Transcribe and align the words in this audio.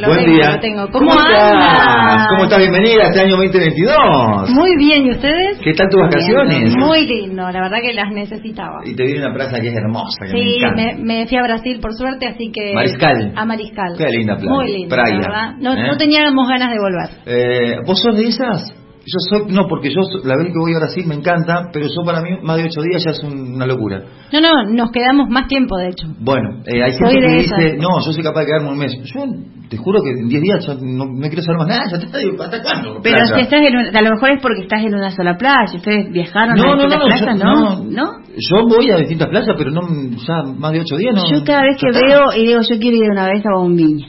Lo 0.00 0.06
Buen 0.08 0.20
tengo, 0.24 0.34
día. 0.36 0.50
lo 0.52 0.60
tengo. 0.60 0.88
¿Cómo, 0.90 1.10
estás? 1.10 1.52
andas? 1.52 2.28
¿Cómo 2.30 2.44
estás? 2.44 2.58
Bienvenida 2.58 3.02
a 3.02 3.06
este 3.08 3.20
año 3.20 3.36
2022. 3.36 4.50
Muy 4.50 4.76
bien, 4.78 5.06
¿y 5.06 5.10
ustedes? 5.10 5.58
¿Qué 5.62 5.74
tal 5.74 5.88
tus 5.90 6.00
vacaciones? 6.00 6.74
Muy 6.76 7.06
lindo, 7.06 7.42
la 7.50 7.60
verdad 7.60 7.78
que 7.82 7.92
las 7.92 8.10
necesitaba. 8.10 8.80
Y 8.84 8.94
te 8.96 9.04
viene 9.04 9.26
una 9.26 9.34
plaza 9.34 9.60
que 9.60 9.68
es 9.68 9.74
hermosa, 9.76 10.26
que 10.26 10.32
me 10.32 10.40
Sí, 10.40 10.56
encanta. 10.58 10.76
me, 10.76 10.94
me 11.04 11.26
fui 11.26 11.36
a 11.36 11.42
Brasil 11.42 11.78
por 11.80 11.92
suerte, 11.94 12.26
así 12.26 12.50
que... 12.50 12.72
Mariscal. 12.72 13.32
A 13.36 13.44
Mariscal. 13.44 13.94
Qué 13.98 14.06
linda 14.08 14.36
playa. 14.36 14.50
Muy 14.50 14.72
linda, 14.72 14.96
Praia. 14.96 15.16
verdad. 15.18 15.52
No, 15.60 15.74
¿Eh? 15.74 15.86
no 15.86 15.96
teníamos 15.98 16.48
ganas 16.48 16.70
de 16.70 16.78
volver. 16.78 17.10
Eh, 17.26 17.76
¿Vos 17.86 18.00
sos 18.00 18.16
de 18.16 18.26
esas? 18.28 18.72
Yo 19.06 19.18
soy, 19.30 19.52
no, 19.52 19.66
porque 19.66 19.88
yo 19.90 20.00
la 20.24 20.36
vez 20.36 20.48
que 20.52 20.58
voy 20.60 20.74
a 20.74 20.78
Brasil 20.78 21.04
me 21.06 21.14
encanta, 21.14 21.70
pero 21.72 21.86
yo 21.86 22.04
para 22.04 22.20
mí 22.20 22.30
más 22.42 22.58
de 22.58 22.64
ocho 22.64 22.82
días 22.82 23.02
ya 23.04 23.12
es 23.12 23.22
un- 23.24 23.54
una 23.54 23.66
locura. 23.66 24.02
No, 24.32 24.40
no, 24.40 24.64
nos 24.74 24.90
quedamos 24.90 25.28
más 25.30 25.48
tiempo, 25.48 25.76
de 25.78 25.88
hecho. 25.88 26.06
Bueno, 26.20 26.60
eh, 26.66 26.82
hay 26.82 26.92
gente 26.92 27.14
que 27.18 27.32
dice, 27.42 27.76
no, 27.78 27.88
yo 28.04 28.12
soy 28.12 28.22
capaz 28.22 28.40
de 28.40 28.46
quedarme 28.46 28.68
un 28.72 28.78
mes. 28.78 28.92
Yo 29.14 29.24
te 29.70 29.76
juro 29.78 30.02
que 30.02 30.10
en 30.10 30.28
diez 30.28 30.42
días 30.42 30.66
yo 30.66 30.74
no, 30.74 31.06
no 31.06 31.28
quiero 31.28 31.42
saber 31.42 31.58
más 31.58 31.68
nada, 31.68 31.84
ya 31.90 32.18
digo, 32.18 32.42
¿hasta 32.42 32.62
cuándo? 32.62 33.00
Pero 33.02 33.16
Playa. 33.16 33.34
si 33.36 33.40
estás 33.40 33.60
en 33.66 33.76
una- 33.76 33.88
a 33.98 34.02
lo 34.02 34.10
mejor 34.10 34.30
es 34.32 34.42
porque 34.42 34.62
estás 34.62 34.82
en 34.84 34.94
una 34.94 35.10
sola 35.10 35.36
playa. 35.38 35.72
Ustedes 35.74 36.12
viajaron 36.12 36.56
No, 36.56 36.62
a 36.72 36.76
no, 36.76 36.82
distintas 36.82 36.98
no, 36.98 37.06
playas, 37.06 37.38
yo, 37.38 37.44
¿no? 37.44 37.84
no, 37.84 38.12
Yo 38.36 38.68
voy 38.68 38.90
a 38.90 38.96
distintas 38.96 39.28
playas, 39.28 39.54
pero 39.56 39.70
no, 39.70 39.80
ya 40.26 40.42
más 40.58 40.72
de 40.72 40.80
ocho 40.80 40.96
días 40.96 41.14
no. 41.14 41.22
Yo 41.32 41.42
cada 41.44 41.62
vez 41.62 41.76
que 41.80 41.90
veo 41.98 42.20
y 42.36 42.46
digo, 42.46 42.60
yo 42.60 42.78
quiero 42.78 42.96
ir 42.96 43.10
una 43.10 43.26
vez 43.28 43.42
a 43.46 43.56
Bombiña. 43.58 44.08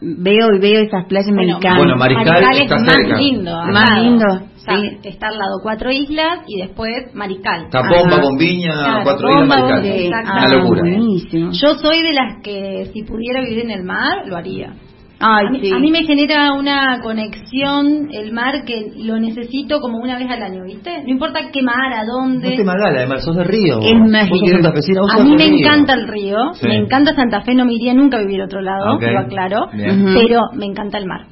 Veo 0.00 0.46
y 0.54 0.60
veo 0.60 0.80
esas 0.82 1.06
playas, 1.06 1.26
Bueno, 1.34 1.56
encantan. 1.56 1.76
Bueno, 1.78 1.96
Mariscal 1.96 2.52
es 2.54 2.60
está 2.62 2.76
más 2.76 2.94
cerca. 2.94 3.16
lindo. 3.18 3.50
Más 3.72 3.90
lado. 3.90 4.02
lindo, 4.04 4.24
O 4.26 4.58
sea, 4.60 4.76
sí. 4.80 4.98
Está 5.02 5.26
al 5.28 5.38
lado 5.38 5.54
cuatro 5.62 5.90
islas 5.90 6.40
y 6.46 6.60
después 6.60 7.12
Mariscal. 7.14 7.64
Está 7.64 7.80
Bomba, 7.82 8.16
Ajá. 8.16 8.22
Bombiña, 8.22 8.72
Claro, 8.74 9.00
cuatro 9.02 9.28
Bomba, 9.28 9.56
días 9.56 9.68
Mariscal. 9.70 9.98
Sí. 9.98 10.06
Una 10.08 10.42
Ah, 10.44 10.48
locura. 10.54 10.80
buenísimo. 10.82 11.50
Yo 11.52 11.74
soy 11.78 12.02
de 12.02 12.12
las 12.12 12.42
que 12.44 12.90
si 12.92 13.02
pudiera 13.02 13.40
vivir 13.42 13.58
en 13.64 13.70
el 13.72 13.82
mar, 13.82 14.26
lo 14.26 14.36
haría. 14.36 14.72
Ay, 15.20 15.46
a, 15.46 15.50
mí, 15.50 15.60
sí. 15.60 15.72
a 15.72 15.78
mí 15.80 15.90
me 15.90 16.04
genera 16.04 16.52
una 16.52 17.00
conexión 17.02 18.08
el 18.12 18.32
mar 18.32 18.64
que 18.64 18.92
lo 18.98 19.18
necesito 19.18 19.80
como 19.80 19.98
una 19.98 20.16
vez 20.16 20.30
al 20.30 20.42
año, 20.42 20.62
¿viste? 20.64 21.02
No 21.02 21.08
importa 21.10 21.40
qué 21.52 21.60
mar, 21.62 21.92
a 21.92 22.04
dónde. 22.04 22.50
No 22.50 22.56
te 22.56 22.64
magala, 22.64 22.98
además, 23.00 23.24
sos 23.24 23.36
de 23.36 23.44
Río. 23.44 23.80
Es 23.80 23.94
mágico. 23.98 24.36
A 24.36 25.22
mí 25.24 25.30
me 25.36 25.44
Río. 25.44 25.58
encanta 25.58 25.94
el 25.94 26.06
río, 26.08 26.36
Sí. 26.54 26.68
me 26.68 26.76
encanta 26.76 27.14
Santa 27.14 27.40
Fe, 27.42 27.54
no 27.54 27.64
me 27.64 27.74
iría 27.74 27.94
nunca 27.94 28.18
a 28.18 28.20
vivir 28.20 28.40
a 28.42 28.44
otro 28.44 28.60
lado, 28.60 28.94
Ok. 28.94 29.02
lo 29.02 29.18
aclaro, 29.20 29.68
Bien. 29.72 30.04
Pero 30.14 30.40
me 30.54 30.66
encanta 30.66 30.98
el 30.98 31.06
mar. 31.06 31.22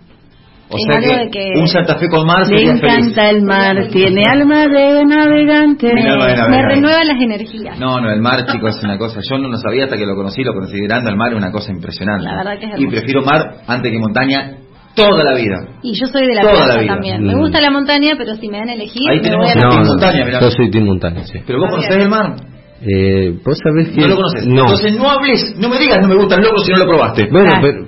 O 0.69 0.77
sea 0.79 1.01
que, 1.01 1.07
de 1.07 1.31
que- 1.31 1.61
un 1.61 1.69
Santa 1.69 1.97
Fe 1.97 2.09
con 2.09 2.27
mar 2.27 2.45
feliz. 2.47 2.69
encanta 2.71 3.31
el 3.31 3.43
mar, 3.43 3.87
tiene 3.93 4.23
alma 4.29 4.67
de 4.67 5.05
navegante. 5.05 5.95
Me, 5.95 6.03
me 6.03 6.63
renueva 6.63 7.05
las 7.05 7.21
energías. 7.21 7.79
No, 7.79 8.01
no, 8.01 8.11
el 8.11 8.21
mar, 8.21 8.45
chicos, 8.47 8.77
es 8.77 8.83
una 8.85 8.99
cosa. 8.99 9.21
Yo 9.31 9.39
no 9.39 9.49
lo 9.49 9.57
sabía 9.59 9.85
hasta 9.85 9.97
que 9.97 10.05
lo 10.07 10.15
conocí, 10.17 10.43
lo 10.43 10.53
considerando 10.55 11.09
el 11.11 11.17
mar 11.17 11.33
es 11.33 11.39
una 11.39 11.53
cosa 11.53 11.71
impresionante. 11.71 12.25
La 12.25 12.37
verdad 12.37 12.59
que 12.59 12.67
es 12.67 12.81
Y 12.81 12.87
prefiero 12.89 13.23
mar 13.23 13.59
antes 13.69 13.93
que 13.93 13.99
montaña 13.99 14.57
toda 14.97 15.23
la 15.23 15.35
vida. 15.35 15.57
Y 15.83 15.93
yo 15.95 16.07
soy 16.07 16.27
de 16.27 16.35
la 16.35 16.41
Toda 16.43 16.55
la 16.55 16.65
playa 16.65 16.81
vida. 16.81 16.93
también. 16.95 17.23
Mm. 17.23 17.27
Me 17.27 17.35
gusta 17.37 17.61
la 17.61 17.71
montaña, 17.71 18.15
pero 18.19 18.35
si 18.35 18.49
me 18.49 18.59
dan 18.59 18.69
a 18.71 18.73
elegir, 18.75 19.09
Ahí 19.09 19.19
me 19.19 19.23
tenemos 19.23 19.45
voy 19.45 19.53
a 19.53 19.55
una 19.55 19.63
la 19.65 19.71
Team 19.71 19.83
no, 19.83 19.89
Montaña, 19.89 20.25
mirá. 20.25 20.41
yo 20.41 20.51
soy 20.51 20.71
Team 20.71 20.85
Montaña, 20.85 21.25
sí. 21.25 21.39
Pero 21.47 21.59
vos 21.61 21.69
Está 21.69 21.77
conocés 21.95 22.05
el 22.05 22.11
mar. 22.11 22.35
Eh, 22.83 23.35
vos 23.45 23.59
sabés 23.63 23.89
que... 23.95 24.01
No 24.01 24.09
lo 24.09 24.17
conoces. 24.17 24.47
No. 24.47 24.63
Entonces 24.63 24.97
no 24.99 25.11
hables, 25.11 25.55
no 25.59 25.69
me 25.69 25.79
digas 25.79 25.99
no 26.03 26.09
me 26.09 26.15
gusta 26.17 26.35
el 26.37 26.43
loco 26.43 26.59
si 26.59 26.73
no 26.73 26.79
lo 26.79 26.87
probaste. 26.87 27.29
Bueno, 27.31 27.53
Ah. 27.55 27.59
pero... 27.63 27.87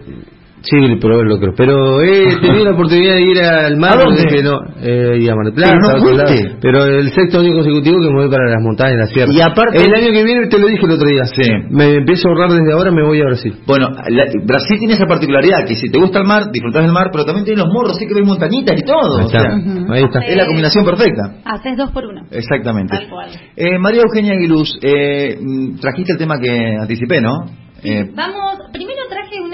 Sí, 0.63 0.77
probé 1.01 1.23
el 1.23 1.29
locro, 1.29 1.53
pero 1.57 2.01
he 2.03 2.37
tenido 2.41 2.65
la 2.65 2.73
oportunidad 2.73 3.15
de 3.15 3.23
ir 3.23 3.39
al 3.41 3.77
mar. 3.77 3.99
¿A 3.99 4.03
dónde? 4.05 4.43
no, 4.43 4.59
eh, 4.83 5.19
y 5.21 5.29
a 5.29 5.35
Mar 5.35 5.53
Plata, 5.55 5.79
Pero 5.81 6.17
no. 6.17 6.59
Pero 6.61 6.85
el 6.85 7.11
sexto 7.13 7.41
año 7.41 7.53
consecutivo 7.55 7.97
que 8.01 8.09
me 8.11 8.21
voy 8.23 8.31
para 8.31 8.51
las 8.51 8.63
montañas, 8.63 8.99
las 8.99 9.11
sierras. 9.11 9.35
Y 9.35 9.41
aparte- 9.41 9.79
El 9.85 9.95
año 9.95 10.13
que 10.13 10.25
viene, 10.25 10.47
te 10.49 10.59
lo 10.59 10.67
dije 10.67 10.85
el 10.85 10.91
otro 10.93 11.09
día, 11.09 11.25
Sí. 11.27 11.43
me 11.71 11.95
empiezo 11.97 12.29
a 12.29 12.33
ahorrar 12.33 12.51
desde 12.51 12.73
ahora, 12.73 12.91
me 12.91 13.03
voy 13.05 13.21
a 13.21 13.25
Brasil. 13.27 13.55
Bueno, 13.67 13.89
la- 13.91 14.25
Brasil 14.45 14.77
tiene 14.79 14.95
esa 14.95 15.07
particularidad 15.07 15.65
que 15.67 15.77
si 15.77 15.91
te 15.91 15.99
gusta 15.99 16.19
el 16.21 16.27
mar, 16.27 16.51
disfrutás 16.53 16.83
del 16.83 16.93
mar, 16.93 17.09
pero 17.13 17.25
también 17.25 17.45
tiene 17.45 17.63
los 17.63 17.73
morros, 17.73 17.97
sí 17.99 18.07
que 18.07 18.15
ves 18.15 18.27
montañitas 18.27 18.77
y 18.81 18.85
todo. 18.85 19.19
Ahí 19.19 19.25
o 19.25 19.27
está, 19.27 19.39
sea, 19.41 19.51
Ujú. 19.57 19.93
ahí 19.93 20.03
está. 20.05 20.19
es 20.21 20.37
la 20.37 20.47
combinación 20.47 20.85
perfecta. 20.85 21.23
Haces 21.45 21.77
dos 21.77 21.91
por 21.93 22.05
uno. 22.05 22.23
Exactamente. 22.31 22.97
Tal 22.97 23.09
cual. 23.09 23.31
Eh, 23.57 23.79
María 23.79 24.03
Eugenia 24.03 24.33
Aguiluz, 24.35 24.79
eh, 24.83 25.39
trajiste 25.81 26.13
el 26.13 26.19
tema 26.19 26.35
que 26.41 26.77
anticipé, 26.81 27.21
¿no? 27.21 27.47
Eh, 27.85 28.11
Vamos, 28.13 28.59
primero 28.73 29.03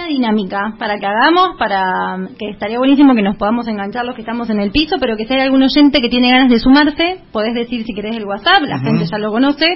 una 0.04 0.12
dinámica 0.12 0.74
para 0.78 0.98
que 0.98 1.06
hagamos, 1.06 1.56
para 1.58 2.28
que 2.38 2.50
estaría 2.50 2.78
buenísimo 2.78 3.14
que 3.14 3.22
nos 3.22 3.36
podamos 3.36 3.66
enganchar 3.68 4.04
los 4.04 4.14
que 4.14 4.20
estamos 4.20 4.50
en 4.50 4.60
el 4.60 4.70
piso, 4.70 4.96
pero 5.00 5.16
que 5.16 5.26
si 5.26 5.34
hay 5.34 5.40
algún 5.40 5.62
oyente 5.62 6.00
que 6.00 6.08
tiene 6.08 6.30
ganas 6.30 6.50
de 6.50 6.58
sumarse, 6.58 7.20
podés 7.32 7.54
decir 7.54 7.84
si 7.84 7.94
querés 7.94 8.16
el 8.16 8.24
WhatsApp, 8.24 8.62
la 8.62 8.78
gente 8.78 9.06
ya 9.06 9.18
lo 9.18 9.30
conoce. 9.30 9.66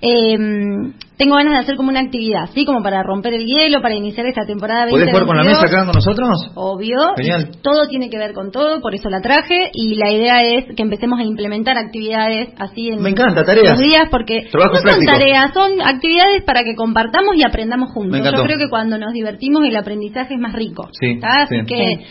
Eh, 0.00 0.92
tengo 1.16 1.36
ganas 1.36 1.54
de 1.54 1.58
hacer 1.60 1.76
como 1.76 1.88
una 1.88 2.00
actividad, 2.00 2.50
¿sí? 2.54 2.64
Como 2.64 2.82
para 2.82 3.02
romper 3.02 3.34
el 3.34 3.46
hielo, 3.46 3.80
para 3.80 3.94
iniciar 3.94 4.26
esta 4.26 4.44
temporada 4.44 4.86
2022. 4.86 5.12
¿Podés 5.12 5.12
jugar 5.12 5.26
con 5.26 5.36
la 5.36 5.44
mesa 5.44 5.66
acá 5.66 5.86
con 5.86 5.94
nosotros? 5.94 6.52
Obvio, 6.54 6.98
Genial. 7.16 7.56
todo 7.62 7.88
tiene 7.88 8.10
que 8.10 8.18
ver 8.18 8.34
con 8.34 8.50
todo, 8.50 8.80
por 8.80 8.94
eso 8.94 9.08
la 9.08 9.20
traje 9.20 9.70
y 9.72 9.94
la 9.94 10.10
idea 10.12 10.42
es 10.42 10.66
que 10.76 10.82
empecemos 10.82 11.18
a 11.18 11.24
implementar 11.24 11.78
actividades 11.78 12.50
así 12.58 12.90
en 12.90 13.02
Me 13.02 13.10
encanta, 13.10 13.44
tareas. 13.44 13.78
los 13.78 13.78
días 13.78 14.08
porque 14.10 14.48
Trabajos 14.50 14.84
no 14.84 14.92
son 14.92 15.04
tareas, 15.06 15.52
son 15.54 15.80
actividades 15.80 16.42
para 16.44 16.64
que 16.64 16.74
compartamos 16.74 17.34
y 17.36 17.44
aprendamos 17.44 17.92
juntos. 17.92 18.20
Yo 18.22 18.44
creo 18.44 18.58
que 18.58 18.68
cuando 18.68 18.98
nos 18.98 19.12
divertimos 19.12 19.64
el 19.64 19.76
aprendizaje 19.76 20.34
es 20.34 20.40
más 20.40 20.52
rico. 20.52 20.88
Sí. 20.92 21.18
Así 21.22 21.60
sí. 21.60 21.66
que 21.66 22.04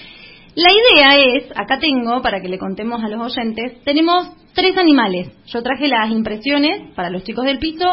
la 0.56 0.72
idea 0.72 1.18
es, 1.36 1.52
acá 1.56 1.80
tengo, 1.80 2.22
para 2.22 2.42
que 2.42 2.48
le 2.48 2.58
contemos 2.58 3.04
a 3.04 3.10
los 3.10 3.20
oyentes, 3.22 3.84
tenemos 3.84 4.30
tres 4.54 4.78
animales. 4.78 5.30
Yo 5.48 5.62
traje 5.62 5.88
las 5.90 6.10
impresiones 6.10 6.94
para 6.96 7.10
los 7.10 7.24
chicos 7.24 7.46
del 7.46 7.60
piso. 7.60 7.86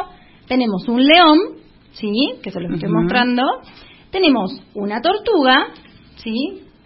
Tenemos 0.49 0.87
un 0.89 1.03
león, 1.05 1.39
¿sí? 1.93 2.11
Que 2.43 2.51
se 2.51 2.61
los 2.61 2.73
estoy 2.73 2.91
mostrando. 2.91 3.43
Tenemos 4.11 4.51
una 4.75 5.01
tortuga, 5.01 5.69
¿sí? 6.17 6.35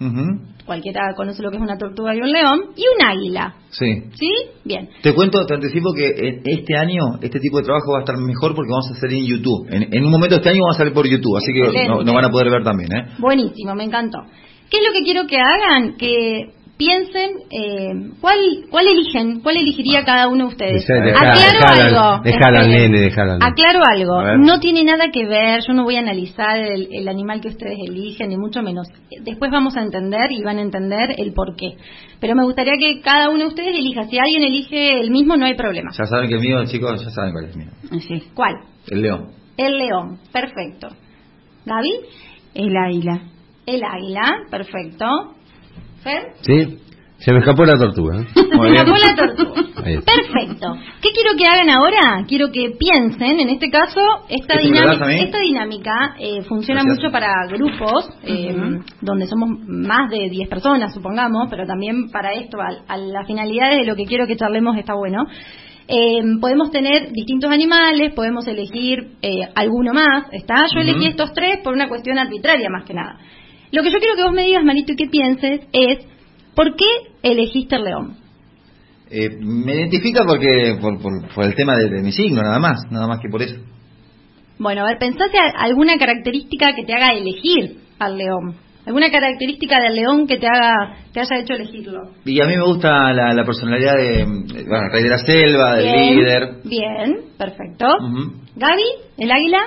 Ujú, 0.00 0.40
Cualquiera 0.66 1.14
conoce 1.16 1.42
lo 1.42 1.50
que 1.50 1.56
es 1.56 1.62
una 1.62 1.78
tortuga 1.78 2.14
y 2.14 2.20
un 2.20 2.30
león. 2.30 2.60
Y 2.76 2.82
un 2.82 3.06
águila, 3.06 3.54
Sí. 3.70 3.86
¿sí? 4.14 4.28
Bien. 4.64 4.88
Te 5.02 5.14
cuento, 5.14 5.46
te 5.46 5.54
anticipo 5.54 5.92
que 5.94 6.06
en 6.08 6.42
este 6.44 6.76
año 6.76 7.18
este 7.22 7.38
tipo 7.40 7.58
de 7.58 7.64
trabajo 7.64 7.92
va 7.92 7.98
a 7.98 8.00
estar 8.00 8.16
mejor 8.18 8.54
porque 8.54 8.70
vamos 8.70 8.88
a 8.90 8.94
hacer 8.94 9.12
en 9.12 9.24
YouTube. 9.26 9.66
En, 9.70 9.94
en 9.94 10.04
un 10.04 10.10
momento 10.10 10.36
este 10.36 10.48
año 10.50 10.60
vamos 10.62 10.76
a 10.76 10.78
salir 10.78 10.92
por 10.92 11.06
YouTube, 11.06 11.36
así 11.36 11.52
que 11.52 11.60
Excelente. 11.60 11.88
no, 11.88 12.02
no 12.02 12.14
van 12.14 12.24
a 12.24 12.30
poder 12.30 12.50
ver 12.50 12.64
también, 12.64 12.90
¿eh? 12.92 13.06
Buenísimo, 13.18 13.74
me 13.74 13.84
encantó. 13.84 14.18
¿Qué 14.68 14.78
es 14.78 14.82
lo 14.86 14.92
que 14.92 15.02
quiero 15.04 15.26
que 15.28 15.36
hagan? 15.38 15.96
Que 15.96 16.52
piensen 16.76 17.30
eh, 17.50 18.10
cuál 18.20 18.38
cuál 18.70 18.86
eligen, 18.86 19.40
cuál 19.40 19.56
elegiría 19.56 20.04
cada 20.04 20.28
uno 20.28 20.44
de 20.44 20.50
ustedes. 20.50 20.90
Aclaro 20.90 21.06
dejala- 21.06 21.86
algo. 21.86 22.22
dejala 22.24 22.60
al 22.60 22.66
esperen. 22.66 22.92
nene, 22.92 23.00
dejala. 23.00 23.38
Aclaro 23.40 23.80
algo. 23.84 24.36
No 24.38 24.60
tiene 24.60 24.84
nada 24.84 25.10
que 25.10 25.26
ver. 25.26 25.60
Yo 25.66 25.72
no 25.72 25.84
voy 25.84 25.96
a 25.96 26.00
analizar 26.00 26.58
el, 26.58 26.88
el 26.92 27.08
animal 27.08 27.40
que 27.40 27.48
ustedes 27.48 27.78
eligen 27.88 28.28
ni 28.28 28.36
mucho 28.36 28.62
menos. 28.62 28.88
Después 29.22 29.50
vamos 29.50 29.76
a 29.76 29.82
entender 29.82 30.30
y 30.32 30.42
van 30.42 30.58
a 30.58 30.62
entender 30.62 31.14
el 31.18 31.32
por 31.32 31.56
qué. 31.56 31.76
Pero 32.20 32.34
me 32.34 32.44
gustaría 32.44 32.74
que 32.78 33.00
cada 33.00 33.30
uno 33.30 33.40
de 33.40 33.46
ustedes 33.46 33.76
elija. 33.76 34.04
Si 34.04 34.18
alguien 34.18 34.42
elige 34.42 35.00
el 35.00 35.10
mismo, 35.10 35.36
no 35.36 35.46
hay 35.46 35.54
problema. 35.54 35.90
Ya 35.96 36.04
saben 36.06 36.28
que 36.28 36.34
el 36.34 36.40
mío, 36.40 36.64
chicos, 36.66 37.02
ya 37.02 37.10
saben 37.10 37.32
cuál 37.32 37.44
es 37.46 37.50
el 37.52 37.58
mío. 37.58 37.70
Así, 37.92 38.22
¿Cuál? 38.34 38.54
El 38.88 39.02
león. 39.02 39.28
El 39.56 39.78
león. 39.78 40.18
Perfecto. 40.32 40.88
Gaby. 41.64 41.92
el 42.54 42.76
águila. 42.76 43.20
El 43.66 43.82
águila. 43.82 44.22
Perfecto. 44.50 45.06
Fer. 46.06 46.32
¿Sí? 46.42 46.78
Se 47.18 47.32
me 47.32 47.38
escapó 47.38 47.64
la 47.64 47.78
tortuga. 47.78 48.20
¿eh? 48.20 48.26
Se 48.34 48.42
bien. 48.44 48.74
escapó 48.76 48.96
la 48.98 49.16
tortuga. 49.16 49.62
Perfecto. 50.04 50.74
¿Qué 51.00 51.08
quiero 51.14 51.36
que 51.38 51.46
hagan 51.46 51.70
ahora? 51.70 52.24
Quiero 52.28 52.50
que 52.52 52.72
piensen, 52.78 53.40
en 53.40 53.48
este 53.48 53.70
caso, 53.70 54.00
esta 54.28 54.54
¿Esto 54.54 54.70
me 54.70 54.78
a 54.78 54.82
dinámica, 54.82 55.12
esta 55.24 55.38
dinámica 55.38 55.92
eh, 56.18 56.42
funciona 56.42 56.82
Gracias. 56.82 57.04
mucho 57.04 57.12
para 57.12 57.28
grupos, 57.48 58.10
eh, 58.24 58.54
donde 59.00 59.26
somos 59.26 59.48
más 59.66 60.10
de 60.10 60.28
10 60.28 60.48
personas, 60.48 60.92
supongamos, 60.92 61.48
pero 61.48 61.66
también 61.66 62.10
para 62.10 62.32
esto, 62.34 62.58
al- 62.60 62.82
a, 62.86 62.96
las 62.98 63.26
finalidades 63.26 63.78
de 63.80 63.86
lo 63.86 63.96
que 63.96 64.04
quiero 64.04 64.26
que 64.26 64.36
charlemos 64.36 64.76
está 64.76 64.94
bueno. 64.94 65.24
Eh, 65.88 66.20
podemos 66.40 66.70
tener 66.70 67.12
distintos 67.12 67.50
animales, 67.50 68.12
podemos 68.12 68.46
elegir 68.48 69.12
eh, 69.22 69.48
alguno 69.54 69.92
más, 69.94 70.24
¿está? 70.32 70.66
Yo 70.74 70.80
elegí 70.80 71.06
estos 71.06 71.32
tres 71.32 71.58
por 71.62 71.72
una 71.74 71.88
cuestión 71.88 72.18
arbitraria 72.18 72.68
más 72.70 72.84
que 72.84 72.92
nada. 72.94 73.18
Lo 73.72 73.82
que 73.82 73.90
yo 73.90 73.98
quiero 73.98 74.16
que 74.16 74.22
vos 74.22 74.32
me 74.32 74.44
digas, 74.44 74.64
Marito, 74.64 74.92
y 74.92 74.96
que 74.96 75.06
pienses 75.08 75.60
es, 75.72 75.98
¿por 76.54 76.74
qué 76.76 76.84
elegiste 77.22 77.76
el 77.76 77.84
león? 77.84 78.16
Eh, 79.10 79.30
me 79.40 79.74
identifica 79.74 80.24
porque 80.26 80.76
por, 80.80 81.00
por- 81.00 81.28
por 81.34 81.44
el 81.44 81.54
tema 81.54 81.76
de, 81.76 81.88
de 81.88 82.02
mi 82.02 82.12
signo, 82.12 82.42
nada 82.42 82.58
más, 82.58 82.80
nada 82.90 83.06
más 83.06 83.20
que 83.20 83.28
por 83.28 83.42
eso. 83.42 83.56
Bueno, 84.58 84.82
a 84.82 84.86
ver, 84.88 84.98
pensate 84.98 85.38
a- 85.38 85.62
alguna 85.62 85.96
característica 85.98 86.72
que 86.74 86.84
te 86.84 86.92
haga 86.94 87.12
elegir 87.12 87.76
al 87.98 88.16
león. 88.16 88.56
¿Alguna 88.86 89.10
característica 89.10 89.80
del 89.80 89.96
león 89.96 90.26
que 90.28 90.38
te 90.38 90.46
haga 90.46 90.96
te 91.12 91.18
haya 91.20 91.38
hecho 91.40 91.54
elegirlo? 91.54 92.02
Y 92.24 92.40
a 92.40 92.46
mí 92.46 92.56
me 92.56 92.64
gusta 92.64 93.12
la, 93.12 93.32
la 93.34 93.44
personalidad 93.44 93.94
de, 93.96 94.24
bueno, 94.24 94.88
rey 94.92 95.02
de 95.02 95.08
la 95.10 95.18
selva, 95.18 95.74
del 95.76 95.92
líder. 96.16 96.48
Bien, 96.64 97.16
perfecto. 97.36 97.86
Gaby, 98.54 98.84
el 99.18 99.30
águila. 99.32 99.58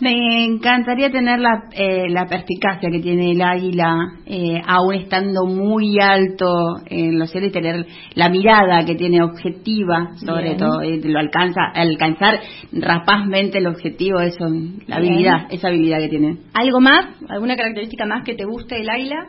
Me 0.00 0.44
encantaría 0.44 1.10
tener 1.10 1.38
la, 1.40 1.64
eh, 1.72 2.08
la 2.08 2.24
perspicacia 2.26 2.90
que 2.90 3.00
tiene 3.00 3.32
el 3.32 3.42
águila, 3.42 3.96
eh, 4.24 4.60
aún 4.66 4.94
estando 4.94 5.44
muy 5.44 5.98
alto 6.00 6.76
en 6.86 7.18
los 7.18 7.30
cielos 7.30 7.50
y 7.50 7.52
tener 7.52 7.86
la 8.14 8.30
mirada 8.30 8.84
que 8.86 8.94
tiene 8.94 9.22
objetiva, 9.22 10.12
sobre 10.24 10.44
Bien. 10.44 10.56
todo, 10.56 10.80
eh, 10.80 11.00
lo 11.04 11.18
alcanza, 11.18 11.60
alcanzar 11.74 12.40
rapazmente 12.72 13.58
el 13.58 13.66
objetivo, 13.66 14.20
eso, 14.20 14.46
la 14.86 15.00
Bien. 15.00 15.12
habilidad, 15.12 15.46
esa 15.50 15.68
habilidad 15.68 15.98
que 15.98 16.08
tiene, 16.08 16.36
¿Algo 16.54 16.80
más? 16.80 17.06
¿Alguna 17.28 17.56
característica 17.56 18.06
más 18.06 18.24
que 18.24 18.34
te 18.34 18.44
guste 18.44 18.76
del 18.76 18.88
águila? 18.88 19.26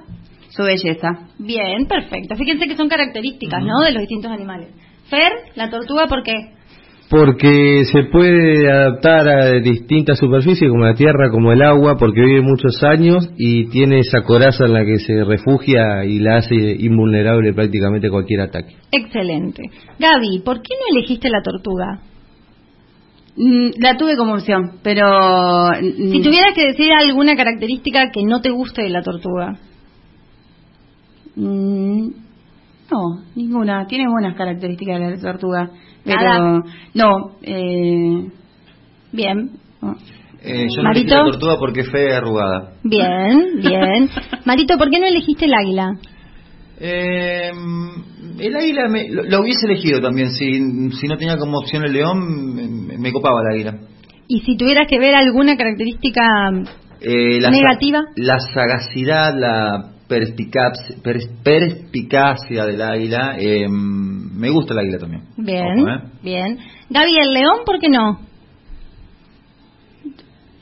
su 0.51 0.63
belleza. 0.63 1.07
Bien, 1.39 1.88
perfecto. 1.88 2.35
Fíjense 2.35 2.67
que 2.67 2.75
son 2.75 2.89
características, 2.89 3.63
¿no? 3.63 3.79
De 3.85 3.94
los 3.94 4.01
distintos 4.01 4.31
animales. 4.31 4.67
Fer, 5.09 5.31
la 5.56 5.69
tortuga, 5.69 6.07
¿por 6.07 6.24
qué? 6.24 6.33
Porque 7.11 7.83
se 7.91 8.03
puede 8.05 8.71
adaptar 8.71 9.27
a 9.27 9.59
distintas 9.59 10.17
superficies 10.17 10.69
como 10.71 10.85
la 10.85 10.93
tierra, 10.95 11.29
como 11.29 11.51
el 11.51 11.61
agua, 11.61 11.97
porque 11.97 12.21
vive 12.21 12.39
muchos 12.41 12.81
años 12.83 13.29
y 13.37 13.65
tiene 13.69 13.99
esa 13.99 14.21
coraza 14.23 14.63
en 14.63 14.71
la 14.71 14.85
que 14.85 14.97
se 14.99 15.25
refugia 15.25 16.05
y 16.05 16.19
la 16.19 16.37
hace 16.37 16.55
invulnerable 16.55 17.53
prácticamente 17.53 18.07
a 18.07 18.11
cualquier 18.11 18.39
ataque. 18.39 18.77
Excelente. 18.93 19.61
Gaby, 19.99 20.39
¿por 20.45 20.61
qué 20.61 20.73
no 20.73 20.97
elegiste 20.97 21.29
la 21.29 21.41
tortuga? 21.43 21.99
Mm, 23.35 23.71
La 23.81 23.97
tuve 23.97 24.15
como 24.15 24.35
opción, 24.35 24.77
pero... 24.81 25.03
mm, 25.71 26.11
Si 26.11 26.21
tuvieras 26.21 26.53
que 26.55 26.67
decir 26.67 26.93
alguna 26.93 27.35
característica 27.35 28.09
que 28.11 28.23
no 28.23 28.39
te 28.39 28.51
guste 28.51 28.83
de 28.83 28.89
la 28.89 29.01
tortuga. 29.03 29.57
Mm, 31.35 32.07
No, 32.91 33.23
ninguna. 33.35 33.85
Tiene 33.88 34.09
buenas 34.09 34.35
características 34.35 34.99
la 34.99 35.17
tortuga. 35.19 35.69
Pero 36.03 36.17
Nada. 36.21 36.63
no, 36.93 37.31
eh, 37.41 38.27
Bien, 39.13 39.51
no. 39.81 39.95
Eh, 40.43 40.67
yo 40.69 40.77
no 40.81 40.89
Marito. 40.89 41.13
elegí 41.13 41.25
la 41.25 41.31
tortuga 41.31 41.55
porque 41.59 41.81
es 41.81 41.91
fea 41.91 42.09
y 42.09 42.11
arrugada. 42.13 42.73
bien, 42.83 43.59
bien. 43.61 44.09
Marito, 44.45 44.77
¿por 44.77 44.89
qué 44.89 44.99
no 44.99 45.05
elegiste 45.05 45.45
el 45.45 45.53
águila? 45.53 45.91
Eh, 46.79 47.51
el 48.39 48.55
águila 48.55 48.88
me- 48.89 49.09
lo, 49.09 49.23
lo 49.23 49.41
hubiese 49.41 49.67
elegido 49.67 49.99
también. 50.01 50.31
Si, 50.31 50.91
si 50.99 51.07
no 51.07 51.17
tenía 51.17 51.38
como 51.38 51.59
opción 51.59 51.83
el 51.85 51.93
león, 51.93 52.55
me, 52.88 52.97
me 52.97 53.11
copaba 53.11 53.41
el 53.41 53.55
águila. 53.55 53.88
Y 54.27 54.39
si 54.41 54.57
tuvieras 54.57 54.88
que 54.89 54.97
ver 54.97 55.13
alguna 55.13 55.55
característica 55.57 56.23
Eh, 57.01 57.39
la 57.39 57.49
sa- 57.49 57.55
Negativa. 57.55 57.99
La 58.15 58.39
sagacidad, 58.39 59.33
la 59.38 59.91
perspicacia, 60.11 60.95
pers- 61.01 61.29
perspicacia 61.43 62.65
del 62.65 62.81
águila. 62.81 63.35
eh, 63.39 63.65
me 63.69 64.49
gusta 64.49 64.73
el 64.73 64.79
águila 64.79 64.97
también. 64.99 65.23
Bien, 65.37 65.79
Ojo, 65.79 65.87
¿eh? 65.89 66.01
bien. 66.21 66.57
Gaby, 66.89 67.17
el 67.17 67.33
león, 67.33 67.59
¿por 67.65 67.79
qué 67.79 67.87
no? 67.89 68.19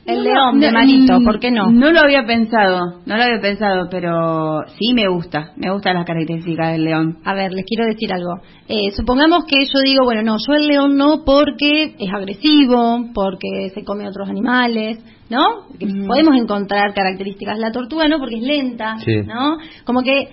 El 0.06 0.16
No, 0.18 0.22
león 0.22 0.54
no, 0.54 0.66
de 0.66 0.72
Marito, 0.72 1.20
mm, 1.20 1.24
¿por 1.24 1.38
qué 1.38 1.50
no? 1.50 1.70
No 1.70 1.92
lo 1.92 2.00
había 2.00 2.24
pensado, 2.26 3.00
no 3.06 3.16
lo 3.16 3.22
había 3.22 3.40
pensado, 3.40 3.88
pero 3.90 4.60
sí 4.78 4.92
me 4.94 5.06
gusta, 5.08 5.52
me 5.56 5.70
gustan 5.72 5.94
las 5.96 6.06
características 6.06 6.72
del 6.72 6.84
león. 6.84 7.18
A 7.24 7.34
ver, 7.34 7.52
les 7.52 7.64
quiero 7.64 7.84
decir 7.86 8.12
algo. 8.12 8.40
Eh, 8.68 8.90
supongamos 8.92 9.44
que 9.44 9.64
yo 9.64 9.80
digo, 9.84 10.04
bueno, 10.04 10.22
no, 10.22 10.36
yo 10.46 10.54
el 10.54 10.66
león 10.66 10.96
no 10.96 11.22
porque 11.24 11.94
es 11.98 12.12
agresivo, 12.12 13.10
porque 13.14 13.68
se 13.74 13.84
come 13.84 14.08
otros 14.08 14.28
animales, 14.28 14.98
¿no? 15.30 15.66
Que. 15.78 15.86
Podemos 16.06 16.36
encontrar 16.36 16.92
características. 16.92 17.58
La 17.58 17.72
tortuga 17.72 18.08
no, 18.08 18.18
porque 18.18 18.36
es 18.36 18.42
lenta, 18.42 18.96
Sí. 19.04 19.14
¿no? 19.26 19.56
Como 19.84 20.02
que, 20.02 20.28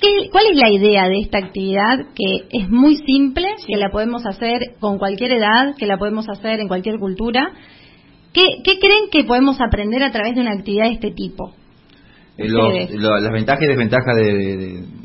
¿qué- 0.00 0.28
¿cuál 0.30 0.44
es 0.52 0.56
la 0.56 0.70
idea 0.70 1.08
de 1.08 1.18
esta 1.20 1.38
actividad? 1.38 1.98
Que 2.14 2.46
es 2.58 2.68
muy 2.70 2.96
simple, 2.98 3.46
que 3.66 3.76
la 3.76 3.88
podemos 3.90 4.24
hacer 4.26 4.60
con 4.80 4.98
cualquier 4.98 5.32
edad, 5.32 5.74
que 5.76 5.86
la 5.86 5.96
podemos 5.96 6.28
hacer 6.28 6.60
en 6.60 6.68
cualquier 6.68 6.98
cultura. 6.98 7.52
¿Qué, 8.32 8.42
qué 8.64 8.78
creen 8.78 9.04
que 9.10 9.24
podemos 9.24 9.60
aprender 9.60 10.02
a 10.02 10.10
través 10.12 10.34
de 10.34 10.40
una 10.42 10.52
actividad 10.52 10.84
de 10.86 10.92
este 10.94 11.10
tipo? 11.12 11.52
Eh, 12.36 12.48
los- 12.48 12.90
lo- 12.90 13.20
las 13.20 13.32
ventajas 13.32 13.62
y 13.62 13.68
desventajas 13.68 14.16
de, 14.16 14.24
de- 14.34 14.56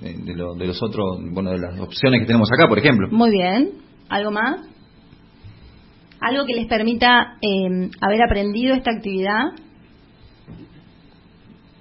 de- 0.01 0.23
de 0.25 0.35
lo- 0.35 0.55
de 0.55 0.65
los 0.65 0.81
otros, 0.81 1.19
bueno, 1.31 1.51
de 1.51 1.59
las 1.59 1.79
opciones 1.79 2.21
que 2.21 2.25
tenemos 2.25 2.49
acá, 2.51 2.67
por 2.67 2.79
ejemplo. 2.79 3.07
Muy 3.11 3.29
bien. 3.29 3.69
¿Algo 4.09 4.31
más? 4.31 4.61
¿Algo 6.21 6.45
que 6.45 6.53
les 6.55 6.67
permita 6.67 7.37
eh, 7.41 7.89
haber 8.01 8.21
aprendido 8.23 8.75
esta 8.75 8.91
actividad? 8.91 9.51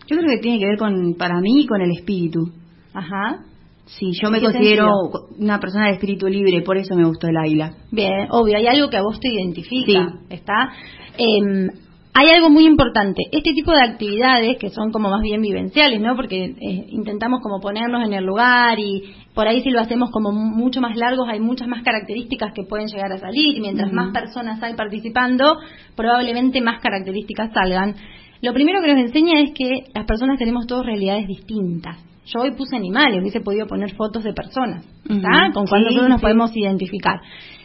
Yo 0.06 0.16
creo 0.16 0.28
que 0.30 0.38
tiene 0.38 0.58
que 0.58 0.66
ver 0.66 0.78
con, 0.78 1.14
para 1.18 1.40
mí, 1.40 1.66
con 1.66 1.80
el 1.82 1.90
espíritu. 1.92 2.50
Ajá. 2.94 3.40
Sí, 3.86 4.10
yo 4.20 4.30
me 4.30 4.38
¿En 4.38 4.44
qué 4.44 4.52
considero 4.52 4.86
sentido? 4.86 5.28
una 5.38 5.60
persona 5.60 5.86
de 5.86 5.92
espíritu 5.94 6.26
libre, 6.28 6.62
por 6.62 6.76
eso 6.76 6.94
me 6.94 7.04
gustó 7.06 7.26
el 7.26 7.36
águila. 7.36 7.74
Bien, 7.90 8.28
obvio, 8.30 8.56
hay 8.56 8.66
algo 8.66 8.90
que 8.90 8.96
a 8.98 9.02
vos 9.02 9.18
te 9.18 9.28
identifica, 9.28 10.10
Sí. 10.10 10.18
¿está? 10.30 10.72
Em, 11.16 11.68
hay 12.14 12.30
algo 12.30 12.50
muy 12.50 12.66
importante. 12.66 13.22
Este 13.32 13.52
tipo 13.54 13.72
de 13.72 13.82
actividades 13.82 14.58
que 14.58 14.70
son 14.70 14.90
como 14.92 15.08
más 15.08 15.22
bien 15.22 15.40
vivenciales, 15.40 16.00
¿no? 16.00 16.16
Porque 16.16 16.44
eh, 16.44 16.86
intentamos 16.88 17.40
como 17.42 17.60
ponernos 17.60 18.04
en 18.06 18.12
el 18.12 18.24
lugar 18.24 18.78
y 18.78 19.14
por 19.38 19.46
ahí 19.46 19.62
si 19.62 19.70
lo 19.70 19.78
hacemos 19.78 20.10
como 20.10 20.32
mucho 20.32 20.80
más 20.80 20.96
largos 20.96 21.28
hay 21.28 21.38
muchas 21.38 21.68
más 21.68 21.84
características 21.84 22.52
que 22.52 22.64
pueden 22.64 22.88
llegar 22.88 23.12
a 23.12 23.18
salir 23.18 23.56
y 23.56 23.60
mientras 23.60 23.92
más 23.92 24.10
personas 24.12 24.60
hay 24.64 24.74
participando, 24.74 25.58
probablemente 25.94 26.60
más 26.60 26.80
características 26.80 27.52
salgan. 27.52 27.94
Lo 28.42 28.52
primero 28.52 28.80
que 28.82 28.92
nos 28.92 29.00
enseña 29.00 29.38
es 29.38 29.52
que 29.54 29.84
las 29.94 30.06
personas 30.06 30.40
tenemos 30.40 30.66
todas 30.66 30.84
realidades 30.86 31.28
distintas. 31.28 31.98
Yo 32.26 32.40
hoy 32.40 32.50
puse 32.56 32.74
animales, 32.74 33.20
hubiese 33.20 33.40
podido 33.40 33.68
poner 33.68 33.94
fotos 33.94 34.24
de 34.24 34.32
personas. 34.32 34.84
Ujú. 35.08 35.22
Con 35.54 35.68
cuál 35.68 35.82
Sí, 35.82 35.84
nosotros 35.84 36.08
nos 36.08 36.18
sí. 36.18 36.22
podemos 36.22 36.56
identificar. 36.56 37.20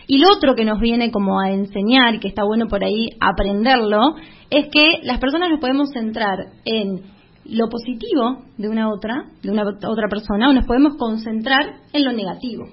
Y 0.06 0.20
lo 0.20 0.32
otro 0.32 0.54
que 0.54 0.66
nos 0.66 0.80
viene 0.80 1.10
como 1.10 1.42
a 1.42 1.50
enseñar, 1.50 2.14
y 2.14 2.20
que 2.20 2.28
está 2.28 2.44
bueno 2.44 2.68
por 2.68 2.84
ahí 2.84 3.10
aprenderlo, 3.20 4.14
es 4.52 4.68
que 4.72 5.00
las 5.02 5.18
personas 5.18 5.50
nos 5.50 5.60
podemos 5.60 5.90
centrar 5.92 6.38
en 6.66 7.02
lo 7.46 7.68
positivo 7.70 8.44
de 8.58 8.70
una 8.70 8.90
otra, 8.90 9.26
de 9.42 9.52
una 9.52 9.64
otra 9.64 10.08
persona, 10.10 10.50
o 10.50 10.54
nos 10.54 10.66
podemos 10.66 10.96
concentrar 10.98 11.76
en 11.94 12.04
lo 12.06 12.12
negativo. 12.14 12.68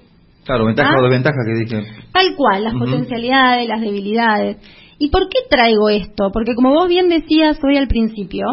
Claro, 0.45 0.65
ventaja 0.65 0.89
¿Ah? 0.93 0.99
o 0.99 1.03
desventaja 1.03 1.37
que 1.45 1.59
dije. 1.59 1.91
Tal 2.11 2.35
cual, 2.35 2.63
las 2.63 2.73
potencialidades, 2.73 3.67
las 3.67 3.81
debilidades. 3.81 4.57
¿Y 4.97 5.09
por 5.09 5.29
qué 5.29 5.39
traigo 5.49 5.89
esto? 5.89 6.29
Porque 6.33 6.55
como 6.55 6.71
vos 6.71 6.87
bien 6.87 7.09
decías 7.09 7.59
hoy 7.63 7.77
al 7.77 7.87
principio, 7.87 8.45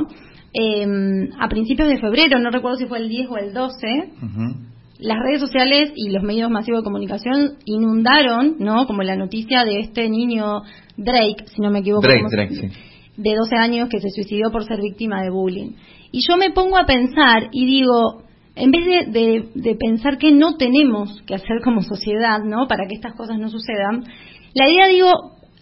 eh, 0.53 0.87
a 1.39 1.49
principios 1.49 1.89
de 1.89 1.99
febrero, 1.99 2.39
no 2.39 2.51
recuerdo 2.51 2.79
si 2.79 2.87
fue 2.87 2.99
el 2.99 3.09
10 3.09 3.29
o 3.31 3.37
el 3.37 3.53
12, 3.55 3.87
Ujú. 4.23 4.57
las 5.01 5.19
redes 5.19 5.41
sociales 5.41 5.93
y 5.95 6.11
los 6.11 6.23
medios 6.23 6.51
masivos 6.51 6.81
de 6.81 6.85
comunicación 6.85 7.53
inundaron, 7.65 8.57
¿no? 8.59 8.87
Como 8.87 9.03
la 9.03 9.17
noticia 9.17 9.65
de 9.65 9.81
este 9.81 10.09
niño 10.09 10.63
Drake, 10.97 11.45
si 11.55 11.61
no 11.61 11.71
me 11.71 11.81
equivoco. 11.81 12.03
Drake, 12.07 12.19
¿cómo 12.21 12.31
se- 12.31 12.37
Drake, 12.37 12.55
sí. 12.55 12.69
De 13.19 13.35
12 13.35 13.57
años 13.57 13.89
que 13.91 14.01
se 14.01 14.11
suicidó 14.11 14.51
por 14.51 14.65
ser 14.65 14.81
víctima 14.81 15.23
de 15.23 15.31
bullying. 15.31 15.73
Y 16.13 16.21
yo 16.27 16.37
me 16.37 16.51
pongo 16.53 16.79
a 16.79 16.87
pensar 16.87 17.49
y 17.53 17.67
digo, 17.67 18.23
en 18.55 18.71
vez 18.71 18.87
de, 18.87 19.49
de- 19.55 19.75
pensar 19.75 20.19
que 20.19 20.31
no 20.33 20.57
tenemos 20.57 21.21
que 21.27 21.35
hacer 21.35 21.61
como 21.63 21.83
sociedad, 21.83 22.41
¿no? 22.45 22.67
Para 22.69 22.87
que 22.87 22.95
estas 22.95 23.15
cosas 23.15 23.39
no 23.39 23.49
sucedan, 23.51 24.05
la 24.55 24.69
idea 24.71 24.87
digo, 24.89 25.11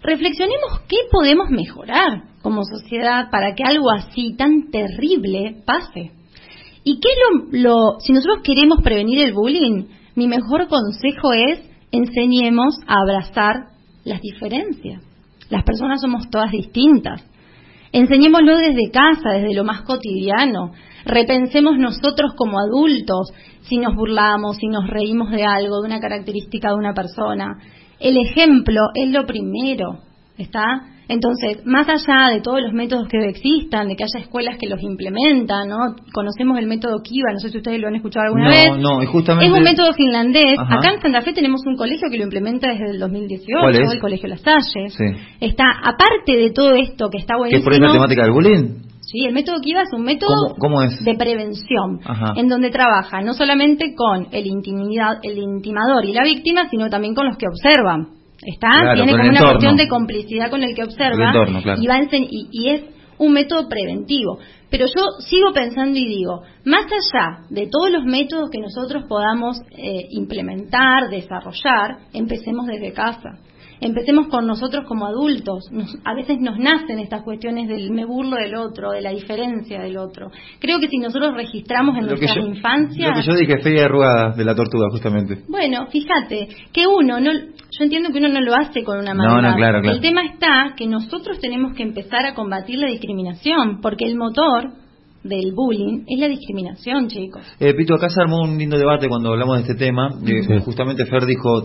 reflexionemos 0.03 0.81
qué 0.89 0.97
podemos 1.11 1.49
mejorar 1.51 2.25
como 2.43 2.63
sociedad 2.65 3.31
para 3.31 3.55
que 3.55 3.65
algo 3.65 3.91
así 3.91 4.35
tan 4.37 4.71
terrible 4.71 5.57
pase. 5.65 6.13
¿Y 6.85 7.01
qué 7.01 7.09
lo, 7.19 7.59
lo- 7.59 8.01
si 8.01 8.13
nosotros 8.13 8.43
queremos 8.45 8.79
prevenir 8.83 9.19
el 9.25 9.33
bullying, 9.33 9.85
mi 10.15 10.29
mejor 10.29 10.69
consejo 10.69 11.33
es 11.33 11.61
enseñemos 11.91 12.79
a 12.87 13.01
abrazar 13.01 13.69
las 14.05 14.21
diferencias. 14.21 15.03
Las 15.51 15.65
personas 15.65 16.01
somos 16.01 16.29
todas 16.31 16.51
distintas. 16.51 17.25
Enseñémoslo 17.97 18.59
desde 18.59 18.91
casa, 18.91 19.31
desde 19.31 19.55
lo 19.55 19.65
más 19.65 19.81
cotidiano. 19.81 20.73
Repensemos 21.07 21.79
nosotros 21.79 22.35
como 22.37 22.59
adultos 22.59 23.33
si 23.63 23.79
nos 23.79 23.95
burlamos, 23.97 24.59
si 24.59 24.67
nos 24.67 24.87
reímos 24.87 25.31
de 25.31 25.45
algo, 25.45 25.81
de 25.81 25.87
una 25.87 25.99
característica 25.99 26.69
de 26.69 26.75
una 26.75 26.93
persona. 26.93 27.57
El 27.99 28.19
ejemplo 28.19 28.83
es 28.95 29.11
lo 29.11 29.25
primero, 29.25 30.01
¿está? 30.37 30.83
Entonces, 31.09 31.65
más 31.65 31.87
allá 31.89 32.31
de 32.35 32.41
todos 32.41 32.61
los 32.61 32.73
métodos 32.73 33.07
que 33.09 33.19
existan, 33.29 33.87
de 33.89 33.95
que 33.97 34.05
haya 34.05 34.25
escuelas 34.25 34.57
que 34.59 34.69
los 34.69 34.83
implementan, 34.83 35.69
¿no? 35.69 35.95
Conocemos 36.13 36.59
el 36.59 36.67
método 36.67 37.01
Kiva, 37.03 37.33
no 37.33 37.39
sé 37.39 37.51
si 37.51 37.59
ustedes 37.59 37.81
lo 37.81 37.87
han 37.89 37.95
escuchado 37.95 38.27
alguna 38.27 38.45
No, 38.45 38.51
vez. 38.51 38.83
no, 38.83 39.03
y 39.03 39.07
justamente- 39.07 39.47
Es 39.47 39.57
un 39.57 39.63
método 39.63 39.93
finlandés. 39.93 40.59
Ajá. 40.59 40.75
Acá 40.77 40.95
en 40.95 41.01
Santa 41.03 41.23
Fe 41.23 41.33
tenemos 41.33 41.61
un 41.65 41.77
colegio 41.77 42.09
que 42.11 42.17
lo 42.19 42.25
implementa 42.25 42.69
desde 42.71 42.91
el 42.91 42.99
2018, 42.99 43.47
¿Cuál 43.61 43.77
es? 43.77 43.93
el 43.93 44.01
Colegio 44.01 44.29
Las 44.29 44.41
Salles. 44.43 44.95
Sí. 44.95 45.05
Está, 45.41 45.65
aparte 45.71 46.37
de 46.37 46.51
todo 46.51 46.75
esto 46.75 47.09
que 47.09 47.19
está 47.19 47.35
¿Qué 47.35 47.39
buenísimo. 47.39 47.65
por 47.65 47.73
esa 47.75 47.93
temática 47.93 48.23
del 48.23 48.33
bullying? 48.33 48.83
Sí, 49.01 49.25
el 49.25 49.33
método 49.33 49.61
Kiva 49.61 49.83
es 49.83 49.93
un 49.93 50.03
método 50.03 50.35
¿Cómo- 50.59 50.59
cómo 50.59 50.83
es? 50.83 51.05
de 51.05 51.15
prevención, 51.15 52.01
Ajá. 52.05 52.33
en 52.37 52.49
donde 52.49 52.71
trabaja 52.71 53.21
no 53.23 53.35
solamente 53.35 53.95
con 53.95 54.27
el, 54.33 54.47
intimidad, 54.49 55.19
el 55.23 55.39
intimador 55.39 56.05
y 56.05 56.13
la 56.13 56.25
víctima, 56.25 56.69
sino 56.69 56.91
también 56.91 57.15
con 57.15 57.27
los 57.29 57.37
que 57.37 57.47
observan. 57.47 58.16
¿Está? 58.43 58.69
Claro, 58.69 58.95
Tiene 59.05 59.13
como 59.13 59.29
una 59.29 59.51
cuestión 59.53 59.77
de 59.77 59.89
complicidad 59.89 60.51
con 60.51 60.63
el 60.63 60.75
que 60.75 60.85
observa 60.85 61.15
El 61.15 61.37
entorno, 61.37 61.63
claro. 61.63 61.81
y, 61.81 61.87
va 61.87 61.99
y, 62.01 62.49
y 62.51 62.71
es 62.71 62.85
un 63.19 63.33
método 63.33 63.69
preventivo. 63.69 64.39
Pero 64.71 64.87
yo 64.87 65.03
sigo 65.21 65.53
pensando 65.53 65.99
y 65.99 66.07
digo, 66.07 66.43
más 66.65 66.87
allá 66.87 67.45
de 67.51 67.69
todos 67.69 67.91
los 67.91 68.05
métodos 68.05 68.51
que 68.51 68.59
nosotros 68.59 69.05
podamos 69.09 69.61
eh, 69.71 70.07
implementar, 70.11 71.09
desarrollar, 71.09 71.99
empecemos 72.13 72.67
desde 72.67 72.93
casa. 72.93 73.39
Empecemos 73.81 74.29
con 74.29 74.47
nosotros 74.47 74.85
como 74.87 75.07
adultos. 75.07 75.71
a 76.05 76.15
veces 76.15 76.39
nos 76.41 76.59
nacen 76.59 76.99
estas 76.99 77.23
cuestiones 77.23 77.69
del 77.69 77.91
me 77.91 78.05
burlo 78.05 78.37
del 78.37 78.55
otro, 78.55 78.91
de 78.91 79.03
la 79.03 79.11
diferencia 79.11 79.81
del 79.81 79.97
otro. 79.99 80.31
Creo 80.59 80.79
que 80.81 80.89
si 80.89 80.99
nosotros 80.99 81.35
registramos 81.35 81.97
en 81.97 82.07
nuestra 82.07 82.41
infancia... 82.41 83.09
Lo 83.09 83.15
que 83.15 83.23
yo 83.23 83.35
dije, 83.35 83.59
feria 83.63 83.83
de 83.83 84.37
de 84.37 84.45
la 84.45 84.55
tortuga, 84.55 84.89
justamente. 84.91 85.43
Bueno, 85.49 85.87
fíjate, 85.87 86.49
que 86.73 86.87
uno, 86.87 87.21
no, 87.21 87.33
yo 87.33 87.85
entiendo 87.85 88.11
que 88.11 88.19
uno 88.19 88.29
no 88.29 88.41
lo 88.41 88.55
hace 88.55 88.83
con 88.83 88.99
una 88.99 89.15
mano. 89.15 89.41
No, 89.41 89.51
no, 89.51 89.57
claro, 89.57 89.79
El 89.79 90.01
tema 90.01 90.23
está 90.25 90.75
que 90.77 90.87
nosotros 90.87 91.39
tenemos 91.41 91.75
que 91.75 91.83
empezar 91.83 92.27
a 92.27 92.35
combatir 92.35 92.79
la 92.79 92.89
discriminación, 92.89 93.81
porque 93.81 94.05
el 94.07 94.17
motor 94.17 94.73
del 95.29 95.53
bullying 95.55 96.05
es 96.07 96.19
la 96.19 96.29
discriminación, 96.29 97.09
chicos. 97.09 97.43
Eh, 97.59 97.75
Pito, 97.75 97.95
acá 97.95 98.09
se 98.09 98.21
armó 98.21 98.43
un 98.43 98.59
lindo 98.59 98.79
debate 98.79 99.09
cuando 99.09 99.31
hablamos 99.31 99.57
de 99.57 99.63
este 99.63 99.75
tema. 99.75 100.09
Eh, 100.27 100.61
justamente 100.61 101.07
Fer 101.07 101.27
dijo, 101.27 101.63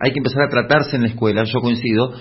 hay 0.00 0.12
que 0.12 0.18
empezar 0.18 0.44
a 0.44 0.50
tratarse 0.50 0.96
en 0.96 1.02
la 1.02 1.08
escuela, 1.08 1.44
yo 1.44 1.60
coincido, 1.60 2.12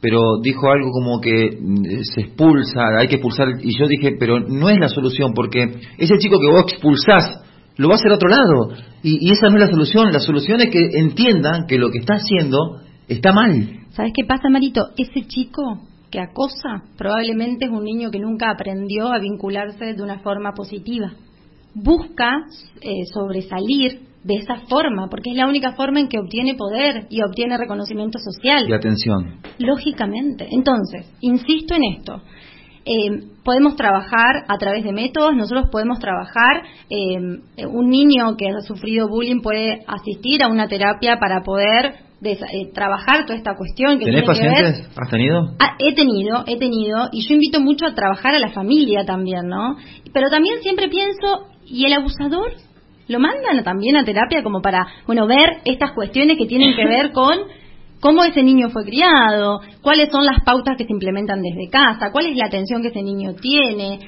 pero 0.00 0.20
dijo 0.42 0.70
algo 0.70 0.90
como 0.90 1.20
que 1.20 1.58
mm, 1.60 2.02
se 2.14 2.20
expulsa, 2.20 2.82
hay 2.98 3.08
que 3.08 3.16
expulsar, 3.16 3.48
y 3.62 3.78
yo 3.78 3.86
dije, 3.88 4.16
pero 4.18 4.40
no 4.40 4.68
es 4.68 4.78
la 4.78 4.88
solución, 4.88 5.32
porque 5.34 5.62
ese 5.98 6.18
chico 6.18 6.38
que 6.38 6.50
vos 6.50 6.64
expulsás, 6.70 7.42
lo 7.76 7.88
va 7.88 7.94
a 7.94 7.96
hacer 7.96 8.12
a 8.12 8.16
otro 8.16 8.28
lado, 8.28 8.76
y, 9.02 9.26
y 9.26 9.32
esa 9.32 9.48
no 9.48 9.56
es 9.56 9.62
la 9.62 9.70
solución, 9.70 10.12
la 10.12 10.20
solución 10.20 10.60
es 10.60 10.70
que 10.70 10.88
entiendan 10.98 11.66
que 11.66 11.78
lo 11.78 11.90
que 11.90 11.98
está 11.98 12.14
haciendo 12.14 12.58
está 13.08 13.32
mal. 13.32 13.80
¿Sabes 13.90 14.12
qué 14.14 14.24
pasa, 14.26 14.48
Marito? 14.50 14.88
Ese 14.96 15.26
chico 15.26 15.80
que 16.14 16.20
acosa 16.20 16.84
probablemente 16.96 17.64
es 17.64 17.72
un 17.72 17.82
niño 17.82 18.12
que 18.12 18.20
nunca 18.20 18.48
aprendió 18.48 19.12
a 19.12 19.18
vincularse 19.18 19.94
de 19.94 20.00
una 20.00 20.20
forma 20.20 20.52
positiva. 20.52 21.12
Busca 21.74 22.44
eh, 22.80 23.04
sobresalir 23.12 24.02
de 24.22 24.34
esa 24.36 24.60
forma, 24.68 25.08
porque 25.10 25.30
es 25.30 25.36
la 25.36 25.48
única 25.48 25.72
forma 25.72 25.98
en 25.98 26.08
que 26.08 26.20
obtiene 26.20 26.54
poder 26.54 27.08
y 27.10 27.20
obtiene 27.20 27.58
reconocimiento 27.58 28.20
social. 28.20 28.68
Y 28.68 28.72
atención. 28.72 29.40
Lógicamente. 29.58 30.46
Entonces, 30.52 31.12
insisto 31.20 31.74
en 31.74 31.82
esto. 31.98 32.22
Eh, 32.84 33.24
podemos 33.42 33.74
trabajar 33.74 34.44
a 34.46 34.56
través 34.56 34.84
de 34.84 34.92
métodos, 34.92 35.34
nosotros 35.34 35.68
podemos 35.72 35.98
trabajar, 35.98 36.62
eh, 36.90 37.66
un 37.66 37.90
niño 37.90 38.36
que 38.36 38.50
ha 38.50 38.60
sufrido 38.60 39.08
bullying 39.08 39.40
puede 39.40 39.80
asistir 39.88 40.44
a 40.44 40.48
una 40.48 40.68
terapia 40.68 41.18
para 41.18 41.42
poder 41.42 41.96
de 42.24 42.32
eh, 42.32 42.70
trabajar 42.72 43.26
toda 43.26 43.36
esta 43.36 43.54
cuestión 43.54 43.98
que 43.98 44.06
¿Tenés 44.06 44.24
pacientes? 44.24 44.88
¿Has 44.96 45.10
tenido? 45.10 45.54
Ah, 45.60 45.76
he 45.78 45.94
tenido, 45.94 46.42
he 46.46 46.58
tenido, 46.58 47.10
y 47.12 47.28
yo 47.28 47.34
invito 47.34 47.60
mucho 47.60 47.86
a 47.86 47.94
trabajar 47.94 48.34
a 48.34 48.38
la 48.38 48.50
familia 48.50 49.04
también, 49.04 49.46
¿no? 49.46 49.76
Pero 50.12 50.30
también 50.30 50.62
siempre 50.62 50.88
pienso, 50.88 51.46
¿y 51.66 51.84
el 51.84 51.92
abusador? 51.92 52.52
¿Lo 53.06 53.20
mandan 53.20 53.62
también 53.62 53.96
a 53.96 54.04
terapia 54.04 54.42
como 54.42 54.62
para, 54.62 54.86
bueno, 55.06 55.26
ver 55.26 55.58
estas 55.66 55.92
cuestiones 55.92 56.38
que 56.38 56.46
tienen 56.46 56.74
que 56.74 56.86
ver 56.86 57.12
con 57.12 57.36
cómo 58.00 58.24
ese 58.24 58.42
niño 58.42 58.70
fue 58.70 58.84
criado, 58.84 59.60
cuáles 59.82 60.10
son 60.10 60.24
las 60.24 60.42
pautas 60.44 60.76
que 60.78 60.84
se 60.84 60.92
implementan 60.92 61.42
desde 61.42 61.70
casa, 61.70 62.10
cuál 62.10 62.26
es 62.26 62.36
la 62.36 62.46
atención 62.46 62.80
que 62.80 62.88
ese 62.88 63.02
niño 63.02 63.34
tiene, 63.34 64.00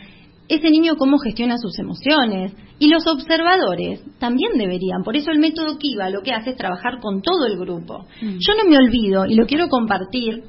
ese 0.48 0.70
niño 0.70 0.96
cómo 0.96 1.18
gestiona 1.18 1.56
sus 1.58 1.78
emociones. 1.78 2.54
Y 2.78 2.88
los 2.88 3.06
observadores 3.06 4.02
también 4.18 4.52
deberían. 4.58 5.02
Por 5.02 5.16
eso 5.16 5.30
el 5.30 5.38
método 5.38 5.78
Kiva 5.78 6.10
lo 6.10 6.22
que 6.22 6.32
hace 6.32 6.50
es 6.50 6.56
trabajar 6.56 7.00
con 7.00 7.22
todo 7.22 7.46
el 7.46 7.56
grupo. 7.58 8.06
Mm. 8.20 8.36
Yo 8.38 8.54
no 8.62 8.68
me 8.68 8.76
olvido, 8.76 9.24
y 9.24 9.34
lo 9.34 9.46
quiero 9.46 9.68
compartir, 9.68 10.42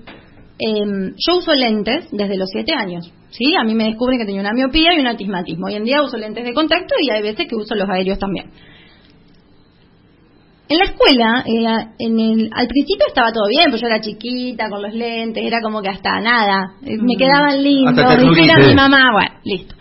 em, 0.59 1.13
yo 1.15 1.37
uso 1.37 1.53
lentes 1.53 2.09
desde 2.11 2.37
los 2.37 2.49
siete 2.49 2.73
años. 2.73 3.13
¿sí? 3.29 3.55
A 3.55 3.63
mí 3.63 3.75
me 3.75 3.85
descubren 3.85 4.19
que 4.19 4.25
tenía 4.25 4.41
una 4.41 4.53
miopía 4.53 4.93
y 4.95 4.99
un 4.99 5.07
atismatismo. 5.07 5.67
Hoy 5.67 5.75
en 5.75 5.83
día 5.83 6.01
uso 6.01 6.17
lentes 6.17 6.43
de 6.43 6.53
contacto 6.53 6.95
y 6.99 7.09
hay 7.09 7.21
veces 7.21 7.47
que 7.47 7.55
uso 7.55 7.75
los 7.75 7.89
aéreos 7.89 8.19
también. 8.19 8.51
En 10.69 10.77
la 10.77 10.85
escuela, 10.85 11.43
en 11.45 12.19
el, 12.19 12.49
al 12.53 12.67
principio 12.67 13.05
estaba 13.07 13.31
todo 13.31 13.47
bien, 13.47 13.69
pues 13.69 13.81
yo 13.81 13.87
era 13.87 14.01
chiquita, 14.01 14.69
con 14.69 14.81
los 14.81 14.93
lentes, 14.93 15.43
era 15.45 15.61
como 15.61 15.81
que 15.81 15.87
hasta 15.87 16.19
nada, 16.19 16.73
eh, 16.83 16.97
me 16.97 17.15
quedaban 17.15 17.63
lindos, 17.63 18.17
dijera 18.17 18.67
mi 18.67 18.75
mamá, 18.75 19.11
bueno, 19.13 19.31
listo. 19.45 19.75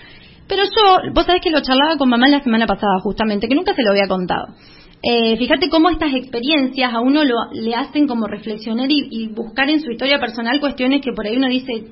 Pero 0.46 0.62
yo, 0.62 1.12
vos 1.12 1.26
sabés 1.26 1.42
que 1.42 1.50
lo 1.50 1.60
charlaba 1.60 1.96
con 1.96 2.08
mamá 2.08 2.28
la 2.28 2.40
semana 2.40 2.66
pasada, 2.66 3.00
justamente, 3.02 3.48
que 3.48 3.56
nunca 3.56 3.74
se 3.74 3.82
lo 3.82 3.90
había 3.90 4.06
contado. 4.06 4.54
Eh, 5.02 5.36
fíjate 5.36 5.68
cómo 5.68 5.90
estas 5.90 6.14
experiencias 6.14 6.92
a 6.92 7.00
uno 7.00 7.24
lo, 7.24 7.34
le 7.52 7.74
hacen 7.74 8.06
como 8.06 8.26
reflexionar 8.26 8.88
y, 8.90 9.28
buscar 9.28 9.68
en 9.68 9.80
su 9.80 9.90
historia 9.90 10.18
personal 10.18 10.58
cuestiones 10.60 11.02
que 11.02 11.12
por 11.12 11.26
ahí 11.26 11.36
uno 11.36 11.48
dice, 11.48 11.84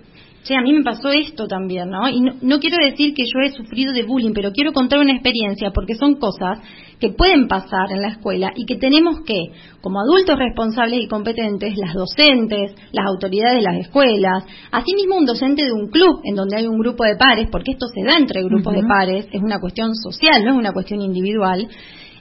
che, 0.45 0.55
a 0.55 0.61
mí 0.61 0.73
me 0.73 0.83
pasó 0.83 1.09
esto 1.09 1.47
también, 1.47 1.89
¿no? 1.89 2.09
Y 2.09 2.21
no, 2.21 2.61
quiero 2.61 2.77
decir 2.85 3.15
que 3.15 3.25
yo 3.25 3.41
he 3.41 3.51
sufrido 3.51 3.93
de 3.93 4.03
bullying, 4.03 4.33
pero 4.35 4.53
quiero 4.53 4.73
contar 4.73 4.99
una 5.01 5.13
experiencia 5.13 5.71
porque 5.75 5.95
son 5.95 6.17
cosas 6.17 6.59
que 7.01 7.11
pueden 7.11 7.49
pasar 7.49 7.91
en 7.91 8.03
la 8.03 8.09
escuela 8.09 8.53
y 8.55 8.67
que 8.67 8.77
tenemos 8.77 9.21
que, 9.27 9.53
como 9.81 10.01
adultos 10.01 10.39
responsables 10.39 11.01
y 11.03 11.09
competentes, 11.09 11.77
las 11.79 11.95
docentes, 11.95 12.75
las 12.93 13.07
autoridades 13.07 13.57
de 13.57 13.63
las 13.63 13.81
escuelas, 13.81 14.45
asimismo 14.71 15.17
un 15.17 15.25
docente 15.25 15.65
de 15.65 15.73
un 15.73 15.89
club 15.89 16.21
en 16.25 16.35
donde 16.35 16.57
hay 16.57 16.67
un 16.67 16.79
grupo 16.79 17.05
de 17.05 17.17
pares, 17.17 17.49
porque 17.51 17.73
esto 17.73 17.87
se 17.89 18.05
da 18.05 18.17
entre 18.19 18.43
grupos 18.43 18.75
de 18.75 18.83
pares, 18.83 19.27
es 19.33 19.43
una 19.43 19.59
cuestión 19.59 19.95
social, 19.95 20.45
no 20.45 20.53
es 20.53 20.59
una 20.59 20.73
cuestión 20.73 21.01
individual. 21.01 21.67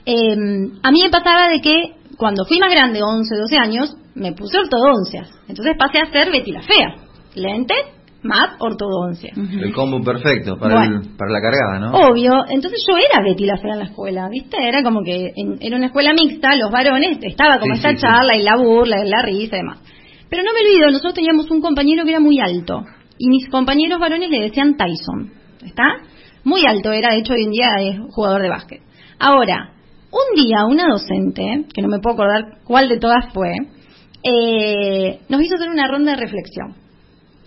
Eh, 0.06 0.36
a 0.82 0.90
mí 0.90 1.00
me 1.02 1.10
pasaba 1.10 1.50
de 1.50 1.60
que 1.60 1.92
cuando 2.16 2.44
fui 2.46 2.58
más 2.58 2.70
grande, 2.70 3.02
11, 3.02 3.36
12 3.36 3.56
años, 3.58 3.96
me 4.14 4.32
puse 4.32 4.58
ortodoncias. 4.58 5.28
Entonces 5.48 5.74
pasé 5.78 5.98
a 5.98 6.10
ser 6.10 6.30
Betty 6.30 6.52
la 6.52 6.62
Fea. 6.62 6.96
Lentes, 7.34 7.76
más 8.24 8.56
ortodoncia. 8.58 9.32
El 9.36 9.72
combo 9.72 10.00
perfecto 10.00 10.56
para, 10.58 11.00
para 11.16 11.30
la 11.30 11.40
cargada, 11.40 11.78
¿no? 11.78 12.08
Obvio. 12.08 12.32
Entonces 12.48 12.82
yo 12.88 12.96
era 12.96 13.22
Betty 13.22 13.44
la 13.44 13.58
fea 13.58 13.74
en 13.74 13.78
la 13.80 13.84
escuela, 13.84 14.28
¿viste? 14.30 14.56
Era 14.60 14.82
como 14.82 15.02
que 15.04 15.30
era 15.60 15.76
una 15.76 15.86
escuela 15.86 16.12
mixta, 16.14 16.56
los 16.56 16.70
varones, 16.70 17.18
estaba 17.22 17.58
como 17.58 17.74
esta 17.74 17.94
charla 17.94 18.36
y 18.36 18.42
la 18.42 18.56
burla 18.56 19.04
y 19.04 19.08
la 19.08 19.22
risa 19.22 19.56
y 19.56 19.58
demás. 19.58 19.80
Pero 20.30 20.42
no 20.42 20.50
me 20.52 20.68
olvido, 20.68 20.90
nosotros 20.90 21.14
teníamos 21.14 21.50
un 21.50 21.60
compañero 21.60 22.04
que 22.04 22.10
era 22.10 22.20
muy 22.20 22.40
alto 22.40 22.82
y 23.18 23.28
mis 23.28 23.48
compañeros 23.48 24.00
varones 24.00 24.30
le 24.30 24.40
decían 24.40 24.76
Tyson, 24.76 25.32
¿está? 25.62 25.84
Muy 26.44 26.66
alto 26.66 26.92
era, 26.92 27.12
de 27.12 27.18
hecho 27.18 27.34
hoy 27.34 27.44
en 27.44 27.50
día 27.50 27.68
es 27.80 27.98
jugador 28.10 28.42
de 28.42 28.48
básquet. 28.48 28.80
Ahora, 29.18 29.74
un 30.10 30.42
día 30.42 30.64
una 30.64 30.88
docente, 30.88 31.66
que 31.74 31.82
no 31.82 31.88
me 31.88 31.98
puedo 31.98 32.14
acordar 32.14 32.58
cuál 32.64 32.88
de 32.88 32.98
todas 32.98 33.32
fue, 33.32 33.52
eh, 34.22 35.20
nos 35.28 35.42
hizo 35.42 35.56
hacer 35.56 35.68
una 35.68 35.86
ronda 35.88 36.12
de 36.12 36.18
reflexión. 36.18 36.83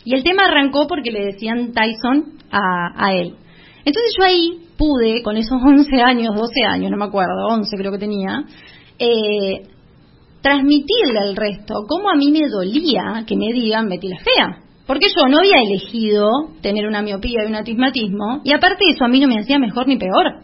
Y 0.08 0.16
el 0.16 0.24
tema 0.24 0.46
arrancó 0.46 0.88
porque 0.88 1.12
le 1.12 1.26
decían 1.26 1.74
Tyson 1.74 2.38
a, 2.50 3.14
él. 3.14 3.36
Entonces 3.84 4.16
yo 4.18 4.24
ahí 4.24 4.60
pude, 4.78 5.22
con 5.22 5.36
esos 5.36 5.62
11 5.62 6.02
años, 6.02 6.34
12 6.34 6.64
años, 6.64 6.90
no 6.92 6.96
me 6.96 7.04
acuerdo, 7.04 7.46
11 7.50 7.76
creo 7.76 7.92
que 7.92 7.98
tenía, 7.98 8.46
eh, 8.98 9.68
transmitirle 10.42 11.20
al 11.20 11.36
resto 11.36 11.84
cómo 11.90 12.10
a 12.10 12.16
mí 12.16 12.32
me 12.32 12.48
dolía 12.48 13.26
que 13.28 13.36
me 13.36 13.52
digan 13.52 13.90
Betty 13.90 14.08
la 14.08 14.20
fea. 14.20 14.64
Porque 14.86 15.08
yo 15.14 15.28
no 15.28 15.40
había 15.40 15.60
elegido 15.62 16.30
tener 16.62 16.88
una 16.88 17.02
miopía 17.02 17.44
y 17.44 17.48
un 17.48 17.56
atismatismo, 17.56 18.40
y 18.46 18.54
aparte 18.54 18.86
eso 18.90 19.04
a 19.04 19.10
mí 19.10 19.20
no 19.20 19.28
me 19.28 19.42
hacía 19.42 19.60
mejor 19.60 19.90
ni 19.90 19.98
peor. 19.98 20.42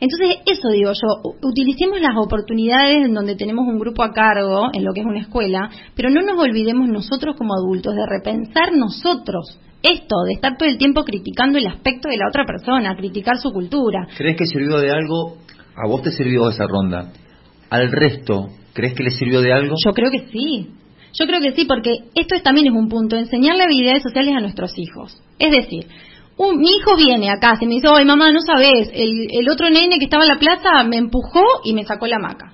Entonces, 0.00 0.38
eso 0.46 0.68
digo 0.70 0.92
yo, 0.92 1.32
utilicemos 1.42 2.00
las 2.00 2.16
oportunidades 2.16 3.06
en 3.06 3.14
donde 3.14 3.34
tenemos 3.36 3.66
un 3.66 3.78
grupo 3.78 4.02
a 4.02 4.12
cargo, 4.12 4.68
en 4.72 4.84
lo 4.84 4.92
que 4.92 5.00
es 5.00 5.06
una 5.06 5.20
escuela, 5.20 5.70
pero 5.94 6.10
no 6.10 6.22
nos 6.22 6.38
olvidemos 6.38 6.88
nosotros 6.88 7.36
como 7.36 7.54
adultos 7.54 7.94
de 7.94 8.06
repensar 8.06 8.76
nosotros 8.76 9.58
esto, 9.82 10.16
de 10.26 10.34
estar 10.34 10.56
todo 10.56 10.68
el 10.68 10.78
tiempo 10.78 11.04
criticando 11.04 11.58
el 11.58 11.66
aspecto 11.66 12.08
de 12.08 12.16
la 12.16 12.28
otra 12.28 12.44
persona, 12.44 12.96
criticar 12.96 13.38
su 13.38 13.52
cultura. 13.52 14.08
¿Crees 14.16 14.36
que 14.36 14.46
sirvió 14.46 14.78
de 14.78 14.90
algo? 14.90 15.38
¿A 15.76 15.88
vos 15.88 16.02
te 16.02 16.10
sirvió 16.10 16.48
esa 16.50 16.64
ronda? 16.66 17.12
¿Al 17.70 17.92
resto, 17.92 18.48
crees 18.72 18.94
que 18.94 19.04
le 19.04 19.10
sirvió 19.10 19.40
de 19.40 19.52
algo? 19.52 19.76
Yo 19.84 19.92
creo 19.92 20.10
que 20.10 20.26
sí. 20.32 20.70
Yo 21.18 21.26
creo 21.26 21.40
que 21.40 21.52
sí, 21.52 21.64
porque 21.64 21.90
esto 22.14 22.36
también 22.42 22.66
es 22.66 22.72
un 22.72 22.88
punto, 22.88 23.16
enseñarle 23.16 23.62
habilidades 23.62 24.02
sociales 24.02 24.34
a 24.36 24.40
nuestros 24.40 24.76
hijos. 24.78 25.20
Es 25.38 25.50
decir, 25.50 25.86
mi 26.38 26.76
hijo 26.76 26.96
viene 26.96 27.30
acá, 27.30 27.58
y 27.60 27.66
me 27.66 27.74
dice, 27.74 27.88
ay 27.92 28.04
mamá, 28.04 28.30
no 28.30 28.40
sabes, 28.40 28.90
el, 28.92 29.48
otro 29.48 29.68
nene 29.70 29.98
que 29.98 30.04
estaba 30.04 30.24
en 30.24 30.28
la 30.28 30.38
plaza 30.38 30.84
me 30.84 30.96
empujó 30.96 31.42
y 31.64 31.72
me 31.72 31.84
sacó 31.84 32.06
la 32.06 32.16
hamaca. 32.16 32.52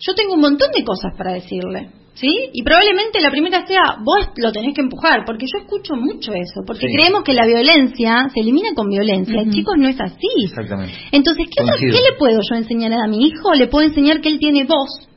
Yo 0.00 0.14
tengo 0.14 0.34
un 0.34 0.40
montón 0.40 0.70
de 0.72 0.84
cosas 0.84 1.12
para 1.16 1.32
decirle, 1.32 1.90
¿sí? 2.14 2.30
Y 2.52 2.62
probablemente 2.62 3.20
la 3.20 3.30
primera 3.30 3.66
sea, 3.66 3.98
vos 4.02 4.30
lo 4.36 4.52
tenés 4.52 4.74
que 4.74 4.80
empujar, 4.80 5.24
porque 5.26 5.46
yo 5.52 5.58
escucho 5.58 5.96
mucho 5.96 6.32
eso, 6.32 6.62
porque 6.66 6.86
creemos 6.86 7.24
que 7.24 7.34
la 7.34 7.46
violencia 7.46 8.30
se 8.32 8.40
elimina 8.40 8.70
con 8.74 8.88
violencia. 8.88 9.42
Chicos, 9.50 9.74
no 9.76 9.88
es 9.88 10.00
así. 10.00 10.28
Exactamente. 10.44 10.94
Entonces, 11.12 11.46
¿qué, 11.50 11.64
¿qué 11.64 11.86
le 11.86 12.16
puedo 12.18 12.38
yo 12.48 12.56
enseñar 12.56 12.92
a 12.92 13.08
mi 13.08 13.26
hijo? 13.26 13.54
Le 13.54 13.66
puedo 13.66 13.86
enseñar 13.86 14.20
que 14.20 14.28
él 14.28 14.38
tiene 14.38 14.64
voz, 14.64 15.07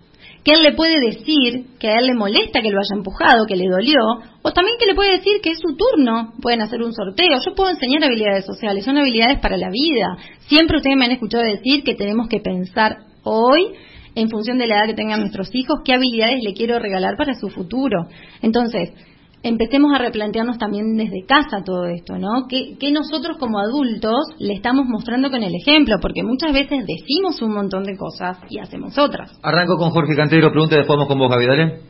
que 0.44 0.54
él 0.54 0.64
le 0.64 0.74
puede 0.74 1.00
decir 1.00 1.66
que 1.80 1.88
a 1.88 2.00
él 2.00 2.08
le 2.08 2.14
molesta 2.16 2.62
que 2.62 2.72
lo 2.72 2.80
haya 2.80 2.96
empujado, 2.96 3.46
que 3.46 3.56
le 3.56 3.68
dolió, 3.68 4.00
o 4.42 4.52
también 4.52 4.78
que 4.80 4.88
le 4.88 4.96
puede 4.96 5.18
decir 5.18 5.34
que 5.42 5.52
es 5.52 5.60
su 5.60 5.76
turno, 5.76 6.34
pueden 6.42 6.62
hacer 6.62 6.82
un 6.82 6.94
sorteo. 6.94 7.40
Yo 7.46 7.54
puedo 7.54 7.70
enseñar 7.70 8.04
habilidades 8.04 8.46
sociales, 8.46 8.86
son 8.86 8.98
habilidades 8.98 9.40
para 9.40 9.58
la 9.58 9.70
vida. 9.70 10.18
Siempre 10.48 10.78
ustedes 10.78 10.98
me 10.98 11.06
han 11.06 11.12
escuchado 11.12 11.44
decir 11.44 11.84
que 11.84 11.96
tenemos 11.96 12.28
que 12.28 12.40
pensar 12.40 13.06
hoy 13.24 13.74
en 14.16 14.30
función 14.30 14.58
de 14.58 14.68
la 14.68 14.78
edad 14.78 14.88
que 14.88 14.94
tengan 14.94 15.22
nuestros 15.22 15.50
hijos, 15.54 15.82
qué 15.86 15.94
habilidades 15.94 16.44
le 16.44 16.54
quiero 16.54 16.80
regalar 16.80 17.16
para 17.18 17.34
su 17.36 17.50
futuro. 17.50 18.08
Entonces, 18.42 18.92
empecemos 19.44 19.94
a 19.94 19.98
replantearnos 20.00 20.58
también 20.58 20.96
desde 20.96 21.26
casa 21.26 21.64
todo 21.64 21.86
esto, 21.86 22.18
¿no? 22.18 22.48
¿Qué, 22.48 22.92
nosotros 22.92 23.38
como 23.38 23.60
adultos 23.60 24.18
le 24.40 24.54
estamos 24.54 24.86
mostrando 24.88 25.30
con 25.30 25.44
el 25.44 25.54
ejemplo? 25.56 25.98
Porque 26.02 26.24
muchas 26.24 26.54
veces 26.54 26.86
decimos 26.86 27.42
un 27.42 27.54
montón 27.54 27.84
de 27.84 27.98
cosas 27.98 28.38
y 28.50 28.60
hacemos 28.60 28.98
otras. 28.98 29.32
Arranco 29.44 29.78
con 29.78 29.92
Jorge 29.92 30.16
Cantero, 30.16 30.52
pregunta 30.52 30.76
y 30.76 30.80
después 30.80 30.98
vamos 30.98 31.08
con 31.08 31.20
vos, 31.20 31.30
Gaby, 31.30 31.46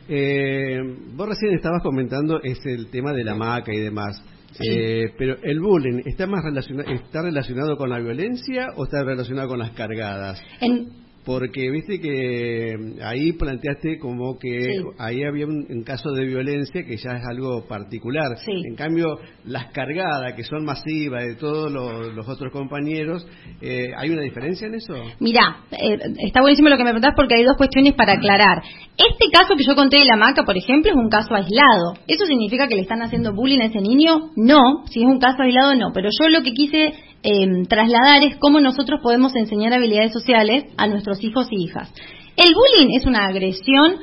eh, 0.09 0.79
vos 1.15 1.27
recién 1.27 1.53
estabas 1.53 1.81
comentando 1.83 2.41
es 2.41 2.59
el 2.65 2.89
tema 2.89 3.13
de 3.13 3.23
la 3.23 3.35
maca 3.35 3.73
y 3.73 3.79
demás. 3.79 4.23
Eh, 4.59 5.13
pero 5.17 5.37
el 5.41 5.61
bullying 5.61 6.01
está 6.05 6.27
más 6.27 6.43
relacionado 6.43 6.91
está 6.91 7.21
relacionado 7.21 7.77
con 7.77 7.89
la 7.89 7.99
violencia 7.99 8.67
o 8.75 8.83
está 8.83 9.03
relacionado 9.03 9.47
con 9.47 9.59
las 9.59 9.71
cargadas. 9.71 10.43
En, 10.59 10.89
porque 11.25 11.69
viste 11.69 11.99
que 11.99 12.75
mm, 12.77 13.03
ahí 13.03 13.33
planteaste 13.33 13.99
como 13.99 14.37
que 14.39 14.81
ahí 14.97 15.23
había 15.23 15.45
un, 15.45 15.83
caso 15.83 16.11
de 16.11 16.25
violencia 16.25 16.83
que 16.83 16.97
ya 16.97 17.17
es 17.17 17.25
algo 17.25 17.65
particular. 17.67 18.31
En 18.47 18.75
cambio, 18.75 19.19
las 19.45 19.71
cargadas, 19.71 20.33
que 20.35 20.43
son 20.43 20.63
masivas 20.63 21.23
de 21.23 21.35
todos 21.35 21.71
los, 21.71 22.27
otros 22.27 22.51
compañeros, 22.51 23.27
eh, 23.61 23.89
¿hay 23.97 24.09
una 24.09 24.21
diferencia 24.21 24.67
en 24.67 24.75
eso? 24.75 24.93
Mira, 25.19 25.63
eh, 25.71 25.97
está 26.25 26.41
buenísimo 26.41 26.69
lo 26.69 26.77
que 26.77 26.83
me 26.83 26.91
preguntás 26.91 27.13
porque 27.15 27.35
hay 27.35 27.43
dos 27.43 27.57
cuestiones 27.57 27.93
para 27.93 28.13
aclarar. 28.13 28.61
Este 28.97 29.25
caso 29.31 29.55
que 29.55 29.63
yo 29.65 29.75
conté 29.75 29.97
de 29.97 30.05
la 30.05 30.15
maca, 30.15 30.43
por 30.43 30.57
ejemplo, 30.57 30.91
es 30.91 30.97
un 30.97 31.09
caso 31.09 31.33
aislado. 31.33 31.95
¿Eso 32.07 32.25
significa 32.25 32.67
que 32.67 32.75
le 32.75 32.81
están 32.81 33.01
haciendo 33.01 33.33
bullying 33.33 33.61
a 33.61 33.65
ese 33.65 33.81
niño? 33.81 34.31
No, 34.35 34.85
si 34.85 35.01
es 35.01 35.07
un 35.07 35.19
caso 35.19 35.41
aislado, 35.41 35.75
no. 35.75 35.91
Pero 35.93 36.09
yo 36.11 36.29
lo 36.29 36.43
que 36.43 36.51
quise 36.51 36.93
Em, 37.23 37.65
trasladar 37.65 38.23
es 38.23 38.37
cómo 38.37 38.59
nosotros 38.59 38.99
podemos 39.03 39.35
enseñar 39.35 39.73
habilidades 39.73 40.11
sociales 40.11 40.65
a 40.77 40.87
nuestros 40.87 41.23
hijos 41.23 41.47
y 41.51 41.65
hijas. 41.65 41.93
El 42.35 42.53
bullying 42.55 42.97
es 42.97 43.05
una 43.05 43.27
agresión 43.27 43.97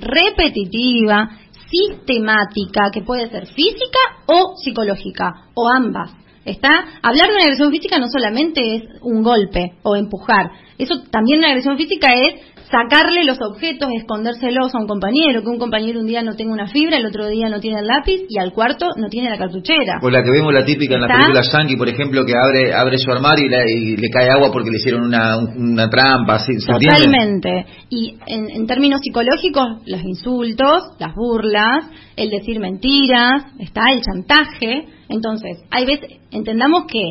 repetitiva, 0.00 1.38
sistemática, 1.70 2.90
que 2.92 3.02
puede 3.02 3.28
ser 3.28 3.46
física 3.46 3.98
o 4.26 4.54
psicológica, 4.56 5.48
o 5.54 5.68
ambas. 5.68 6.14
¿Está? 6.44 6.86
Hablar 7.02 7.28
de 7.28 7.34
una 7.34 7.44
agresión 7.44 7.70
física 7.70 7.98
no 7.98 8.08
solamente 8.08 8.74
es 8.74 8.82
un 9.02 9.22
golpe 9.22 9.74
o 9.82 9.94
empujar, 9.94 10.50
eso 10.76 10.94
también 11.10 11.38
una 11.38 11.48
agresión 11.48 11.76
física 11.76 12.08
es 12.14 12.34
sacarle 12.72 13.24
los 13.24 13.38
objetos, 13.42 13.90
escondérselos 13.94 14.74
a 14.74 14.78
un 14.78 14.86
compañero, 14.86 15.42
que 15.42 15.48
un 15.48 15.58
compañero 15.58 16.00
un 16.00 16.06
día 16.06 16.22
no 16.22 16.34
tenga 16.34 16.54
una 16.54 16.68
fibra, 16.68 16.96
el 16.96 17.04
otro 17.04 17.28
día 17.28 17.50
no 17.50 17.60
tiene 17.60 17.80
el 17.80 17.86
lápiz 17.86 18.22
y 18.28 18.38
al 18.38 18.52
cuarto 18.52 18.88
no 18.96 19.08
tiene 19.08 19.28
la 19.28 19.36
cartuchera. 19.36 20.00
O 20.00 20.08
la 20.08 20.22
que 20.22 20.30
vemos 20.30 20.54
la 20.54 20.64
típica 20.64 20.94
en 20.94 21.02
la 21.02 21.08
película 21.08 21.42
Yankee, 21.42 21.76
por 21.76 21.88
ejemplo, 21.88 22.24
que 22.24 22.32
abre 22.34 22.72
abre 22.72 22.96
su 22.96 23.12
armario 23.12 23.44
y, 23.68 23.96
le 23.96 24.08
cae 24.08 24.30
agua 24.30 24.50
porque 24.50 24.70
le 24.70 24.78
hicieron 24.78 25.02
una, 25.02 25.36
una 25.36 25.90
trampa. 25.90 26.38
¿sí? 26.38 26.54
Totalmente. 26.66 27.66
Y 27.90 28.16
en, 28.26 28.48
en 28.48 28.66
términos 28.66 29.00
psicológicos, 29.02 29.82
los 29.86 30.02
insultos, 30.02 30.96
las 30.98 31.14
burlas, 31.14 31.90
el 32.16 32.30
decir 32.30 32.58
mentiras, 32.58 33.52
está 33.58 33.92
el 33.92 34.00
chantaje. 34.00 34.86
Entonces, 35.10 35.58
hay 35.70 35.84
veces, 35.84 36.08
entendamos 36.30 36.84
que 36.86 37.02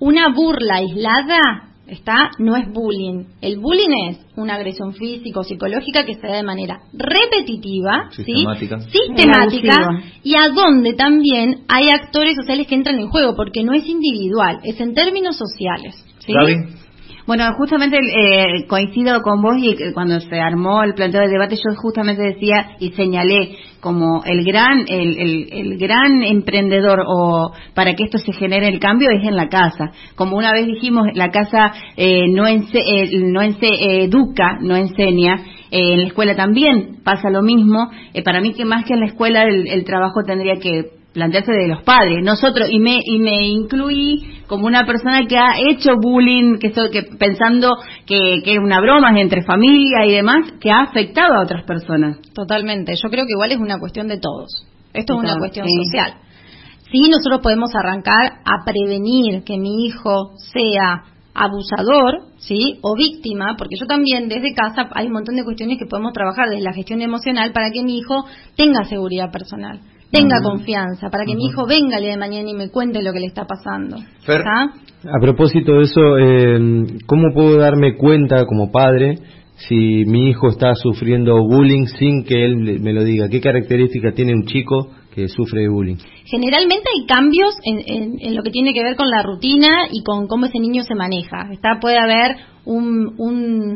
una 0.00 0.34
burla 0.34 0.76
aislada 0.76 1.67
¿está? 1.88 2.30
No 2.38 2.56
es 2.56 2.70
bullying. 2.72 3.24
El 3.40 3.58
bullying 3.58 4.10
es 4.10 4.18
una 4.36 4.54
agresión 4.54 4.94
física 4.94 5.40
o 5.40 5.42
psicológica 5.42 6.04
que 6.04 6.14
se 6.14 6.26
da 6.26 6.36
de 6.36 6.42
manera 6.42 6.80
repetitiva, 6.92 8.10
sistemática, 8.10 8.80
sistemática 8.80 10.02
y 10.22 10.36
a 10.36 10.48
donde 10.50 10.94
también 10.94 11.64
hay 11.68 11.88
actores 11.90 12.36
sociales 12.36 12.66
que 12.66 12.74
entran 12.74 12.98
en 12.98 13.08
juego, 13.08 13.34
porque 13.34 13.64
no 13.64 13.72
es 13.72 13.86
individual, 13.86 14.60
es 14.64 14.80
en 14.80 14.94
términos 14.94 15.36
sociales. 15.36 16.04
¿sí? 16.18 16.32
Bueno, 17.28 17.44
justamente 17.58 17.98
eh, 17.98 18.66
coincido 18.66 19.20
con 19.20 19.42
vos 19.42 19.56
y 19.58 19.72
eh, 19.72 19.92
cuando 19.92 20.18
se 20.18 20.40
armó 20.40 20.82
el 20.82 20.94
planteo 20.94 21.20
de 21.20 21.28
debate 21.28 21.56
yo 21.56 21.76
justamente 21.76 22.22
decía 22.22 22.70
y 22.80 22.92
señalé 22.92 23.54
como 23.80 24.22
el 24.24 24.44
gran 24.44 24.84
el, 24.88 25.48
el, 25.52 25.78
gran 25.78 26.22
emprendedor 26.22 27.00
o 27.06 27.52
para 27.74 27.94
que 27.94 28.04
esto 28.04 28.18
se 28.18 28.32
genere 28.32 28.68
el 28.68 28.80
cambio 28.80 29.10
es 29.10 29.26
en 29.26 29.36
la 29.36 29.48
casa. 29.48 29.92
Como 30.14 30.36
una 30.36 30.52
vez 30.52 30.66
dijimos, 30.66 31.08
la 31.14 31.30
casa 31.30 31.72
eh, 31.96 32.26
no, 32.28 32.46
ense, 32.46 32.80
no 33.22 33.42
educa, 33.42 34.58
no 34.60 34.76
enseña. 34.76 35.36
en 35.70 36.00
la 36.00 36.06
escuela 36.08 36.34
también 36.34 36.98
pasa 37.04 37.30
lo 37.30 37.42
mismo. 37.42 37.90
para 38.24 38.40
mí 38.40 38.54
que 38.54 38.64
más 38.64 38.84
que 38.84 38.94
en 38.94 39.00
la 39.00 39.06
escuela 39.06 39.44
el 39.44 39.84
trabajo 39.84 40.22
tendría 40.26 40.54
que 40.56 40.97
plantearse 41.18 41.50
de 41.52 41.66
los 41.66 41.82
padres. 41.82 42.22
Nosotros, 42.22 42.68
y 42.70 42.78
me, 42.78 43.00
y 43.04 43.18
me 43.18 43.48
incluí 43.48 44.42
como 44.46 44.66
una 44.66 44.86
persona 44.86 45.26
que 45.28 45.36
ha 45.36 45.58
hecho 45.68 45.90
bullying, 46.00 46.58
que, 46.58 46.70
que 46.70 47.02
pensando 47.18 47.76
que, 48.06 48.40
que 48.44 48.52
es 48.52 48.58
una 48.58 48.80
broma 48.80 49.10
entre 49.20 49.42
familia 49.42 50.06
y 50.06 50.12
demás, 50.12 50.52
que 50.60 50.70
ha 50.70 50.82
afectado 50.82 51.34
a 51.34 51.42
otras 51.42 51.64
personas. 51.64 52.18
Totalmente. 52.32 52.94
Yo 52.94 53.10
creo 53.10 53.26
que 53.26 53.32
igual 53.32 53.50
es 53.50 53.58
una 53.58 53.80
cuestión 53.80 54.06
de 54.06 54.18
todos. 54.18 54.64
Esto 54.94 55.14
es 55.14 55.18
una 55.18 55.36
cuestión 55.38 55.66
social. 55.84 56.14
Sí, 56.90 57.10
nosotros 57.10 57.40
podemos 57.42 57.74
arrancar 57.74 58.38
a 58.44 58.64
prevenir 58.64 59.42
que 59.42 59.58
mi 59.58 59.84
hijo 59.84 60.30
sea 60.52 61.02
abusador, 61.34 62.22
¿sí? 62.38 62.78
O 62.82 62.94
víctima, 62.94 63.56
porque 63.58 63.76
yo 63.78 63.86
también 63.86 64.28
desde 64.28 64.54
casa 64.54 64.88
hay 64.94 65.06
un 65.06 65.12
montón 65.12 65.34
de 65.34 65.44
cuestiones 65.44 65.78
que 65.78 65.86
podemos 65.86 66.12
trabajar 66.12 66.48
desde 66.48 66.62
la 66.62 66.72
gestión 66.72 67.02
emocional 67.02 67.52
para 67.52 67.70
que 67.70 67.82
mi 67.82 67.98
hijo 67.98 68.24
tenga 68.56 68.84
seguridad 68.84 69.30
personal 69.30 69.80
tenga 70.10 70.40
confianza, 70.42 71.10
para 71.10 71.24
que 71.24 71.34
mi 71.34 71.46
hijo 71.46 71.66
venga 71.66 71.96
el 71.96 72.02
día 72.02 72.12
de 72.12 72.18
mañana 72.18 72.48
y 72.48 72.54
me 72.54 72.70
cuente 72.70 73.02
lo 73.02 73.12
que 73.12 73.20
le 73.20 73.26
está 73.26 73.44
pasando. 73.44 73.96
A 75.04 75.20
propósito 75.20 75.74
de 75.74 75.82
eso, 75.82 76.18
eh, 76.18 76.98
¿cómo 77.06 77.32
puedo 77.34 77.58
darme 77.58 77.96
cuenta 77.96 78.46
como 78.46 78.72
padre 78.72 79.18
si 79.56 80.04
mi 80.06 80.28
hijo 80.30 80.48
está 80.48 80.74
sufriendo 80.74 81.36
bullying 81.42 81.86
sin 81.98 82.24
que 82.24 82.44
él 82.44 82.80
me 82.80 82.92
lo 82.92 83.04
diga? 83.04 83.28
¿Qué 83.28 83.40
características 83.40 84.14
tiene 84.14 84.32
un 84.32 84.44
chico 84.44 84.90
que 85.14 85.28
sufre 85.28 85.62
de 85.62 85.68
bullying? 85.68 85.96
Generalmente 86.24 86.84
hay 86.94 87.06
cambios 87.06 87.54
en, 87.64 88.34
lo 88.34 88.42
que 88.42 88.50
tiene 88.50 88.72
que 88.72 88.82
ver 88.82 88.96
con 88.96 89.08
la 89.08 89.22
rutina 89.22 89.86
y 89.90 90.02
con 90.02 90.26
cómo 90.26 90.46
ese 90.46 90.58
niño 90.58 90.82
se 90.82 90.94
maneja. 90.94 91.48
Está, 91.52 91.78
puede 91.80 91.98
haber 91.98 92.36
un, 92.64 93.14
un 93.18 93.67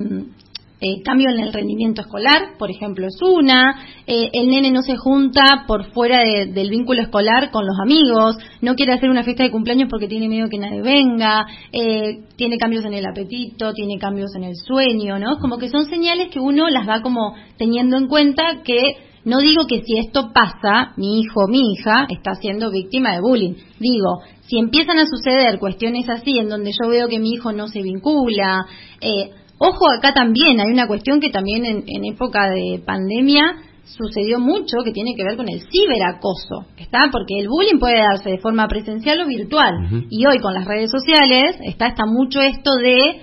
eh, 0.84 1.00
cambio 1.04 1.30
en 1.30 1.38
el 1.38 1.52
rendimiento 1.52 2.00
escolar, 2.00 2.58
por 2.58 2.68
ejemplo, 2.68 3.06
es 3.06 3.16
una, 3.22 3.86
eh, 4.04 4.30
el 4.32 4.48
nene 4.48 4.72
no 4.72 4.82
se 4.82 4.96
junta 4.96 5.62
por 5.68 5.92
fuera 5.92 6.22
del 6.22 6.70
vínculo 6.70 7.00
escolar 7.02 7.52
con 7.52 7.64
los 7.64 7.76
amigos, 7.80 8.36
no 8.60 8.74
quiere 8.74 8.92
hacer 8.92 9.08
una 9.08 9.22
fiesta 9.22 9.44
de 9.44 9.52
cumpleaños 9.52 9.88
porque 9.88 10.08
tiene 10.08 10.28
miedo 10.28 10.48
que 10.50 10.58
nadie 10.58 10.82
venga, 10.82 11.46
eh, 11.70 12.24
tiene 12.34 12.58
cambios 12.58 12.84
en 12.84 12.94
el 12.94 13.06
apetito, 13.06 13.72
tiene 13.72 13.96
cambios 14.00 14.34
en 14.34 14.42
el 14.42 14.56
sueño, 14.56 15.20
¿no? 15.20 15.38
Como 15.38 15.56
que 15.56 15.68
son 15.68 15.84
señales 15.84 16.30
que 16.30 16.40
uno 16.40 16.68
las 16.68 16.88
va 16.88 17.00
como 17.00 17.36
teniendo 17.56 17.96
en 17.96 18.08
cuenta 18.08 18.62
que 18.64 18.96
no 19.24 19.38
digo 19.38 19.68
que 19.68 19.82
si 19.82 19.98
esto 19.98 20.32
pasa, 20.34 20.94
mi 20.96 21.20
hijo 21.20 21.44
o 21.44 21.48
mi 21.48 21.60
hija 21.74 22.08
está 22.10 22.34
siendo 22.34 22.72
víctima 22.72 23.12
de 23.12 23.20
bullying. 23.20 23.54
Digo, 23.78 24.22
si 24.48 24.58
empiezan 24.58 24.98
a 24.98 25.06
suceder 25.06 25.60
cuestiones 25.60 26.08
así 26.08 26.38
en 26.38 26.48
donde 26.48 26.72
yo 26.72 26.88
veo 26.88 27.06
que 27.06 27.20
mi 27.20 27.34
hijo 27.34 27.52
no 27.52 27.68
se 27.68 27.82
vincula, 27.82 28.66
eh, 29.00 29.30
Ojo, 29.64 29.88
acá 29.96 30.12
también 30.12 30.58
hay 30.58 30.72
una 30.72 30.88
cuestión 30.88 31.20
que 31.20 31.30
también 31.30 31.64
en, 31.64 32.04
época 32.04 32.50
de 32.50 32.82
pandemia 32.84 33.58
sucedió 33.84 34.40
mucho 34.40 34.78
que 34.84 34.90
tiene 34.90 35.14
que 35.14 35.22
ver 35.22 35.36
con 35.36 35.48
el 35.48 35.60
ciberacoso, 35.70 36.66
¿está? 36.76 37.10
Porque 37.12 37.38
el 37.38 37.46
bullying 37.46 37.78
puede 37.78 37.98
darse 37.98 38.30
de 38.30 38.38
forma 38.38 38.66
presencial 38.66 39.20
o 39.20 39.26
virtual. 39.26 40.06
Y 40.10 40.26
hoy 40.26 40.40
con 40.40 40.54
las 40.54 40.64
redes 40.64 40.90
sociales 40.90 41.56
está, 41.64 41.86
está 41.86 42.06
mucho 42.06 42.40
esto 42.40 42.74
de 42.74 43.20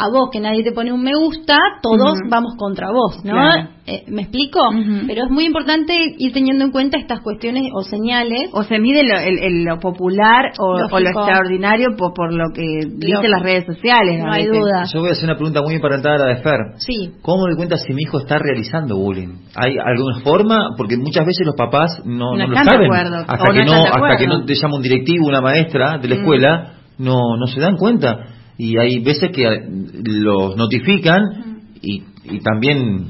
a 0.00 0.08
vos 0.08 0.30
que 0.32 0.40
nadie 0.40 0.64
te 0.64 0.72
pone 0.72 0.92
un 0.92 1.02
me 1.02 1.14
gusta, 1.14 1.58
todos 1.82 2.18
vamos 2.30 2.54
contra 2.56 2.88
vos, 2.90 3.22
¿no? 3.22 3.36
Eh, 3.86 4.04
¿Me 4.08 4.22
explico? 4.22 4.60
Pero 5.06 5.24
es 5.24 5.30
muy 5.30 5.44
importante 5.44 5.92
ir 6.16 6.32
teniendo 6.32 6.64
en 6.64 6.70
cuenta 6.70 6.96
estas 6.96 7.20
cuestiones 7.20 7.64
o 7.74 7.82
señales. 7.82 8.48
O 8.52 8.62
se 8.62 8.78
mide 8.78 9.02
lo, 9.02 9.78
popular 9.78 10.52
o, 10.58 10.78
lo 10.78 11.08
extraordinario 11.08 11.88
por, 11.96 12.32
lo 12.32 12.46
que 12.54 12.62
dicen 12.96 13.30
las 13.30 13.42
redes 13.42 13.66
sociales. 13.66 14.22
No 14.24 14.32
hay 14.32 14.46
duda. 14.46 14.84
Yo 14.92 15.00
voy 15.00 15.10
a 15.10 15.12
hacer 15.12 15.24
una 15.24 15.34
pregunta 15.34 15.60
muy 15.62 15.74
importante 15.74 16.08
a 16.08 16.16
la 16.16 16.26
de 16.26 16.36
Fer. 16.36 16.60
Sí. 16.78 17.10
¿Cómo 17.20 17.46
me 17.46 17.56
cuenta 17.56 17.76
si 17.76 17.92
mi 17.92 18.02
hijo 18.02 18.18
está 18.18 18.38
realizando 18.38 18.96
bullying? 18.96 19.40
¿Hay 19.54 19.76
alguna 19.78 20.20
forma? 20.20 20.68
Porque 20.78 20.96
muchas 20.96 21.26
veces 21.26 21.46
los 21.46 21.56
papás 21.56 22.00
no, 22.06 22.36
lo 22.36 22.54
saben. 22.54 22.90
Hasta, 22.92 23.52
que 23.52 23.64
no, 23.64 23.84
hasta 23.84 24.16
que 24.16 24.26
no 24.26 24.44
te 24.46 24.54
llama 24.54 24.76
un 24.76 24.82
directivo, 24.82 25.26
una 25.26 25.42
maestra 25.42 25.98
de 25.98 26.08
la 26.08 26.14
escuela, 26.14 26.72
no, 26.98 27.36
no 27.36 27.46
se 27.46 27.60
dan 27.60 27.76
cuenta 27.76 28.39
y 28.62 28.76
hay 28.76 28.98
veces 28.98 29.30
que 29.32 29.42
los 30.04 30.54
notifican 30.54 31.62
y, 31.80 32.02
y 32.24 32.40
también 32.40 33.06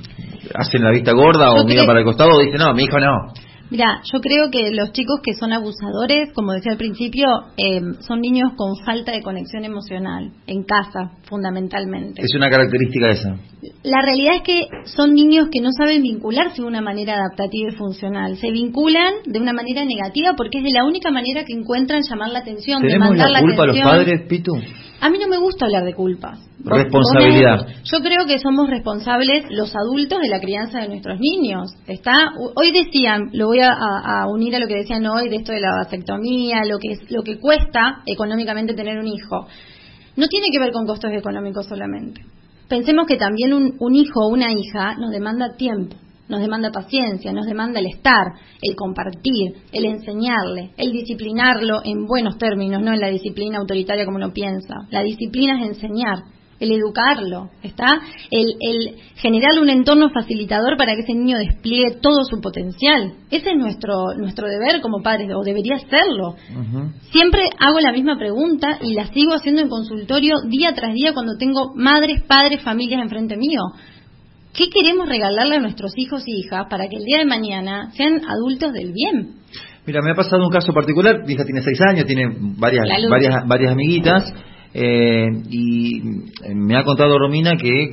hacen 0.54 0.84
la 0.84 0.92
vista 0.92 1.12
gorda 1.12 1.50
o 1.50 1.64
miran 1.64 1.86
para 1.86 1.98
el 1.98 2.04
costado 2.04 2.40
y 2.40 2.46
dicen, 2.46 2.60
no, 2.60 2.72
mi 2.72 2.84
hijo 2.84 3.00
no. 3.00 3.32
Mira, 3.70 4.00
yo 4.12 4.20
creo 4.20 4.50
que 4.50 4.70
los 4.72 4.92
chicos 4.92 5.20
que 5.22 5.34
son 5.34 5.52
abusadores, 5.52 6.32
como 6.34 6.52
decía 6.52 6.72
al 6.72 6.78
principio, 6.78 7.26
eh, 7.56 7.80
son 8.00 8.20
niños 8.20 8.52
con 8.56 8.76
falta 8.84 9.12
de 9.12 9.22
conexión 9.22 9.64
emocional, 9.64 10.32
en 10.46 10.64
casa, 10.64 11.12
fundamentalmente. 11.22 12.20
Es 12.20 12.34
una 12.34 12.50
característica 12.50 13.10
esa. 13.10 13.36
La 13.84 14.02
realidad 14.02 14.36
es 14.36 14.42
que 14.42 14.66
son 14.86 15.14
niños 15.14 15.48
que 15.52 15.60
no 15.60 15.70
saben 15.76 16.02
vincularse 16.02 16.62
de 16.62 16.68
una 16.68 16.80
manera 16.80 17.14
adaptativa 17.14 17.70
y 17.70 17.76
funcional. 17.76 18.36
Se 18.38 18.50
vinculan 18.50 19.14
de 19.24 19.38
una 19.38 19.52
manera 19.52 19.84
negativa 19.84 20.34
porque 20.36 20.58
es 20.58 20.64
de 20.64 20.72
la 20.72 20.84
única 20.84 21.12
manera 21.12 21.44
que 21.44 21.52
encuentran 21.52 22.02
llamar 22.08 22.30
la 22.30 22.40
atención, 22.40 22.82
demandar 22.82 23.30
la, 23.30 23.40
culpa 23.40 23.66
los 23.66 23.78
padres, 23.78 24.22
Pitu? 24.28 24.52
A 25.00 25.08
mí 25.08 25.18
no 25.18 25.28
me 25.28 25.38
gusta 25.38 25.64
hablar 25.64 25.84
de 25.84 25.94
culpas. 25.94 26.38
Responsabilidad. 26.62 27.66
Yo 27.84 28.00
creo 28.00 28.26
que 28.26 28.38
somos 28.38 28.68
responsables 28.68 29.46
los 29.48 29.74
adultos 29.74 30.20
de 30.20 30.28
la 30.28 30.40
crianza 30.40 30.80
de 30.80 30.88
nuestros 30.88 31.18
niños. 31.18 31.72
Está 31.86 32.12
hoy 32.54 32.70
decían, 32.70 33.30
lo 33.32 33.46
voy 33.46 33.60
a, 33.60 34.26
unir 34.28 34.54
a 34.56 34.58
lo 34.58 34.66
que 34.66 34.76
decían 34.76 35.06
hoy 35.06 35.30
de 35.30 35.36
esto 35.36 35.52
de 35.52 35.60
la 35.60 35.74
vasectomía, 35.82 36.64
lo 36.66 36.78
que 36.78 36.98
lo 37.08 37.22
que 37.22 37.38
cuesta 37.38 38.02
económicamente 38.04 38.74
tener 38.74 38.98
un 38.98 39.06
hijo. 39.06 39.46
No 40.16 40.26
tiene 40.28 40.48
que 40.52 40.58
ver 40.58 40.72
con 40.72 40.86
costos 40.86 41.12
económicos 41.12 41.66
solamente. 41.66 42.20
Pensemos 42.68 43.06
que 43.06 43.16
también 43.16 43.54
un, 43.54 43.76
un 43.78 43.94
hijo 43.94 44.20
o 44.20 44.28
una 44.28 44.52
hija 44.52 44.96
nos 44.96 45.10
demanda 45.10 45.56
tiempo 45.56 45.96
nos 46.30 46.40
demanda 46.40 46.70
paciencia, 46.70 47.32
nos 47.32 47.46
demanda 47.46 47.80
el 47.80 47.86
estar, 47.86 48.32
el 48.62 48.76
compartir, 48.76 49.54
el 49.72 49.84
enseñarle, 49.84 50.70
el 50.76 50.92
disciplinarlo 50.92 51.80
en 51.84 52.06
buenos 52.06 52.38
términos, 52.38 52.80
no 52.80 52.94
en 52.94 53.00
la 53.00 53.08
disciplina 53.08 53.58
autoritaria 53.58 54.04
como 54.04 54.16
uno 54.16 54.32
piensa. 54.32 54.74
La 54.90 55.02
disciplina 55.02 55.60
es 55.60 55.68
enseñar, 55.70 56.18
el 56.60 56.72
educarlo, 56.72 57.48
¿está? 57.62 58.00
El, 58.30 58.54
el 58.60 58.96
generarle 59.16 59.62
un 59.62 59.70
entorno 59.70 60.10
facilitador 60.10 60.76
para 60.76 60.94
que 60.94 61.00
ese 61.00 61.14
niño 61.14 61.38
despliegue 61.38 61.96
todo 62.02 62.22
su 62.24 62.40
potencial. 62.40 63.14
Ese 63.30 63.50
es 63.50 63.56
nuestro, 63.56 64.14
nuestro 64.16 64.46
deber 64.46 64.80
como 64.82 65.02
padres, 65.02 65.30
o 65.34 65.42
debería 65.42 65.78
serlo. 65.78 66.36
Siempre 67.10 67.48
hago 67.58 67.80
la 67.80 67.92
misma 67.92 68.18
pregunta 68.18 68.78
y 68.82 68.92
la 68.92 69.06
sigo 69.06 69.32
haciendo 69.32 69.62
en 69.62 69.68
consultorio 69.68 70.36
día 70.48 70.74
tras 70.74 70.92
día 70.92 71.12
cuando 71.14 71.36
tengo 71.38 71.72
madres, 71.74 72.22
padres, 72.24 72.62
familias 72.62 73.02
enfrente 73.02 73.36
mío. 73.36 73.62
¿Qué 74.54 74.68
queremos 74.68 75.08
regalarle 75.08 75.56
a 75.56 75.60
nuestros 75.60 75.92
hijos 75.96 76.22
y 76.26 76.40
hijas 76.40 76.66
para 76.68 76.88
que 76.88 76.96
el 76.96 77.04
día 77.04 77.18
de 77.18 77.26
mañana 77.26 77.90
sean 77.92 78.20
adultos 78.26 78.72
del 78.72 78.92
bien? 78.92 79.36
Mira, 79.86 80.00
me 80.02 80.10
ha 80.10 80.14
pasado 80.14 80.44
un 80.44 80.50
caso 80.50 80.72
particular. 80.72 81.24
Mi 81.26 81.34
hija 81.34 81.44
tiene 81.44 81.62
seis 81.62 81.80
años, 81.88 82.06
tiene 82.06 82.28
varias, 82.58 82.86
varias, 83.08 83.46
varias 83.46 83.72
amiguitas. 83.72 84.32
Eh, 84.72 85.26
y 85.50 86.00
me 86.54 86.76
ha 86.76 86.84
contado 86.84 87.18
Romina 87.18 87.56
que 87.56 87.90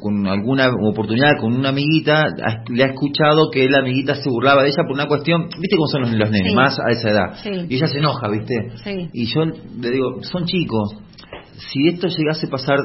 con 0.00 0.28
alguna 0.28 0.70
oportunidad 0.88 1.32
con 1.40 1.56
una 1.56 1.70
amiguita 1.70 2.28
le 2.68 2.84
ha 2.84 2.86
escuchado 2.86 3.50
que 3.50 3.68
la 3.68 3.80
amiguita 3.80 4.14
se 4.14 4.30
burlaba 4.30 4.62
de 4.62 4.68
ella 4.68 4.84
por 4.84 4.92
una 4.92 5.08
cuestión, 5.08 5.48
viste 5.60 5.76
cómo 5.76 5.88
son 5.88 6.02
los, 6.16 6.30
nenes, 6.30 6.54
más 6.54 6.78
a 6.78 6.92
esa 6.92 7.10
edad. 7.10 7.66
Y 7.68 7.74
ella 7.74 7.88
se 7.88 7.98
enoja, 7.98 8.28
viste. 8.28 8.54
Y 9.12 9.26
yo 9.26 9.44
le 9.44 9.90
digo, 9.90 10.22
son 10.22 10.44
chicos, 10.44 10.94
si 11.56 11.88
esto 11.88 12.06
llegase 12.06 12.46
a 12.46 12.50
pasar 12.50 12.78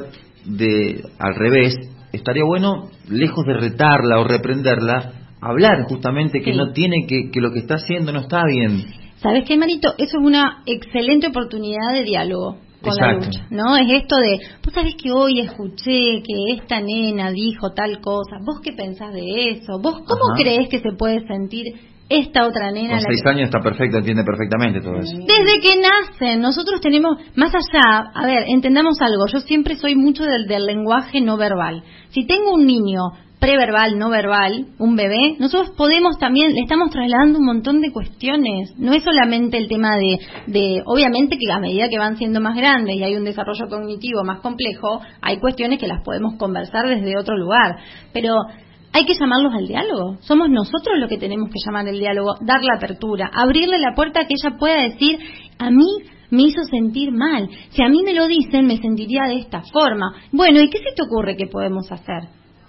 de 0.44 1.04
al 1.18 1.34
revés, 1.36 1.76
estaría 2.12 2.44
bueno, 2.44 2.90
lejos 3.08 3.44
de 3.46 3.54
retarla 3.54 4.18
o 4.18 4.24
reprenderla, 4.24 5.12
hablar 5.40 5.84
justamente 5.88 6.40
que 6.40 6.54
no 6.54 6.72
tiene 6.72 7.06
que, 7.06 7.30
que 7.30 7.40
lo 7.40 7.52
que 7.52 7.60
está 7.60 7.74
haciendo 7.74 8.12
no 8.12 8.20
está 8.20 8.44
bien. 8.44 8.84
¿Sabes 9.16 9.44
qué, 9.46 9.56
Marito? 9.56 9.94
Eso 9.98 10.18
es 10.18 10.24
una 10.24 10.62
excelente 10.66 11.28
oportunidad 11.28 11.92
de 11.94 12.04
diálogo 12.04 12.58
con 12.82 12.94
la 12.96 13.14
lucha, 13.14 13.46
¿no? 13.50 13.76
Es 13.76 14.02
esto 14.02 14.16
de, 14.16 14.38
vos 14.64 14.74
sabés 14.74 14.94
que 14.96 15.10
hoy 15.10 15.40
escuché 15.40 16.22
que 16.22 16.52
esta 16.54 16.80
nena 16.80 17.30
dijo 17.30 17.72
tal 17.72 18.00
cosa, 18.00 18.36
¿vos 18.44 18.60
qué 18.62 18.72
pensás 18.72 19.12
de 19.12 19.50
eso? 19.50 19.78
¿Vos 19.80 20.02
cómo 20.06 20.34
crees 20.36 20.68
que 20.68 20.80
se 20.80 20.92
puede 20.92 21.26
sentir 21.26 21.64
esta 22.08 22.46
otra 22.46 22.70
nena. 22.70 22.98
Con 22.98 23.00
seis 23.00 23.26
años 23.26 23.44
está 23.46 23.60
perfecto, 23.60 23.98
entiende 23.98 24.24
perfectamente 24.24 24.80
todo 24.80 24.98
eso. 24.98 25.16
Desde 25.18 25.60
que 25.60 25.76
nacen, 25.80 26.40
nosotros 26.40 26.80
tenemos, 26.80 27.18
más 27.34 27.52
allá, 27.54 28.10
a 28.14 28.26
ver, 28.26 28.44
entendamos 28.48 29.00
algo, 29.00 29.26
yo 29.32 29.40
siempre 29.40 29.76
soy 29.76 29.96
mucho 29.96 30.24
del, 30.24 30.46
del 30.46 30.66
lenguaje 30.66 31.20
no 31.20 31.36
verbal. 31.36 31.82
Si 32.10 32.26
tengo 32.26 32.54
un 32.54 32.66
niño 32.66 33.00
preverbal, 33.40 33.98
no 33.98 34.08
verbal, 34.08 34.66
un 34.78 34.96
bebé, 34.96 35.36
nosotros 35.38 35.70
podemos 35.76 36.18
también, 36.18 36.54
le 36.54 36.60
estamos 36.60 36.90
trasladando 36.90 37.38
un 37.38 37.44
montón 37.44 37.80
de 37.80 37.92
cuestiones. 37.92 38.72
No 38.78 38.92
es 38.92 39.04
solamente 39.04 39.58
el 39.58 39.68
tema 39.68 39.90
de, 39.96 40.18
de, 40.46 40.82
obviamente 40.86 41.36
que 41.36 41.52
a 41.52 41.58
medida 41.58 41.88
que 41.88 41.98
van 41.98 42.16
siendo 42.16 42.40
más 42.40 42.56
grandes 42.56 42.96
y 42.96 43.02
hay 43.02 43.14
un 43.14 43.24
desarrollo 43.24 43.68
cognitivo 43.68 44.24
más 44.24 44.40
complejo, 44.40 45.00
hay 45.20 45.38
cuestiones 45.38 45.78
que 45.78 45.86
las 45.86 46.02
podemos 46.02 46.36
conversar 46.36 46.88
desde 46.88 47.18
otro 47.18 47.36
lugar. 47.36 47.76
Pero 48.12 48.34
hay 48.92 49.04
que 49.04 49.14
llamarlos 49.14 49.52
al 49.54 49.66
diálogo. 49.66 50.16
Somos 50.20 50.48
nosotros 50.48 50.98
los 50.98 51.08
que 51.08 51.18
tenemos 51.18 51.48
que 51.48 51.60
llamar 51.64 51.86
al 51.86 51.98
diálogo, 51.98 52.34
dar 52.40 52.62
la 52.62 52.76
apertura, 52.76 53.30
abrirle 53.32 53.78
la 53.78 53.94
puerta 53.94 54.20
a 54.20 54.26
que 54.26 54.34
ella 54.42 54.56
pueda 54.56 54.82
decir, 54.82 55.18
a 55.58 55.70
mí 55.70 55.86
me 56.30 56.42
hizo 56.42 56.62
sentir 56.64 57.12
mal. 57.12 57.48
Si 57.70 57.82
a 57.82 57.88
mí 57.88 58.02
me 58.02 58.14
lo 58.14 58.26
dicen, 58.26 58.66
me 58.66 58.78
sentiría 58.78 59.24
de 59.24 59.38
esta 59.38 59.62
forma. 59.72 60.14
Bueno, 60.32 60.60
¿y 60.60 60.70
qué 60.70 60.78
se 60.78 60.94
te 60.94 61.02
ocurre 61.02 61.36
que 61.36 61.46
podemos 61.46 61.90
hacer? 61.90 62.28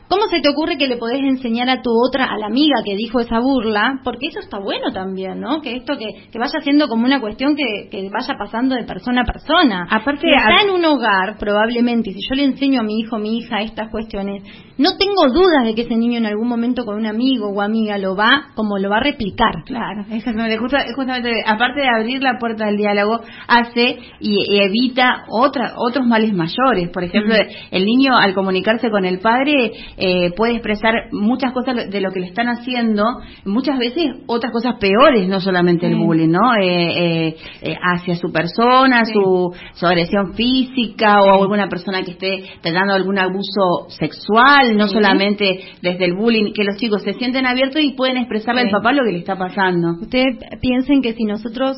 ¿Cómo 0.10 0.28
se 0.30 0.40
te 0.40 0.48
ocurre 0.48 0.78
que 0.78 0.88
le 0.88 0.96
podés 0.96 1.20
enseñar 1.20 1.70
a 1.70 1.82
tu 1.82 1.90
otra, 1.92 2.26
a 2.26 2.38
la 2.38 2.46
amiga 2.46 2.76
que 2.86 2.96
dijo 2.96 3.20
esa 3.20 3.40
burla? 3.40 4.00
Porque 4.06 4.28
eso 4.28 4.40
está 4.40 4.58
bueno 4.58 4.94
también, 4.94 5.42
¿no? 5.42 5.62
Que 5.62 5.76
esto 5.76 5.98
que, 5.98 6.40
vaya 6.40 6.62
siendo 6.62 6.88
como 6.88 7.06
una 7.06 7.20
cuestión 7.20 7.58
que, 7.58 8.10
vaya 8.10 8.36
pasando 8.40 8.76
de 8.76 8.86
persona 8.86 9.24
a 9.24 9.26
persona. 9.26 9.88
Aparte, 9.90 10.28
está 10.34 10.64
en 10.64 10.74
un 10.74 10.86
hogar, 10.86 11.38
probablemente, 11.38 12.12
si 12.14 12.20
yo 12.30 12.36
le 12.36 12.46
enseño 12.46 12.80
a 12.80 12.84
mi 12.84 13.00
hijo 13.00 13.18
mi 13.18 13.38
hija 13.38 13.62
estas 13.62 13.92
cuestiones, 13.92 14.44
no 14.78 14.98
tengo 14.98 15.28
dudas 15.34 15.66
de 15.66 15.74
que 15.76 15.82
ese 15.82 15.96
niño 15.96 16.18
en 16.18 16.26
algún 16.26 16.48
momento 16.48 16.86
con 16.86 16.96
un 16.96 17.06
amigo 17.06 17.50
o 17.50 17.62
amiga 17.62 17.98
lo 17.98 18.16
va, 18.16 18.50
como 18.56 18.78
lo 18.78 18.90
va 18.90 18.98
a 18.98 19.04
replicar. 19.04 19.64
Claro, 19.66 20.06
exactamente. 20.12 20.58
justamente, 20.58 21.32
aparte 21.46 21.82
de 21.82 21.88
abrir 21.90 22.22
la 22.22 22.38
puerta 22.40 22.66
del 22.66 22.78
diálogo, 22.78 23.22
hace 23.48 23.98
y, 24.20 24.60
evita 24.60 25.26
otra, 25.30 25.74
otros 25.78 26.06
males 26.06 26.34
mayores. 26.34 26.90
Por 26.90 27.04
ejemplo, 27.04 27.36
el 27.72 27.86
niño 27.86 28.16
al 28.16 28.34
comunicarse 28.34 28.90
con 28.90 29.06
el 29.06 29.20
padre 29.20 29.72
eh, 29.98 30.32
puede 30.36 30.54
expresar 30.54 30.94
muchas 31.12 31.54
cosas 31.54 31.90
de 31.90 32.02
lo 32.02 32.12
que 32.12 32.20
le 32.20 32.28
están 32.28 32.48
haciendo, 32.48 33.04
muchas 33.46 33.78
veces 33.80 34.06
otras 34.28 34.52
cosas 34.52 34.76
peores, 34.80 35.28
no 35.28 35.40
solamente 35.40 35.88
el 35.88 35.96
bullying, 35.96 36.30
¿no? 36.30 36.56
Eh, 36.62 37.36
eh, 37.62 37.76
hacia 37.82 38.16
su 38.16 38.32
persona, 38.32 39.06
su, 39.06 39.54
su 39.74 39.86
agresión 39.86 40.34
física 40.34 41.22
o 41.22 41.42
alguna 41.42 41.68
persona 41.68 42.04
que 42.04 42.12
esté 42.12 42.44
teniendo 42.62 42.94
algún 42.94 43.18
abuso 43.18 43.90
sexual, 43.90 44.67
no 44.76 44.88
solamente 44.88 45.60
desde 45.82 46.06
el 46.06 46.16
bullying, 46.16 46.54
que 46.54 46.64
los 46.64 46.78
chicos 46.78 47.04
se 47.04 47.14
sienten 47.14 47.46
abiertos 47.46 47.82
y 47.82 47.94
pueden 47.94 48.18
expresarle 48.18 48.62
al 48.62 48.70
papá 48.70 48.94
lo 48.94 49.04
que 49.04 49.12
le 49.12 49.20
está 49.20 49.36
pasando. 49.36 50.00
Ustedes 50.02 50.38
piensen 50.62 51.02
que 51.02 51.14
si 51.14 51.24
nosotros, 51.24 51.78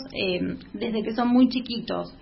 desde 0.73 1.04
que 1.04 1.13
son 1.13 1.30
muy 1.30 1.49
chiquitos, 1.49 2.13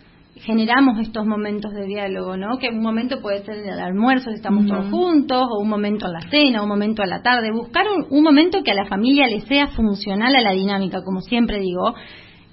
generamos 0.42 1.00
estos 1.00 1.26
momentos 1.26 1.74
de 1.74 1.86
diálogo, 1.86 2.38
¿no? 2.38 2.58
Que 2.58 2.70
un 2.70 2.82
momento 2.82 3.22
puede 3.22 3.44
ser 3.44 3.58
en 3.58 3.70
el 3.70 3.80
almuerzo, 3.80 4.30
si 4.30 4.36
estamos 4.36 4.66
todos 4.66 4.90
juntos, 4.90 5.48
o 5.50 5.62
un 5.62 5.70
momento 5.70 6.06
en 6.08 6.14
la 6.14 6.22
cena, 6.30 6.62
un 6.62 6.70
momento 6.70 7.02
a 7.02 7.06
la 7.06 7.22
tarde. 7.22 7.52
Buscar 7.52 7.86
un, 8.10 8.24
momento 8.24 8.64
que 8.64 8.72
a 8.72 8.76
la 8.76 8.86
familia 8.86 9.28
le 9.28 9.42
sea 9.42 9.68
funcional 9.68 10.36
a 10.36 10.42
la 10.42 10.52
dinámica, 10.52 11.02
como 11.04 11.22
siempre 11.22 11.60
digo. 11.60 11.94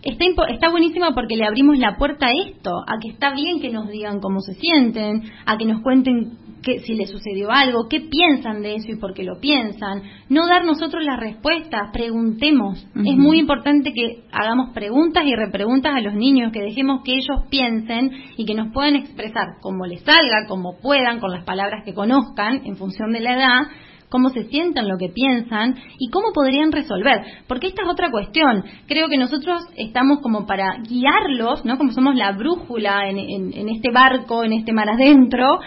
Está, 0.03 0.25
está 0.51 0.71
buenísimo 0.71 1.07
porque 1.15 1.37
le 1.37 1.47
abrimos 1.47 1.79
la 1.79 1.97
puerta 1.97 2.27
a 2.27 2.33
esto, 2.33 2.71
a 2.87 2.99
que 3.01 3.09
está 3.09 3.33
bien 3.33 3.61
que 3.61 3.71
nos 3.71 3.89
digan 3.89 4.21
cómo 4.21 4.41
se 4.41 4.53
sienten, 4.55 5.23
a 5.47 5.57
que 5.57 5.65
nos 5.65 5.81
cuenten 5.81 6.44
que, 6.65 6.81
si 6.81 6.95
le 6.95 7.07
sucedió 7.07 7.51
algo, 7.51 7.89
qué 7.89 8.01
piensan 8.01 8.63
de 8.63 8.77
eso 8.77 8.91
y 8.91 8.97
por 8.97 9.15
qué 9.15 9.23
lo 9.23 9.39
piensan. 9.39 10.03
No 10.29 10.47
dar 10.47 10.65
nosotros 10.65 11.05
las 11.05 11.21
respuestas, 11.21 11.91
preguntemos. 11.93 12.87
Es 12.95 13.17
muy 13.17 13.39
importante 13.39 13.93
que 13.93 14.25
hagamos 14.33 14.71
preguntas 14.75 15.25
y 15.27 15.35
repreguntas 15.35 15.95
a 15.95 16.01
los 16.01 16.15
niños, 16.15 16.53
que 16.53 16.63
dejemos 16.63 17.03
que 17.05 17.15
ellos 17.15 17.45
piensen 17.51 18.11
y 18.37 18.45
que 18.45 18.55
nos 18.55 18.73
puedan 18.73 18.97
expresar 18.97 19.59
como 19.61 19.87
les 19.87 20.03
salga, 20.03 20.47
como 20.49 20.79
puedan, 20.81 21.21
con 21.21 21.31
las 21.31 21.45
palabras 21.45 21.83
que 21.85 21.95
conozcan 21.95 22.63
en 22.65 22.77
función 22.77 23.13
de 23.13 23.21
la 23.21 23.35
edad 23.35 23.63
cómo 24.11 24.29
se 24.31 24.45
sientan, 24.45 24.87
lo 24.87 24.97
que 24.97 25.09
piensan 25.09 25.75
y 25.99 26.09
cómo 26.09 26.33
podrían 26.33 26.71
resolver. 26.71 27.21
Porque 27.49 27.67
esta 27.67 27.83
es 27.83 27.89
otra 27.89 28.13
cuestión. 28.13 28.63
Creo 28.87 29.09
que 29.09 29.17
nosotros 29.17 29.61
estamos 29.77 30.21
como 30.21 30.47
para 30.47 30.79
guiarlos, 30.89 31.65
¿no? 31.65 31.77
Como 31.77 31.91
somos 31.91 32.15
la 32.15 32.31
brújula 32.31 33.09
en, 33.09 33.19
en 33.19 33.69
este 33.69 33.91
barco, 33.91 34.45
en 34.45 34.53
este 34.53 34.73
mar 34.73 34.89
adentro, 34.89 35.59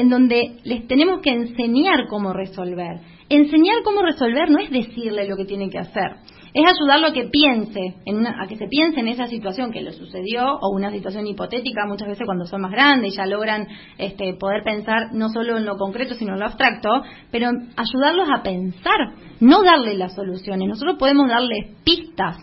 en 0.00 0.08
donde 0.08 0.60
les 0.64 0.86
tenemos 0.86 1.20
que 1.20 1.30
enseñar 1.30 2.06
cómo 2.08 2.32
resolver. 2.32 3.00
Enseñar 3.28 3.82
cómo 3.84 4.00
resolver 4.00 4.50
no 4.50 4.58
es 4.58 4.70
decirle 4.70 5.28
lo 5.28 5.36
que 5.36 5.44
tiene 5.44 5.68
que 5.68 5.78
hacer, 5.78 6.16
es 6.54 6.64
ayudarlo 6.66 7.08
a 7.08 7.12
que 7.12 7.28
piense, 7.28 7.96
en 8.06 8.26
a 8.26 8.46
que 8.48 8.56
se 8.56 8.66
piense 8.66 9.00
en 9.00 9.08
esa 9.08 9.26
situación 9.26 9.70
que 9.70 9.82
le 9.82 9.92
sucedió 9.92 10.56
o 10.60 10.74
una 10.74 10.90
situación 10.90 11.26
hipotética, 11.26 11.86
muchas 11.86 12.08
veces 12.08 12.26
cuando 12.26 12.46
son 12.46 12.62
más 12.62 12.72
grandes 12.72 13.14
ya 13.14 13.26
logran 13.26 13.68
este, 13.98 14.34
poder 14.34 14.62
pensar 14.64 15.12
no 15.12 15.28
solo 15.28 15.58
en 15.58 15.66
lo 15.66 15.76
concreto 15.76 16.14
sino 16.14 16.32
en 16.32 16.40
lo 16.40 16.46
abstracto, 16.46 17.02
pero 17.30 17.50
ayudarlos 17.76 18.28
a 18.34 18.42
pensar, 18.42 18.98
no 19.38 19.62
darle 19.62 19.94
las 19.94 20.14
soluciones. 20.14 20.66
Nosotros 20.66 20.96
podemos 20.98 21.28
darles 21.28 21.76
pistas 21.84 22.38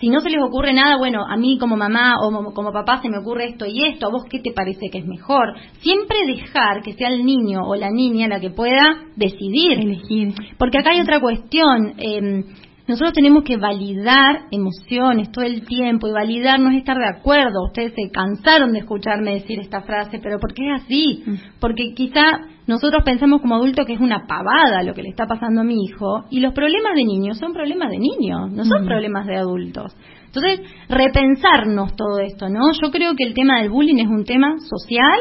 si 0.00 0.08
no 0.08 0.20
se 0.20 0.30
les 0.30 0.42
ocurre 0.42 0.72
nada, 0.72 0.96
bueno, 0.96 1.24
a 1.28 1.36
mí 1.36 1.58
como 1.58 1.76
mamá 1.76 2.16
o 2.20 2.52
como 2.52 2.72
papá 2.72 3.00
se 3.02 3.08
me 3.08 3.18
ocurre 3.18 3.50
esto 3.50 3.66
y 3.66 3.84
esto, 3.84 4.06
¿a 4.06 4.10
vos 4.10 4.24
qué 4.30 4.40
te 4.40 4.52
parece 4.52 4.90
que 4.90 4.98
es 4.98 5.06
mejor? 5.06 5.54
Siempre 5.80 6.18
dejar 6.26 6.82
que 6.82 6.94
sea 6.94 7.08
el 7.08 7.24
niño 7.24 7.62
o 7.64 7.74
la 7.74 7.90
niña 7.90 8.28
la 8.28 8.40
que 8.40 8.50
pueda 8.50 9.06
decidir. 9.16 9.78
Elegir. 9.78 10.34
Porque 10.58 10.78
acá 10.78 10.90
hay 10.90 11.00
otra 11.00 11.20
cuestión. 11.20 11.94
Eh, 11.98 12.44
nosotros 12.88 13.12
tenemos 13.12 13.44
que 13.44 13.58
validar 13.58 14.46
emociones 14.50 15.30
todo 15.30 15.44
el 15.44 15.66
tiempo 15.66 16.08
y 16.08 16.12
validar 16.12 16.58
no 16.58 16.70
es 16.70 16.78
estar 16.78 16.96
de 16.96 17.18
acuerdo. 17.18 17.66
Ustedes 17.66 17.92
se 17.94 18.10
cansaron 18.10 18.72
de 18.72 18.78
escucharme 18.78 19.34
decir 19.34 19.60
esta 19.60 19.82
frase, 19.82 20.20
pero 20.22 20.38
¿por 20.38 20.54
qué 20.54 20.62
es 20.66 20.82
así? 20.82 21.22
Mm. 21.26 21.34
Porque 21.60 21.92
quizá 21.94 22.40
nosotros 22.68 23.02
pensamos 23.02 23.40
como 23.40 23.56
adultos 23.56 23.86
que 23.86 23.94
es 23.94 24.00
una 24.00 24.26
pavada 24.26 24.82
lo 24.84 24.94
que 24.94 25.02
le 25.02 25.08
está 25.08 25.26
pasando 25.26 25.62
a 25.62 25.64
mi 25.64 25.82
hijo 25.82 26.26
y 26.30 26.40
los 26.40 26.52
problemas 26.52 26.94
de 26.94 27.04
niños 27.04 27.38
son 27.38 27.52
problemas 27.52 27.90
de 27.90 27.98
niños, 27.98 28.52
no 28.52 28.64
son 28.64 28.84
problemas 28.84 29.26
de 29.26 29.36
adultos. 29.36 29.96
Entonces, 30.26 30.60
repensarnos 30.88 31.96
todo 31.96 32.20
esto, 32.20 32.48
¿no? 32.50 32.60
Yo 32.80 32.90
creo 32.90 33.14
que 33.16 33.24
el 33.24 33.34
tema 33.34 33.60
del 33.60 33.70
bullying 33.70 33.96
es 33.96 34.08
un 34.08 34.24
tema 34.24 34.56
social 34.58 35.18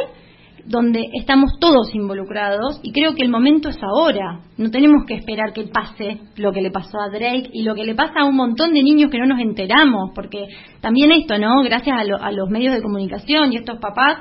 donde 0.68 1.06
estamos 1.14 1.58
todos 1.60 1.96
involucrados 1.96 2.82
y 2.84 2.92
creo 2.92 3.16
que 3.16 3.24
el 3.24 3.30
momento 3.30 3.70
es 3.70 3.80
ahora. 3.82 4.42
No 4.58 4.70
tenemos 4.70 5.06
que 5.08 5.16
esperar 5.16 5.54
que 5.54 5.64
pase 5.64 6.20
lo 6.36 6.52
que 6.52 6.62
le 6.62 6.72
pasó 6.72 7.00
a 7.00 7.10
Drake 7.10 7.50
y 7.54 7.64
lo 7.64 7.74
que 7.74 7.86
le 7.86 7.96
pasa 7.96 8.20
a 8.20 8.26
un 8.26 8.36
montón 8.36 8.74
de 8.74 8.84
niños 8.84 9.10
que 9.10 9.18
no 9.18 9.26
nos 9.26 9.40
enteramos, 9.40 10.12
porque 10.14 10.48
también 10.82 11.12
esto, 11.14 11.38
¿no? 11.38 11.64
Gracias 11.64 11.96
a, 11.98 12.32
los 12.32 12.50
medios 12.50 12.76
de 12.76 12.82
comunicación 12.82 13.54
y 13.54 13.58
estos 13.58 13.80
papás, 13.80 14.18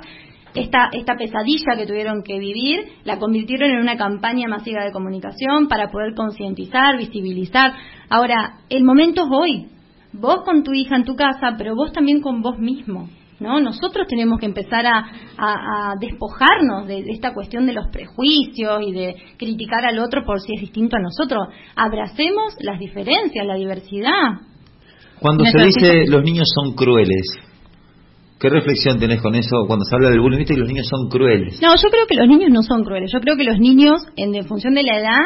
esta, 0.56 0.88
esta 0.92 1.14
pesadilla 1.16 1.76
que 1.76 1.86
tuvieron 1.86 2.22
que 2.22 2.38
vivir 2.38 2.80
la 3.04 3.18
convirtieron 3.18 3.70
en 3.70 3.80
una 3.80 3.96
campaña 3.96 4.48
masiva 4.48 4.84
de 4.84 4.92
comunicación 4.92 5.68
para 5.68 5.90
poder 5.90 6.14
concientizar, 6.14 6.96
visibilizar. 6.96 7.72
Ahora, 8.08 8.60
el 8.68 8.84
momento 8.84 9.22
es 9.22 9.28
hoy. 9.30 9.66
Vos 10.12 10.42
con 10.44 10.62
tu 10.62 10.72
hija 10.72 10.96
en 10.96 11.04
tu 11.04 11.14
casa, 11.14 11.54
pero 11.58 11.74
vos 11.74 11.92
también 11.92 12.20
con 12.20 12.40
vos 12.40 12.58
mismo. 12.58 13.08
¿no? 13.38 13.60
Nosotros 13.60 14.06
tenemos 14.08 14.38
que 14.40 14.46
empezar 14.46 14.86
a, 14.86 15.94
despojarnos 16.00 16.86
de, 16.86 17.04
esta 17.08 17.32
cuestión 17.34 17.66
de 17.66 17.72
los 17.72 17.88
prejuicios 17.88 18.80
y 18.86 18.92
de 18.92 19.14
criticar 19.36 19.84
al 19.84 19.98
otro 19.98 20.24
por 20.24 20.40
si 20.40 20.54
es 20.54 20.60
distinto 20.60 20.96
a 20.96 21.00
nosotros. 21.00 21.48
Abracemos 21.74 22.54
las 22.60 22.78
diferencias, 22.78 23.46
la 23.46 23.54
diversidad. 23.54 24.40
Cuando 25.20 25.44
se 25.44 25.64
dice 25.64 26.06
los 26.08 26.22
niños 26.22 26.46
son 26.54 26.74
crueles, 26.74 27.26
¿Qué 28.38 28.50
reflexión 28.50 28.98
tenés 28.98 29.22
con 29.22 29.34
eso 29.34 29.64
cuando 29.66 29.84
se 29.86 29.94
habla 29.94 30.10
del 30.10 30.20
bullying? 30.20 30.38
Viste 30.38 30.54
que 30.54 30.60
los 30.60 30.68
niños 30.68 30.86
son 30.88 31.08
crueles. 31.08 31.60
No, 31.62 31.74
yo 31.74 31.88
creo 31.88 32.06
que 32.06 32.16
los 32.16 32.28
niños 32.28 32.50
no 32.50 32.62
son 32.62 32.84
crueles. 32.84 33.10
Yo 33.10 33.20
creo 33.20 33.36
que 33.36 33.44
los 33.44 33.58
niños, 33.58 34.02
en 34.16 34.44
función 34.44 34.74
de 34.74 34.82
la 34.82 34.98
edad, 34.98 35.20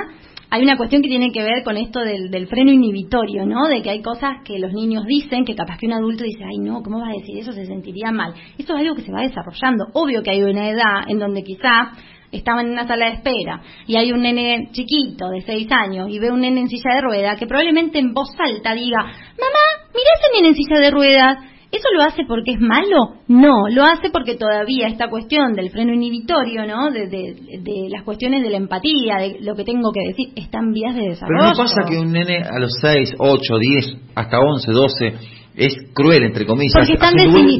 hay 0.48 0.62
una 0.62 0.76
cuestión 0.76 1.02
que 1.02 1.08
tiene 1.08 1.32
que 1.32 1.42
ver 1.42 1.64
con 1.64 1.76
esto 1.76 2.00
del, 2.00 2.46
freno 2.46 2.70
inhibitorio, 2.70 3.46
¿no? 3.46 3.66
De 3.66 3.82
que 3.82 3.90
hay 3.90 4.00
cosas 4.00 4.38
que 4.44 4.60
los 4.60 4.72
niños 4.72 5.04
dicen 5.06 5.44
que 5.44 5.56
capaz 5.56 5.78
que 5.78 5.86
un 5.86 5.94
adulto 5.94 6.22
dice, 6.22 6.44
ay 6.44 6.58
no, 6.58 6.82
¿cómo 6.82 7.00
vas 7.00 7.10
a 7.10 7.18
decir 7.18 7.38
eso? 7.38 7.52
Se 7.52 7.66
sentiría 7.66 8.12
mal. 8.12 8.32
Eso 8.58 8.74
es 8.74 8.80
algo 8.80 8.94
que 8.94 9.02
se 9.02 9.12
va 9.12 9.22
desarrollando. 9.22 9.86
Obvio 9.92 10.22
que 10.22 10.30
hay 10.30 10.42
una 10.42 10.68
edad 10.68 11.08
en 11.08 11.18
donde 11.18 11.42
quizá 11.42 11.92
estaban 12.30 12.66
en 12.66 12.72
una 12.72 12.86
sala 12.86 13.06
de 13.06 13.12
espera 13.14 13.60
y 13.88 13.96
hay 13.96 14.12
un 14.12 14.22
nene 14.22 14.68
chiquito 14.70 15.30
de 15.30 15.40
seis 15.40 15.66
años 15.72 16.08
y 16.10 16.20
ve 16.20 16.30
un 16.30 16.40
nene 16.40 16.60
en 16.60 16.68
silla 16.68 16.94
de 16.94 17.00
ruedas 17.00 17.38
que 17.38 17.46
probablemente 17.46 17.98
en 17.98 18.12
voz 18.12 18.30
alta 18.38 18.72
diga, 18.72 18.98
mamá, 18.98 19.64
mira 19.88 20.10
ese 20.16 20.36
nene 20.36 20.48
en 20.48 20.54
silla 20.54 20.78
de 20.78 20.90
ruedas 20.92 21.49
¿Eso 21.72 21.86
lo 21.96 22.02
hace 22.02 22.24
porque 22.26 22.52
es 22.52 22.60
malo? 22.60 23.14
No, 23.28 23.68
lo 23.68 23.84
hace 23.84 24.10
porque 24.10 24.34
todavía 24.34 24.88
esta 24.88 25.08
cuestión 25.08 25.52
del 25.52 25.70
freno 25.70 25.94
inhibitorio, 25.94 26.66
¿no? 26.66 26.90
De, 26.90 27.06
de, 27.06 27.88
las 27.88 28.02
cuestiones 28.02 28.42
de 28.42 28.50
la 28.50 28.56
empatía, 28.56 29.18
de 29.18 29.38
lo 29.40 29.54
que 29.54 29.64
tengo 29.64 29.92
que 29.92 30.08
decir, 30.08 30.28
están 30.34 30.72
vías 30.72 30.96
de 30.96 31.10
desarrollo. 31.10 31.38
Pero 31.38 31.50
no 31.50 31.56
pasa 31.56 31.88
que 31.88 31.98
un 31.98 32.12
nene 32.12 32.42
a 32.42 32.58
los 32.58 32.72
6, 32.80 33.14
8, 33.18 33.58
10, 33.58 33.96
hasta 34.16 34.40
11, 34.40 34.72
12 34.72 35.39
es 35.60 35.76
cruel, 35.92 36.22
entre 36.24 36.46
comillas, 36.46 36.88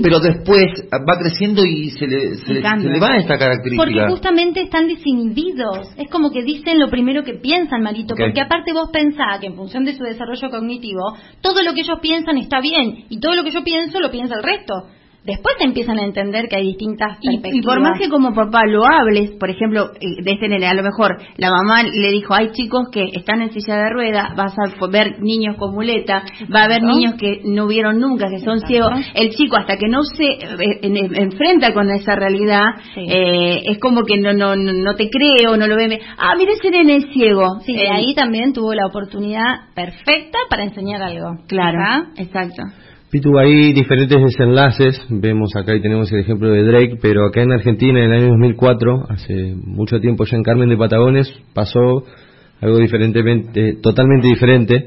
pero 0.03 0.21
después 0.21 0.65
va 0.91 1.19
creciendo 1.19 1.67
y 1.67 1.91
se 1.91 2.07
le, 2.07 2.35
se, 2.37 2.55
le, 2.55 2.99
va 2.99 3.19
esta 3.19 3.37
característica. 3.37 3.85
Porque 3.85 4.09
justamente 4.09 4.63
están 4.63 4.89
desinhibidos. 4.89 5.89
Es 5.99 6.09
como 6.09 6.31
que 6.31 6.43
dicen 6.43 6.79
lo 6.79 6.89
primero 6.89 7.23
que 7.25 7.35
piensan, 7.35 7.83
Marito. 7.83 8.15
Porque 8.17 8.41
aparte 8.41 8.73
vos 8.73 8.89
pensás 8.91 9.39
que 9.41 9.49
en 9.49 9.55
función 9.55 9.85
de 9.85 9.95
su 9.95 10.03
desarrollo 10.03 10.49
cognitivo, 10.49 11.15
todo 11.43 11.63
lo 11.63 11.75
que 11.75 11.83
ellos 11.83 11.99
piensan 12.01 12.39
está 12.39 12.61
bien 12.61 13.05
y 13.11 13.21
todo 13.21 13.35
lo 13.35 13.45
que 13.45 13.51
yo 13.51 13.63
pienso 13.63 14.01
lo 14.01 14.11
piensa 14.11 14.35
el 14.37 14.43
resto 14.45 14.75
después 15.25 15.57
te 15.59 15.65
empiezan 15.65 15.99
a 15.99 16.05
entender 16.05 16.49
que 16.49 16.57
hay 16.57 16.67
distintas 16.67 17.19
perspectivas. 17.19 17.55
Y, 17.55 17.63
por 17.63 17.81
más 17.81 17.99
que 17.99 18.09
como 18.09 18.35
papá 18.35 18.65
lo 18.67 18.85
hables, 18.85 19.33
por 19.33 19.51
ejemplo, 19.51 19.91
eh, 20.01 20.23
de 20.23 20.33
este 20.33 20.49
nene, 20.49 20.67
a 20.67 20.75
lo 20.75 20.83
mejor 20.83 21.19
la 21.37 21.51
mamá 21.51 21.83
le 21.83 22.11
dijo, 22.11 22.35
hay 22.35 22.51
chicos 22.53 22.89
que 22.91 23.05
están 23.13 23.43
en 23.43 23.53
silla 23.53 23.77
de 23.77 23.91
ruedas, 23.91 24.35
vas 24.37 24.55
a 24.59 24.87
ver 24.87 25.21
niños 25.21 25.57
con 25.57 25.75
muleta, 25.75 26.25
va 26.55 26.63
a 26.63 26.65
haber 26.65 26.83
niños 26.83 27.15
que 27.15 27.41
no 27.45 27.67
vieron 27.67 27.99
nunca, 27.99 28.29
que 28.29 28.41
son 28.41 28.61
ciegos. 28.61 28.93
El 29.15 29.31
chico 29.31 29.57
hasta 29.57 29.77
que 29.77 29.89
no 29.89 30.03
se 30.03 30.25
eh, 30.25 30.81
enfrenta 30.83 31.73
con 31.73 31.91
esa 31.91 32.15
realidad, 32.15 32.65
eh, 32.97 33.63
es 33.67 33.79
como 33.79 34.05
que 34.05 34.19
no, 34.19 34.33
no, 34.33 34.57
no 34.57 34.95
te 34.95 35.09
cree 35.11 35.49
o 35.49 35.57
no 35.57 35.67
lo 35.67 35.77
ve. 35.77 36.01
Ah, 36.19 36.35
mira 36.37 36.53
ese 36.53 36.71
nene 36.71 36.97
es 36.97 37.07
ciego. 37.13 37.61
Sí, 37.65 37.77
ahí 37.77 38.15
también 38.15 38.53
tuvo 38.53 38.75
la 38.75 38.87
oportunidad 38.87 39.73
perfecta 39.75 40.39
para 40.49 40.65
enseñar 40.65 41.03
algo. 41.03 41.39
Claro, 41.47 42.09
exacto. 42.17 42.63
Pitu, 43.11 43.37
hay 43.39 43.73
diferentes 43.73 44.23
desenlaces, 44.23 45.05
vemos 45.09 45.51
acá 45.57 45.75
y 45.75 45.83
tenemos 45.83 46.13
el 46.13 46.21
ejemplo 46.21 46.49
de 46.49 46.63
Drake, 46.63 46.97
pero 47.03 47.27
acá 47.27 47.43
en 47.43 47.51
Argentina 47.51 47.99
en 47.99 48.13
el 48.13 48.21
año 48.21 48.29
2004, 48.29 49.07
hace 49.09 49.57
mucho 49.65 49.99
tiempo 49.99 50.25
ya 50.27 50.37
en 50.37 50.45
Carmen 50.45 50.69
de 50.69 50.77
Patagones, 50.77 51.29
pasó 51.53 52.05
algo 52.61 52.79
diferentemente, 52.79 53.79
totalmente 53.83 54.29
diferente, 54.29 54.87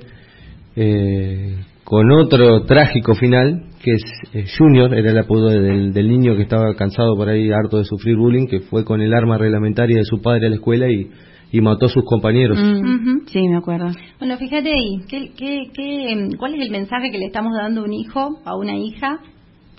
eh, 0.77 1.57
con 1.83 2.09
otro 2.13 2.63
trágico 2.63 3.13
final, 3.13 3.65
que 3.83 3.95
es 3.95 4.03
eh, 4.33 4.45
Junior, 4.57 4.93
era 4.93 5.11
el 5.11 5.17
apodo 5.17 5.49
del, 5.49 5.91
del, 5.91 6.07
niño 6.07 6.37
que 6.37 6.43
estaba 6.43 6.73
cansado 6.75 7.17
por 7.17 7.27
ahí, 7.27 7.51
harto 7.51 7.77
de 7.77 7.83
sufrir 7.83 8.15
bullying, 8.15 8.47
que 8.47 8.61
fue 8.61 8.85
con 8.85 9.01
el 9.01 9.13
arma 9.13 9.37
reglamentaria 9.37 9.97
de 9.97 10.05
su 10.05 10.21
padre 10.21 10.47
a 10.47 10.49
la 10.49 10.55
escuela 10.55 10.87
y 10.89 11.09
y 11.53 11.61
mató 11.61 11.85
a 11.85 11.89
sus 11.89 12.03
compañeros. 12.03 12.57
Mm. 12.59 13.27
Sí, 13.27 13.47
me 13.47 13.57
acuerdo. 13.57 13.91
Bueno, 14.17 14.37
fíjate 14.37 14.69
ahí, 14.69 15.05
¿qué, 15.07 15.31
qué, 15.37 15.69
qué, 15.71 16.29
cuál 16.39 16.55
es 16.55 16.61
el 16.61 16.71
mensaje 16.71 17.11
que 17.11 17.19
le 17.19 17.27
estamos 17.27 17.53
dando 17.55 17.81
a 17.81 17.83
un 17.83 17.93
hijo, 17.93 18.39
a 18.43 18.57
una 18.57 18.75
hija, 18.75 19.19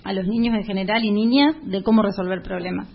a 0.05 0.13
los 0.13 0.25
niños 0.25 0.55
en 0.55 0.63
general 0.63 1.03
y 1.03 1.11
niñas, 1.11 1.53
de 1.65 1.83
cómo 1.83 2.01
resolver 2.01 2.41
problemas? 2.41 2.87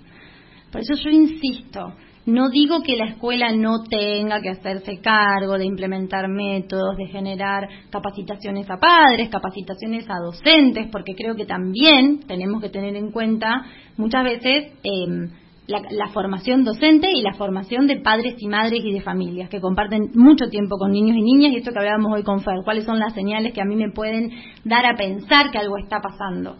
Por 0.72 0.80
eso 0.80 0.94
yo 0.94 1.10
insisto, 1.10 1.92
no 2.24 2.48
digo 2.48 2.82
que 2.82 2.96
la 2.96 3.08
escuela 3.08 3.52
no 3.52 3.82
tenga 3.82 4.40
que 4.40 4.48
hacerse 4.48 4.98
cargo 5.02 5.58
de 5.58 5.66
implementar 5.66 6.28
métodos, 6.28 6.96
de 6.96 7.06
generar 7.08 7.68
capacitaciones 7.90 8.66
a 8.70 8.78
padres, 8.78 9.28
capacitaciones 9.28 10.08
a 10.08 10.24
docentes, 10.24 10.88
porque 10.90 11.14
creo 11.14 11.34
que 11.34 11.44
también 11.44 12.20
tenemos 12.20 12.62
que 12.62 12.70
tener 12.70 12.96
en 12.96 13.10
cuenta 13.10 13.62
muchas 13.98 14.24
veces 14.24 14.72
eh, 14.82 15.28
la, 15.70 16.09
formación 16.09 16.64
docente 16.64 17.11
y 17.12 17.22
la 17.22 17.35
formación 17.35 17.87
de 17.87 18.00
padres 18.00 18.35
y 18.38 18.48
madres 18.48 18.85
y 18.85 18.92
de 18.92 19.00
familias 19.00 19.48
que 19.48 19.61
comparten 19.61 20.11
mucho 20.14 20.48
tiempo 20.48 20.76
con 20.76 20.92
niños 20.92 21.16
y 21.16 21.22
niñas 21.22 21.52
y 21.52 21.56
esto 21.56 21.72
que 21.72 21.78
hablábamos 21.78 22.12
hoy 22.12 22.22
con 22.22 22.40
Fer, 22.40 22.62
cuáles 22.64 22.85
son 22.85 22.98
las 22.98 23.14
señales 23.14 23.52
que 23.52 23.62
a 23.62 23.64
mí 23.64 23.76
me 23.76 23.90
pueden 23.90 24.30
dar 24.64 24.87
a 24.87 24.96
pensar 24.96 25.50
que 25.50 25.59
algo 25.59 25.78
está 25.78 26.00
pasando. 26.00 26.56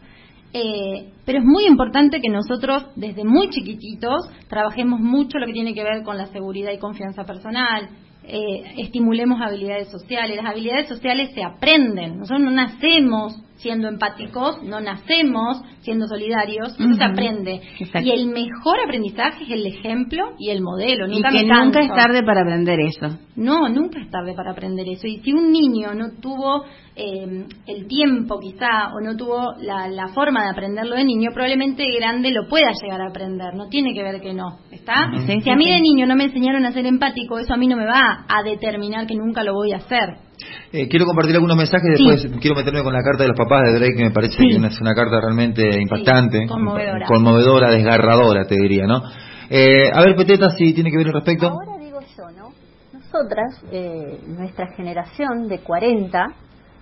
Eh, 0.53 1.12
pero 1.25 1.38
es 1.38 1.44
muy 1.44 1.66
importante 1.66 2.20
que 2.20 2.29
nosotros 2.29 2.87
desde 2.96 3.25
muy 3.25 3.51
chiquititos 3.51 4.29
trabajemos 4.49 4.99
mucho 5.01 5.38
lo 5.38 5.46
que 5.46 5.53
tiene 5.53 5.75
que 5.75 5.85
ver 5.85 6.03
con 6.03 6.16
la 6.16 6.27
seguridad 6.27 6.73
y 6.73 6.79
confianza 6.79 7.25
personal, 7.25 7.88
eh, 8.25 8.75
estimulemos 8.79 9.40
habilidades 9.40 9.88
sociales. 9.90 10.37
Las 10.37 10.46
habilidades 10.46 10.88
sociales 10.88 11.31
se 11.35 11.42
aprenden. 11.42 12.18
Nosotros 12.18 12.40
no 12.40 12.51
nacemos 12.51 13.40
siendo 13.61 13.88
empáticos, 13.88 14.62
no 14.62 14.81
nacemos 14.81 15.62
siendo 15.81 16.07
solidarios, 16.07 16.75
eso 16.79 16.94
se 16.94 17.05
aprende. 17.05 17.61
Y 18.03 18.11
el 18.11 18.29
mejor 18.29 18.81
aprendizaje 18.85 19.44
es 19.44 19.51
el 19.51 19.66
ejemplo 19.66 20.33
y 20.38 20.51
el 20.51 20.62
modelo. 20.62 21.07
Nunca 21.07 21.31
y 21.31 21.38
que 21.38 21.46
nunca 21.46 21.81
es 21.81 21.88
tarde 21.88 22.23
para 22.23 22.42
aprender 22.42 22.79
eso. 22.81 23.18
No, 23.37 23.68
nunca 23.68 24.01
es 24.01 24.11
tarde 24.11 24.35
para 24.35 24.53
aprender 24.53 24.87
eso. 24.88 25.07
Y 25.07 25.20
si 25.20 25.33
un 25.33 25.51
niño 25.51 25.94
no 25.94 26.20
tuvo 26.20 26.64
eh, 26.96 27.46
el 27.66 27.87
tiempo 27.87 28.38
quizá 28.38 28.92
o 28.94 29.01
no 29.01 29.16
tuvo 29.16 29.55
la, 29.61 29.88
la, 29.88 30.09
forma 30.09 30.44
de 30.44 30.51
aprenderlo 30.51 30.96
de 30.96 31.05
niño, 31.05 31.31
probablemente 31.33 31.85
grande 31.99 32.31
lo 32.31 32.49
pueda 32.49 32.73
llegar 32.83 33.01
a 33.01 33.09
aprender. 33.09 33.55
No 33.55 33.68
tiene 33.68 33.94
que 33.94 34.03
ver 34.03 34.20
que 34.20 34.35
no, 34.35 34.59
¿está? 34.70 35.11
si 35.27 35.51
a 35.51 35.57
mí 35.57 35.70
de 35.70 35.81
niño 35.81 36.07
no 36.07 36.16
me 36.16 36.25
enseñaron 36.25 36.64
a 36.66 36.73
ser 36.73 36.87
empático, 36.87 37.38
eso 37.38 37.55
a 37.55 37.57
mí 37.57 37.66
no 37.66 37.77
me 37.77 37.87
va 37.87 38.25
a 38.29 38.42
determinar 38.42 39.07
que 39.07 39.14
nunca 39.14 39.44
lo 39.44 39.55
voy 39.55 39.73
a 39.73 39.77
hacer. 39.77 40.30
Eh, 40.72 40.88
quiero 40.88 41.07
compartir 41.07 41.35
algunos 41.35 41.57
mensajes, 41.57 41.98
después 41.98 42.29
quiero 42.40 42.57
meterme 42.57 42.83
con 42.83 42.92
la 42.92 43.03
carta 43.03 43.24
de 43.24 43.29
los 43.29 43.38
papás 43.38 43.62
de 43.64 43.79
Drake, 43.79 43.94
que 43.96 44.05
me 44.05 44.11
parece 44.11 44.37
que 44.37 44.57
es 44.57 44.81
una 44.81 44.94
carta 44.94 45.20
realmente 45.20 45.62
impactante, 45.81 46.46
conmovedora. 46.46 47.70
desgarradora, 47.70 48.44
te 48.46 48.57
diría, 48.57 48.87
¿no? 48.87 49.03
Eh, 49.50 49.90
a 49.92 50.00
ver, 50.03 50.14
Peteta, 50.16 50.50
si 50.50 50.72
tiene 50.72 50.90
que 50.90 50.98
ver 50.98 51.09
al 51.09 51.14
respecto. 51.14 51.48
Ahora 51.48 51.79
digo 51.79 52.00
yo, 52.00 52.31
¿no? 52.37 52.50
Nosotras, 52.92 53.62
eh, 53.72 54.20
nuestra 54.29 54.68
generación 54.76 55.48
de 55.48 55.59
40 55.61 56.26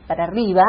para 0.07 0.25
arriba, 0.25 0.65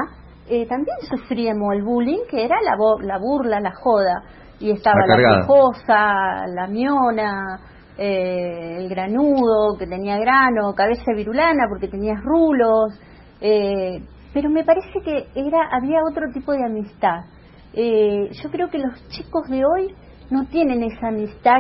también 0.68 0.98
sufríamos 1.10 1.74
el 1.76 1.84
bullying, 1.84 2.26
que 2.30 2.44
era 2.44 2.56
la, 2.64 2.76
la 3.06 3.20
burla, 3.20 3.60
la 3.60 3.72
joda. 3.72 4.24
Y 4.60 4.72
estaba 4.72 5.00
la, 5.08 5.16
la 5.16 6.46
la 6.56 6.68
miona, 6.68 7.60
eh, 8.02 8.78
el 8.78 8.88
granudo, 8.88 9.78
que 9.78 9.86
tenía 9.86 10.18
grano, 10.18 10.74
cabeza 10.74 11.12
virulana 11.14 11.66
porque 11.68 11.90
tenías 11.90 12.24
rulos, 12.24 12.98
eh, 13.42 14.02
pero 14.34 14.50
me 14.50 14.64
parece 14.64 15.02
que 15.04 15.28
era 15.36 15.68
había 15.70 16.00
otro 16.10 16.32
tipo 16.34 16.54
de 16.54 16.64
amistad. 16.64 17.26
Eh, 17.74 18.30
yo 18.32 18.50
creo 18.52 18.70
que 18.70 18.78
los 18.78 18.94
chicos 19.10 19.50
de 19.50 19.66
hoy 19.66 19.94
no 20.30 20.46
tienen 20.48 20.82
esa 20.82 21.10
amistad 21.10 21.60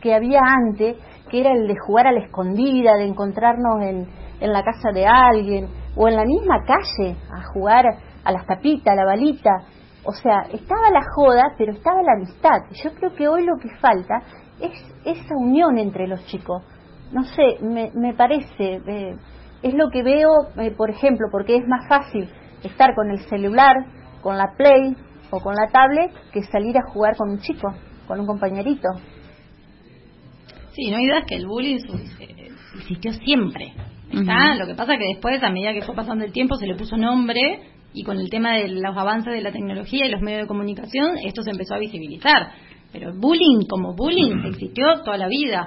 que 0.00 0.14
había 0.14 0.40
antes, 0.42 0.96
que 1.30 1.40
era 1.40 1.52
el 1.52 1.68
de 1.68 1.76
jugar 1.86 2.06
a 2.06 2.12
la 2.12 2.24
escondida, 2.24 2.94
de 2.96 3.04
encontrarnos 3.04 3.82
en, 3.82 4.08
en 4.40 4.52
la 4.54 4.62
casa 4.62 4.90
de 4.90 5.04
alguien 5.06 5.68
o 5.96 6.08
en 6.08 6.16
la 6.16 6.24
misma 6.24 6.64
calle 6.64 7.14
a 7.30 7.44
jugar 7.52 7.84
a 8.24 8.32
las 8.32 8.46
tapitas, 8.46 8.90
a 8.90 8.96
la 8.96 9.04
balita. 9.04 9.50
O 10.06 10.12
sea, 10.12 10.42
estaba 10.50 10.90
la 10.90 11.02
joda, 11.14 11.54
pero 11.58 11.72
estaba 11.72 12.02
la 12.02 12.12
amistad. 12.16 12.58
Yo 12.82 12.90
creo 12.94 13.14
que 13.14 13.28
hoy 13.28 13.44
lo 13.44 13.56
que 13.60 13.68
falta 13.80 14.22
es 14.60 14.72
esa 15.04 15.34
unión 15.36 15.78
entre 15.78 16.06
los 16.06 16.24
chicos. 16.26 16.62
No 17.12 17.24
sé, 17.24 17.58
me, 17.62 17.90
me 17.94 18.14
parece, 18.14 18.80
eh, 18.86 19.16
es 19.62 19.74
lo 19.74 19.90
que 19.90 20.02
veo, 20.02 20.30
eh, 20.58 20.72
por 20.76 20.90
ejemplo, 20.90 21.28
porque 21.30 21.56
es 21.56 21.66
más 21.66 21.88
fácil 21.88 22.28
estar 22.62 22.94
con 22.94 23.10
el 23.10 23.20
celular 23.28 23.76
con 24.24 24.38
la 24.38 24.54
Play 24.56 24.96
o 25.30 25.38
con 25.38 25.54
la 25.54 25.68
tablet 25.70 26.10
que 26.32 26.42
salir 26.44 26.76
a 26.78 26.90
jugar 26.90 27.14
con 27.16 27.30
un 27.30 27.38
chico, 27.38 27.72
con 28.08 28.18
un 28.18 28.26
compañerito. 28.26 28.88
Sí, 30.72 30.90
no 30.90 30.96
hay 30.96 31.06
duda 31.06 31.24
que 31.26 31.36
el 31.36 31.46
bullying 31.46 31.78
eh, 32.18 32.48
existió 32.78 33.12
siempre. 33.12 33.74
¿está? 34.10 34.54
Lo 34.56 34.66
que 34.66 34.74
pasa 34.74 34.96
que 34.96 35.04
después, 35.12 35.42
a 35.42 35.50
medida 35.50 35.72
que 35.72 35.82
fue 35.82 35.94
pasando 35.94 36.24
el 36.24 36.32
tiempo, 36.32 36.56
se 36.56 36.66
le 36.66 36.74
puso 36.74 36.96
nombre 36.96 37.60
y 37.92 38.02
con 38.02 38.18
el 38.18 38.28
tema 38.30 38.56
de 38.56 38.68
los 38.68 38.96
avances 38.96 39.32
de 39.32 39.42
la 39.42 39.52
tecnología 39.52 40.06
y 40.06 40.10
los 40.10 40.20
medios 40.20 40.42
de 40.42 40.48
comunicación, 40.48 41.16
esto 41.24 41.42
se 41.42 41.50
empezó 41.50 41.74
a 41.74 41.78
visibilizar. 41.78 42.50
Pero 42.94 43.10
bullying 43.12 43.66
como 43.68 43.92
bullying 43.96 44.44
existió 44.46 45.02
toda 45.04 45.18
la 45.18 45.26
vida. 45.26 45.66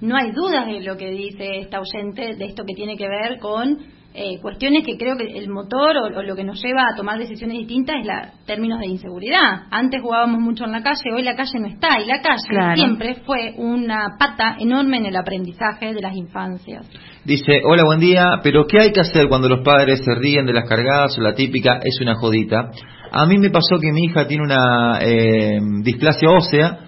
No 0.00 0.16
hay 0.16 0.30
dudas 0.30 0.64
de 0.66 0.80
lo 0.80 0.96
que 0.96 1.10
dice 1.10 1.58
esta 1.58 1.80
oyente 1.80 2.36
de 2.36 2.44
esto 2.44 2.62
que 2.64 2.74
tiene 2.74 2.96
que 2.96 3.08
ver 3.08 3.40
con 3.40 3.78
eh, 4.14 4.38
cuestiones 4.40 4.86
que 4.86 4.96
creo 4.96 5.16
que 5.16 5.38
el 5.38 5.48
motor 5.48 5.96
o, 5.96 6.22
lo 6.22 6.36
que 6.36 6.44
nos 6.44 6.62
lleva 6.62 6.82
a 6.82 6.96
tomar 6.96 7.18
decisiones 7.18 7.58
distintas 7.58 7.96
es 8.00 8.06
la 8.06 8.32
términos 8.46 8.78
de 8.78 8.86
inseguridad. 8.86 9.66
Antes 9.72 10.00
jugábamos 10.00 10.40
mucho 10.40 10.64
en 10.64 10.72
la 10.72 10.82
calle, 10.82 11.12
hoy 11.14 11.22
la 11.22 11.34
calle 11.34 11.58
no 11.58 11.66
está 11.66 12.00
y 12.00 12.06
la 12.06 12.22
calle 12.22 12.74
siempre 12.74 13.16
fue 13.26 13.54
una 13.56 14.16
pata 14.18 14.56
enorme 14.60 14.98
en 14.98 15.06
el 15.06 15.16
aprendizaje 15.16 15.92
de 15.92 16.00
las 16.00 16.16
infancias. 16.16 16.88
Dice, 17.24 17.60
hola, 17.64 17.82
buen 17.84 18.00
día, 18.00 18.40
pero 18.42 18.66
¿qué 18.66 18.80
hay 18.80 18.92
que 18.92 19.00
hacer 19.00 19.28
cuando 19.28 19.48
los 19.48 19.64
padres 19.64 20.00
se 20.04 20.14
ríen 20.14 20.46
de 20.46 20.52
las 20.52 20.68
cargadas 20.68 21.18
o 21.18 21.20
la 21.22 21.34
típica 21.34 21.80
es 21.82 22.00
una 22.00 22.14
jodita? 22.14 22.70
A 23.12 23.26
mí 23.26 23.38
me 23.38 23.50
pasó 23.50 23.78
que 23.80 23.92
mi 23.92 24.04
hija 24.04 24.26
tiene 24.26 24.44
una 24.44 24.98
eh, 25.00 25.58
displasia 25.82 26.30
ósea 26.30 26.78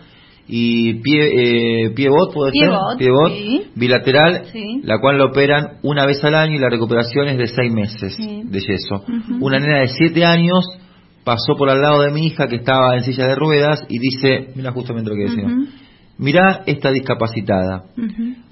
y 0.47 0.95
pie, 0.95 1.85
eh, 1.85 1.91
piebot, 1.91 2.35
puede 2.35 2.53
ser, 2.53 2.71
piebot, 2.99 3.33
bilateral, 3.77 4.43
la 4.83 4.99
cual 4.99 5.19
la 5.19 5.27
operan 5.27 5.79
una 5.83 6.07
vez 6.07 6.23
al 6.25 6.35
año 6.35 6.57
y 6.57 6.59
la 6.59 6.69
recuperación 6.69 7.29
es 7.29 7.39
de 7.39 7.47
seis 7.47 7.73
meses 7.73 8.17
de 8.19 8.61
yeso. 8.61 9.05
Una 9.41 9.61
nena 9.61 9.81
de 9.81 9.89
siete 9.89 10.25
años 10.25 10.65
pasó 11.25 11.55
por 11.57 11.71
al 11.71 11.81
lado 11.81 12.03
de 12.03 12.11
mi 12.11 12.27
hija 12.27 12.49
que 12.49 12.57
estaba 12.57 12.97
en 12.97 13.03
silla 13.03 13.27
de 13.27 13.37
ruedas 13.37 13.85
y 13.89 13.99
dice, 13.99 14.49
mira 14.57 14.73
justamente 14.73 15.11
lo 15.11 15.17
que 15.17 15.31
decía, 15.31 15.47
mira 16.19 16.63
esta 16.67 16.91
discapacitada. 16.91 17.85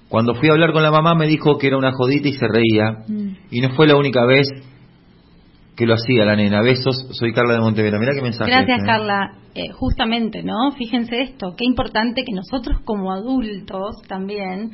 Cuando 0.08 0.34
fui 0.34 0.48
a 0.48 0.52
hablar 0.52 0.72
con 0.72 0.82
la 0.82 0.90
mamá 0.90 1.14
me 1.14 1.26
dijo 1.26 1.58
que 1.58 1.66
era 1.66 1.76
una 1.76 1.92
jodita 1.92 2.28
y 2.28 2.32
se 2.32 2.46
reía. 2.48 3.04
Mm. 3.06 3.36
Y 3.50 3.60
no 3.60 3.70
fue 3.70 3.86
la 3.86 3.96
única 3.96 4.24
vez 4.24 4.48
que 5.78 5.86
lo 5.86 5.94
hacía 5.94 6.24
la 6.24 6.34
nena. 6.34 6.60
Besos, 6.60 7.06
soy 7.12 7.32
Carla 7.32 7.54
de 7.54 7.60
Montevera. 7.60 8.00
Mira 8.00 8.12
qué 8.12 8.20
mensaje. 8.20 8.50
Gracias, 8.50 8.78
este, 8.78 8.82
¿eh? 8.82 8.92
Carla. 8.92 9.32
Eh, 9.54 9.70
justamente, 9.70 10.42
¿no? 10.42 10.72
Fíjense 10.76 11.22
esto, 11.22 11.54
qué 11.56 11.64
importante 11.64 12.24
que 12.24 12.34
nosotros 12.34 12.80
como 12.84 13.12
adultos 13.12 14.02
también 14.08 14.72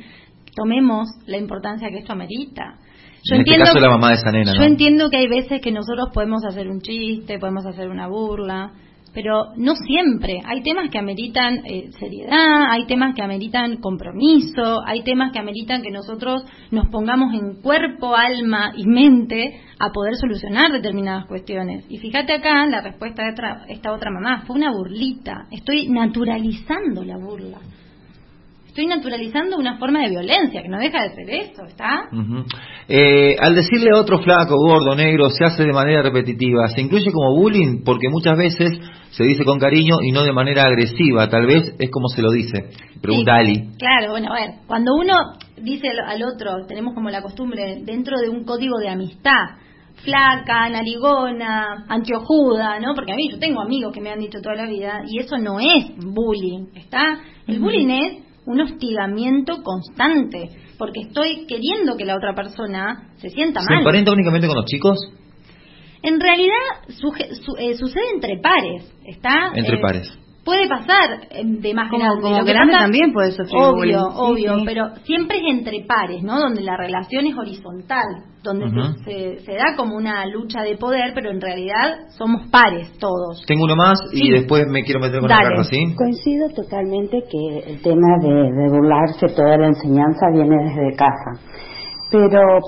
tomemos 0.55 1.07
la 1.27 1.37
importancia 1.37 1.89
que 1.89 1.99
esto 1.99 2.11
amerita. 2.11 2.79
Yo 3.23 3.35
en 3.35 3.41
este 3.41 3.53
entiendo, 3.53 3.79
la 3.79 3.89
mamá 3.89 4.09
de 4.09 4.15
esa 4.15 4.31
nena, 4.31 4.53
Yo 4.57 4.63
entiendo 4.63 5.09
que 5.11 5.17
hay 5.17 5.27
veces 5.27 5.61
que 5.61 5.71
nosotros 5.71 6.09
podemos 6.11 6.43
hacer 6.43 6.67
un 6.67 6.81
chiste, 6.81 7.37
podemos 7.37 7.65
hacer 7.67 7.89
una 7.89 8.07
burla, 8.07 8.71
pero 9.15 9.53
no 9.55 9.75
siempre. 9.75 10.41
Hay 10.45 10.61
temas 10.61 10.91
que 10.91 10.99
ameritan 10.99 11.65
eh, 11.65 11.89
seriedad, 11.97 12.69
hay 12.69 12.85
temas 12.85 13.15
que 13.15 13.23
ameritan 13.23 13.77
compromiso, 13.77 14.81
hay 14.85 15.03
temas 15.03 15.31
que 15.31 15.39
ameritan 15.39 15.81
que 15.81 15.89
nosotros 15.89 16.43
nos 16.69 16.89
pongamos 16.89 17.33
en 17.33 17.61
cuerpo, 17.61 18.15
alma 18.15 18.73
y 18.75 18.85
mente 18.85 19.61
a 19.79 19.91
poder 19.91 20.15
solucionar 20.17 20.71
determinadas 20.71 21.25
cuestiones. 21.27 21.85
Y 21.89 21.97
fíjate 21.97 22.33
acá 22.33 22.65
la 22.67 22.81
respuesta 22.81 23.23
de 23.23 23.33
esta 23.69 23.93
otra 23.93 24.11
mamá, 24.11 24.43
fue 24.45 24.57
una 24.57 24.71
burlita, 24.71 25.47
estoy 25.49 25.87
naturalizando 25.87 27.03
la 27.03 27.17
burla 27.17 27.59
estoy 28.75 28.87
naturalizando 28.87 29.55
una 29.55 29.77
forma 29.77 30.01
de 30.01 30.09
violencia, 30.09 30.61
que 30.61 30.67
no 30.67 30.77
deja 30.77 31.03
de 31.03 31.15
ser 31.15 31.29
esto, 31.29 31.63
¿está? 31.65 32.09
Eh, 32.89 33.37
al 33.39 33.55
decirle 33.55 33.91
a 33.95 34.01
otro 34.01 34.19
flaco, 34.19 34.53
gordo, 34.57 34.93
negro, 34.97 35.29
se 35.29 35.45
hace 35.45 35.63
de 35.63 35.71
manera 35.71 36.01
repetitiva, 36.01 36.67
se 36.67 36.81
incluye 36.81 37.09
como 37.13 37.39
bullying 37.39 37.83
porque 37.85 38.09
muchas 38.09 38.37
veces 38.37 38.77
se 39.11 39.23
dice 39.23 39.45
con 39.45 39.59
cariño 39.59 39.99
y 40.03 40.11
no 40.11 40.25
de 40.25 40.33
manera 40.33 40.65
agresiva, 40.65 41.29
tal 41.29 41.45
vez 41.45 41.73
es 41.79 41.89
como 41.89 42.09
se 42.09 42.21
lo 42.21 42.31
dice. 42.31 42.65
Pregunta 43.01 43.35
Ali. 43.35 43.69
Claro, 43.77 44.11
bueno, 44.11 44.33
a 44.33 44.41
ver, 44.41 44.49
cuando 44.67 44.93
uno 44.93 45.13
dice 45.55 45.87
al 46.05 46.21
otro, 46.23 46.65
tenemos 46.67 46.93
como 46.93 47.09
la 47.09 47.21
costumbre, 47.21 47.77
dentro 47.81 48.19
de 48.19 48.27
un 48.27 48.43
código 48.43 48.77
de 48.79 48.89
amistad, 48.89 49.55
flaca, 50.03 50.67
narigona, 50.69 51.85
antiojuda, 51.87 52.81
¿no? 52.81 52.93
Porque 52.93 53.13
a 53.13 53.15
mí 53.15 53.29
yo 53.31 53.39
tengo 53.39 53.61
amigos 53.61 53.93
que 53.93 54.01
me 54.01 54.11
han 54.11 54.19
dicho 54.19 54.41
toda 54.41 54.55
la 54.55 54.67
vida 54.67 55.01
y 55.07 55.19
eso 55.19 55.37
no 55.37 55.61
es 55.61 55.95
bullying, 55.95 56.65
¿está? 56.75 57.21
El 57.47 57.59
bullying 57.59 57.87
es 57.87 58.24
un 58.45 58.61
hostigamiento 58.61 59.63
constante, 59.63 60.49
porque 60.77 61.01
estoy 61.01 61.45
queriendo 61.47 61.97
que 61.97 62.05
la 62.05 62.15
otra 62.15 62.33
persona 62.35 63.09
se 63.17 63.29
sienta 63.29 63.61
mal. 63.61 63.67
¿Se 63.67 63.73
emparenta 63.75 64.11
únicamente 64.11 64.47
con 64.47 64.55
los 64.57 64.65
chicos? 64.65 64.97
En 66.03 66.19
realidad 66.19 66.55
eh, 67.59 67.75
sucede 67.75 68.09
entre 68.13 68.39
pares, 68.39 68.93
¿está? 69.05 69.51
Entre 69.55 69.77
eh, 69.77 69.81
pares 69.81 70.24
puede 70.45 70.69
pasar 70.69 71.25
eh, 71.31 71.41
de 71.43 71.73
más 71.73 71.89
como, 71.89 72.05
Como 72.21 72.45
grande 72.45 72.73
también 72.73 73.11
puede 73.11 73.31
sufrir 73.31 73.57
Obvio, 73.57 73.99
obvio, 74.15 74.55
pero 74.63 74.95
siempre 75.03 75.37
es 75.37 75.43
entre 75.47 75.83
pares, 75.85 76.21
¿no? 76.23 76.39
Donde 76.39 76.61
la 76.61 76.77
relación 76.77 77.25
es 77.25 77.35
horizontal, 77.35 78.05
donde 78.43 78.67
se, 79.03 79.39
se, 79.43 79.51
da 79.53 79.75
como 79.75 79.95
una 79.95 80.23
lucha 80.27 80.61
de 80.61 80.77
poder, 80.77 81.13
pero 81.15 81.31
en 81.31 81.41
realidad 81.41 82.07
somos 82.15 82.47
pares 82.51 82.95
todos. 82.99 83.43
Tengo 83.47 83.63
uno 83.65 83.75
más 83.75 83.99
y 84.13 84.31
después 84.31 84.67
me 84.67 84.83
quiero 84.83 84.99
meter 84.99 85.19
con 85.19 85.29
la 85.29 85.41
carta, 85.41 85.63
¿sí? 85.63 85.95
Coincido 85.95 86.49
totalmente 86.49 87.23
que 87.29 87.71
el 87.71 87.81
tema 87.81 88.19
de, 88.21 88.29
de 88.29 88.69
burlarse, 88.69 89.27
toda 89.35 89.57
la 89.57 89.67
enseñanza 89.67 90.27
viene 90.31 90.55
desde 90.63 90.95
casa. 90.95 91.41
Pero 92.11 92.59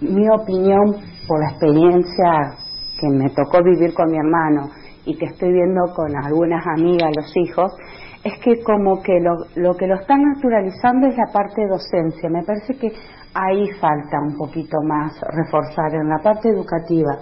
mi 0.00 0.26
opinión, 0.30 0.96
por 1.28 1.40
la 1.40 1.50
experiencia 1.50 2.56
que 2.98 3.08
me 3.10 3.28
tocó 3.30 3.62
vivir 3.62 3.92
con 3.92 4.10
mi 4.10 4.16
hermano, 4.16 4.70
y 5.08 5.16
que 5.16 5.24
estoy 5.24 5.52
viendo 5.52 5.92
con 5.94 6.14
algunas 6.14 6.64
amigas, 6.66 7.10
los 7.16 7.34
hijos, 7.36 7.72
es 8.22 8.38
que 8.40 8.62
como 8.62 9.02
que 9.02 9.18
lo, 9.20 9.36
lo 9.56 9.74
que 9.74 9.86
lo 9.86 9.94
están 9.94 10.22
naturalizando 10.22 11.06
es 11.06 11.16
la 11.16 11.32
parte 11.32 11.66
docencia. 11.66 12.28
Me 12.28 12.42
parece 12.44 12.76
que 12.76 12.92
ahí 13.32 13.70
falta 13.80 14.20
un 14.20 14.36
poquito 14.36 14.76
más 14.86 15.18
reforzar 15.32 15.94
en 15.94 16.08
la 16.08 16.18
parte 16.18 16.50
educativa. 16.50 17.16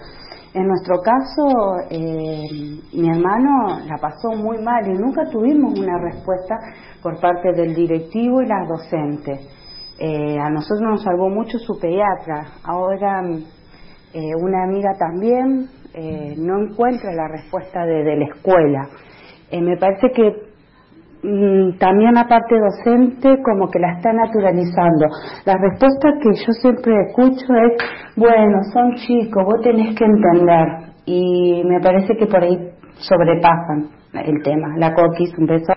En 0.53 0.67
nuestro 0.67 1.01
caso, 1.01 1.47
eh, 1.91 2.81
mi 2.95 3.09
hermano 3.09 3.79
la 3.87 3.99
pasó 4.01 4.31
muy 4.31 4.59
mal 4.65 4.85
y 4.89 4.99
nunca 4.99 5.29
tuvimos 5.31 5.79
una 5.79 5.99
respuesta 5.99 6.57
por 7.03 7.21
parte 7.21 7.53
del 7.53 7.75
directivo 7.75 8.43
y 8.43 8.47
las 8.47 8.67
docentes. 8.67 9.47
Eh, 9.99 10.39
a 10.39 10.51
nosotros 10.51 10.81
nos 10.81 11.03
salvó 11.03 11.29
mucho 11.29 11.59
su 11.59 11.79
pediatra. 11.79 12.47
Ahora 12.65 13.23
eh, 14.15 14.35
una 14.41 14.65
amiga 14.65 14.95
también 14.99 15.69
eh, 15.99 16.35
no 16.37 16.61
encuentra 16.61 17.11
la 17.15 17.27
respuesta 17.27 17.87
de, 17.87 18.17
la 18.17 18.27
escuela. 18.27 18.87
Eh, 19.51 19.63
me 19.63 19.79
parece 19.79 20.11
que 20.11 20.31
mm, 21.23 21.79
también 21.79 22.13
la 22.13 22.29
parte 22.29 22.55
docente 22.59 23.43
como 23.43 23.71
que 23.71 23.79
la 23.79 23.93
está 23.93 24.13
naturalizando. 24.13 25.07
La 25.47 25.57
respuesta 25.57 26.11
que 26.21 26.35
yo 26.35 26.53
siempre 26.61 26.93
escucho 27.09 27.47
es, 27.55 28.15
bueno, 28.15 28.59
son 28.75 28.95
chicos, 28.97 29.43
vos 29.43 29.61
tenés 29.63 29.97
que 29.97 30.05
entender. 30.05 30.93
Y 31.07 31.63
me 31.65 31.81
parece 31.81 32.15
que 32.15 32.27
por 32.27 32.43
ahí 32.43 32.59
sobrepasan 32.99 33.89
el 34.13 34.43
tema. 34.43 34.77
La 34.77 34.93
coquis, 34.93 35.33
un 35.39 35.47
beso. 35.47 35.76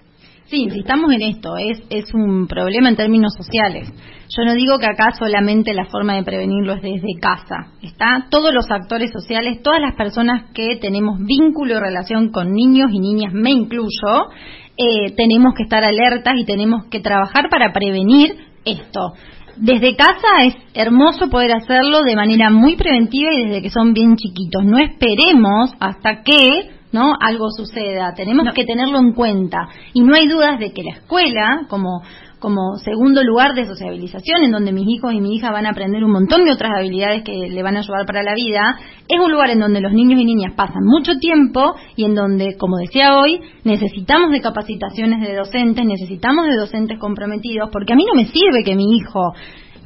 Sí, 0.50 0.64
insistamos 0.64 1.14
en 1.14 1.22
esto, 1.22 1.58
es, 1.58 1.80
es 1.92 2.12
un 2.12 2.48
problema 2.48 2.90
en 2.90 2.96
términos 2.96 3.34
sociales. 3.38 3.88
Yo 4.36 4.44
no 4.46 4.56
digo 4.56 4.80
que 4.80 4.88
acá 4.88 5.12
solamente 5.12 5.76
la 5.76 5.86
forma 5.86 6.16
de 6.16 6.24
prevenirlo 6.24 6.74
es 6.74 6.82
desde 6.82 7.20
casa. 7.22 7.74
Está 7.84 8.26
todos 8.32 8.52
los 8.52 8.66
actores 8.72 9.12
sociales, 9.12 9.62
todas 9.62 9.80
las 9.80 9.94
personas 9.94 10.52
que 10.56 10.78
tenemos 10.78 11.20
vínculo 11.20 11.76
y 11.76 11.80
relación 11.80 12.32
con 12.32 12.52
niños 12.52 12.90
y 12.92 13.00
niñas, 13.00 13.32
me 13.32 13.52
incluyo, 13.52 14.32
eh, 14.76 15.12
tenemos 15.16 15.54
que 15.56 15.64
estar 15.64 15.84
alertas 15.84 16.34
y 16.36 16.46
tenemos 16.46 16.86
que 16.90 17.00
trabajar 17.00 17.48
para 17.52 17.72
prevenir 17.72 18.36
esto. 18.66 19.14
Desde 19.56 19.96
casa 19.96 20.46
es 20.46 20.56
hermoso 20.74 21.30
poder 21.30 21.52
hacerlo 21.52 22.02
de 22.02 22.16
manera 22.16 22.50
muy 22.50 22.76
preventiva 22.76 23.30
y 23.36 23.46
desde 23.46 23.62
que 23.62 23.70
son 23.70 23.94
bien 23.94 24.16
chiquitos. 24.16 24.66
No 24.66 24.80
esperemos 24.80 25.74
hasta 25.80 26.24
que 26.24 26.79
¿no? 26.92 27.14
Algo 27.20 27.50
suceda. 27.52 28.14
Tenemos 28.16 28.48
que 28.54 28.66
tenerlo 28.66 29.00
en 29.00 29.14
cuenta. 29.14 29.70
Y 29.94 30.02
no 30.02 30.16
hay 30.16 30.28
dudas 30.28 30.60
de 30.60 30.72
que 30.72 30.84
la 30.84 30.92
escuela, 30.92 31.66
como, 31.70 32.02
como 32.40 32.78
segundo 32.78 33.24
lugar 33.24 33.54
de 33.54 33.66
sociabilización, 33.66 34.44
en 34.44 34.52
donde 34.52 34.72
mis 34.72 34.88
hijos 34.88 35.14
y 35.14 35.22
mi 35.22 35.36
hija 35.36 35.52
van 35.52 35.66
a 35.66 35.72
aprender 35.72 36.04
un 36.04 36.12
montón 36.12 36.46
de 36.46 36.52
otras 36.52 36.72
habilidades 36.78 37.24
que 37.24 37.50
le 37.50 37.64
van 37.64 37.76
a 37.76 37.80
ayudar 37.80 38.06
para 38.06 38.24
la 38.24 38.34
vida, 38.34 38.78
es 39.08 39.20
un 39.20 39.32
lugar 39.32 39.50
en 39.52 39.60
donde 39.60 39.82
los 39.82 39.94
niños 39.94 40.20
y 40.20 40.26
niñas 40.26 40.54
pasan 40.56 40.84
mucho 40.84 41.18
tiempo 41.20 41.76
y 41.96 42.06
en 42.06 42.16
donde, 42.16 42.56
como 42.58 42.78
decía 42.78 43.18
hoy, 43.18 43.40
necesitamos 43.64 44.32
de 44.32 44.42
capacitaciones 44.42 45.28
de 45.28 45.36
docentes, 45.36 45.86
necesitamos 45.86 46.48
de 46.48 46.56
docentes 46.56 46.98
comprometidos, 47.00 47.70
porque 47.72 47.94
a 47.94 47.96
mí 47.96 48.06
no 48.06 48.16
me 48.16 48.26
sirve 48.28 48.64
que 48.64 48.76
mi 48.76 48.98
hijo 48.98 49.34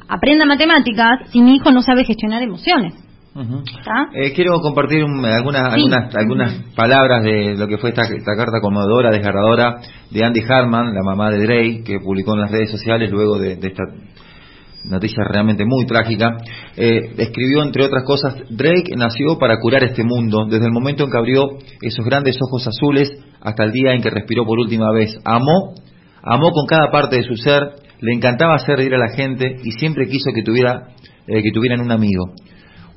aprenda 0.08 0.46
matemáticas 0.46 1.30
si 1.30 1.40
mi 1.40 1.56
hijo 1.56 1.70
no 1.70 1.82
sabe 1.82 2.04
gestionar 2.04 2.42
emociones. 2.42 2.94
Eh, 4.14 4.32
quiero 4.32 4.60
compartir 4.60 5.02
algunas, 5.02 5.72
algunas, 5.72 6.14
algunas 6.14 6.52
palabras 6.76 7.24
de 7.24 7.56
lo 7.56 7.66
que 7.66 7.78
fue 7.78 7.90
esta, 7.90 8.04
carta 8.36 8.60
conmovedora, 8.60 9.10
desgarradora 9.10 9.80
de 10.10 10.24
Andy 10.24 10.40
Harman, 10.48 10.94
la 10.94 11.02
mamá 11.02 11.30
de 11.30 11.42
Drake, 11.42 11.82
que 11.84 11.98
publicó 11.98 12.34
en 12.34 12.42
las 12.42 12.50
redes 12.52 12.70
sociales 12.70 13.10
luego 13.10 13.38
de, 13.38 13.54
esta 13.54 13.82
noticia 14.84 15.24
realmente 15.24 15.64
muy 15.64 15.84
trágica, 15.84 16.36
eh, 16.76 17.00
escribió 17.16 17.64
entre 17.64 17.84
otras 17.84 18.04
cosas, 18.04 18.36
Drake 18.50 18.94
nació 18.96 19.36
para 19.38 19.58
curar 19.58 19.82
este 19.82 20.04
mundo, 20.04 20.46
desde 20.48 20.66
el 20.66 20.72
momento 20.72 21.02
en 21.02 21.10
que 21.10 21.18
abrió 21.18 21.58
esos 21.80 22.04
grandes 22.04 22.38
ojos 22.40 22.68
azules 22.68 23.10
hasta 23.40 23.64
el 23.64 23.72
día 23.72 23.94
en 23.94 24.02
que 24.02 24.10
respiró 24.10 24.44
por 24.44 24.60
última 24.60 24.92
vez. 24.92 25.18
Amó, 25.24 25.74
amó 26.22 26.50
con 26.52 26.66
cada 26.66 26.90
parte 26.92 27.16
de 27.16 27.24
su 27.24 27.34
ser, 27.36 27.62
le 28.00 28.14
encantaba 28.14 28.54
hacer 28.54 28.76
reír 28.76 28.94
a 28.94 28.98
la 28.98 29.12
gente 29.16 29.56
y 29.64 29.72
siempre 29.72 30.06
quiso 30.06 30.30
que, 30.32 30.42
tuviera, 30.42 30.88
eh, 31.26 31.42
que 31.42 31.50
tuvieran 31.50 31.80
un 31.80 31.90
amigo. 31.90 32.32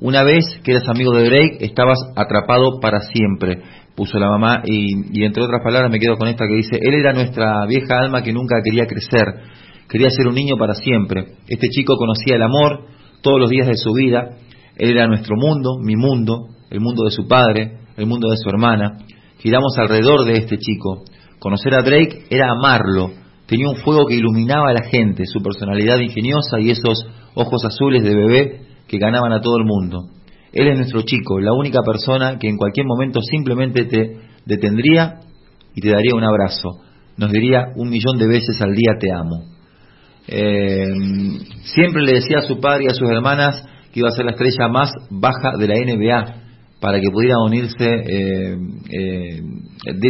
Una 0.00 0.22
vez 0.22 0.44
que 0.62 0.70
eras 0.70 0.88
amigo 0.88 1.12
de 1.12 1.24
Drake, 1.24 1.58
estabas 1.60 1.98
atrapado 2.14 2.78
para 2.80 3.00
siempre, 3.00 3.62
puso 3.96 4.16
la 4.20 4.28
mamá, 4.28 4.62
y, 4.64 5.18
y 5.20 5.24
entre 5.24 5.42
otras 5.42 5.60
palabras 5.62 5.90
me 5.90 5.98
quedo 5.98 6.16
con 6.16 6.28
esta 6.28 6.46
que 6.46 6.54
dice, 6.54 6.78
él 6.80 6.94
era 6.94 7.12
nuestra 7.12 7.66
vieja 7.66 7.98
alma 7.98 8.22
que 8.22 8.32
nunca 8.32 8.56
quería 8.62 8.86
crecer, 8.86 9.26
quería 9.88 10.08
ser 10.10 10.28
un 10.28 10.36
niño 10.36 10.56
para 10.56 10.74
siempre. 10.74 11.24
Este 11.48 11.68
chico 11.68 11.96
conocía 11.96 12.36
el 12.36 12.42
amor 12.42 12.84
todos 13.22 13.40
los 13.40 13.50
días 13.50 13.66
de 13.66 13.74
su 13.74 13.92
vida, 13.92 14.36
él 14.76 14.90
era 14.90 15.08
nuestro 15.08 15.34
mundo, 15.36 15.78
mi 15.82 15.96
mundo, 15.96 16.46
el 16.70 16.78
mundo 16.78 17.02
de 17.04 17.10
su 17.10 17.26
padre, 17.26 17.78
el 17.96 18.06
mundo 18.06 18.30
de 18.30 18.36
su 18.36 18.48
hermana. 18.48 18.98
Giramos 19.40 19.76
alrededor 19.78 20.24
de 20.26 20.34
este 20.34 20.58
chico. 20.58 21.02
Conocer 21.40 21.74
a 21.74 21.82
Drake 21.82 22.26
era 22.30 22.52
amarlo. 22.52 23.10
Tenía 23.46 23.68
un 23.68 23.76
fuego 23.76 24.06
que 24.06 24.14
iluminaba 24.14 24.70
a 24.70 24.74
la 24.74 24.88
gente, 24.88 25.26
su 25.26 25.42
personalidad 25.42 25.98
ingeniosa 25.98 26.60
y 26.60 26.70
esos 26.70 27.04
ojos 27.34 27.64
azules 27.64 28.04
de 28.04 28.14
bebé 28.14 28.67
que 28.88 28.98
ganaban 28.98 29.32
a 29.32 29.40
todo 29.40 29.58
el 29.58 29.64
mundo. 29.64 30.08
Él 30.52 30.68
es 30.68 30.76
nuestro 30.76 31.02
chico, 31.02 31.38
la 31.40 31.52
única 31.52 31.80
persona 31.82 32.38
que 32.38 32.48
en 32.48 32.56
cualquier 32.56 32.86
momento 32.86 33.20
simplemente 33.20 33.84
te 33.84 34.16
detendría 34.46 35.20
y 35.74 35.80
te 35.80 35.90
daría 35.90 36.14
un 36.14 36.24
abrazo. 36.24 36.80
Nos 37.16 37.30
diría 37.30 37.66
un 37.76 37.90
millón 37.90 38.18
de 38.18 38.26
veces 38.26 38.60
al 38.62 38.74
día 38.74 38.94
te 38.98 39.12
amo. 39.12 39.44
Eh, 40.26 40.86
siempre 41.62 42.02
le 42.02 42.14
decía 42.14 42.38
a 42.38 42.42
su 42.42 42.60
padre 42.60 42.84
y 42.84 42.86
a 42.88 42.94
sus 42.94 43.08
hermanas 43.08 43.62
que 43.92 44.00
iba 44.00 44.08
a 44.08 44.12
ser 44.12 44.24
la 44.24 44.32
estrella 44.32 44.68
más 44.68 44.90
baja 45.10 45.52
de 45.58 45.66
la 45.66 45.74
NBA 45.74 46.34
para 46.80 47.00
que 47.00 47.10
pudiera 47.10 47.38
unirse 47.38 47.84
eh, 47.84 48.56
eh, 48.90 49.42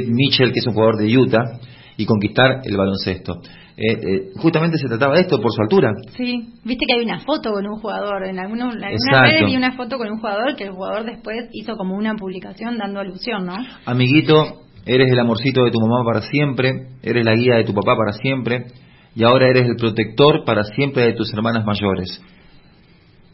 Mitchell, 0.08 0.52
que 0.52 0.60
es 0.60 0.66
un 0.66 0.74
jugador 0.74 0.98
de 0.98 1.16
Utah, 1.16 1.60
y 1.98 2.06
conquistar 2.06 2.60
el 2.64 2.76
baloncesto. 2.76 3.40
Eh, 3.76 3.92
eh, 3.92 4.30
justamente 4.36 4.78
se 4.78 4.86
trataba 4.86 5.16
de 5.16 5.22
esto 5.22 5.40
por 5.40 5.52
su 5.52 5.60
altura. 5.60 5.92
Sí, 6.16 6.54
viste 6.64 6.86
que 6.86 6.94
hay 6.94 7.04
una 7.04 7.18
foto 7.20 7.50
con 7.50 7.66
un 7.66 7.80
jugador, 7.80 8.24
en 8.24 8.38
alguna, 8.38 8.70
en 8.72 8.84
alguna 8.84 9.46
vi 9.46 9.56
una 9.56 9.72
foto 9.76 9.98
con 9.98 10.08
un 10.08 10.18
jugador 10.18 10.54
que 10.56 10.64
el 10.64 10.70
jugador 10.70 11.04
después 11.04 11.48
hizo 11.52 11.76
como 11.76 11.96
una 11.96 12.14
publicación 12.14 12.78
dando 12.78 13.00
alusión, 13.00 13.46
¿no? 13.46 13.56
Amiguito, 13.84 14.62
eres 14.86 15.10
el 15.10 15.18
amorcito 15.18 15.64
de 15.64 15.72
tu 15.72 15.80
mamá 15.80 16.04
para 16.04 16.22
siempre, 16.22 16.86
eres 17.02 17.24
la 17.24 17.34
guía 17.34 17.56
de 17.56 17.64
tu 17.64 17.74
papá 17.74 17.96
para 17.96 18.12
siempre, 18.12 18.66
y 19.16 19.24
ahora 19.24 19.48
eres 19.48 19.66
el 19.66 19.74
protector 19.74 20.44
para 20.44 20.62
siempre 20.62 21.02
de 21.02 21.14
tus 21.14 21.32
hermanas 21.34 21.64
mayores. 21.64 22.22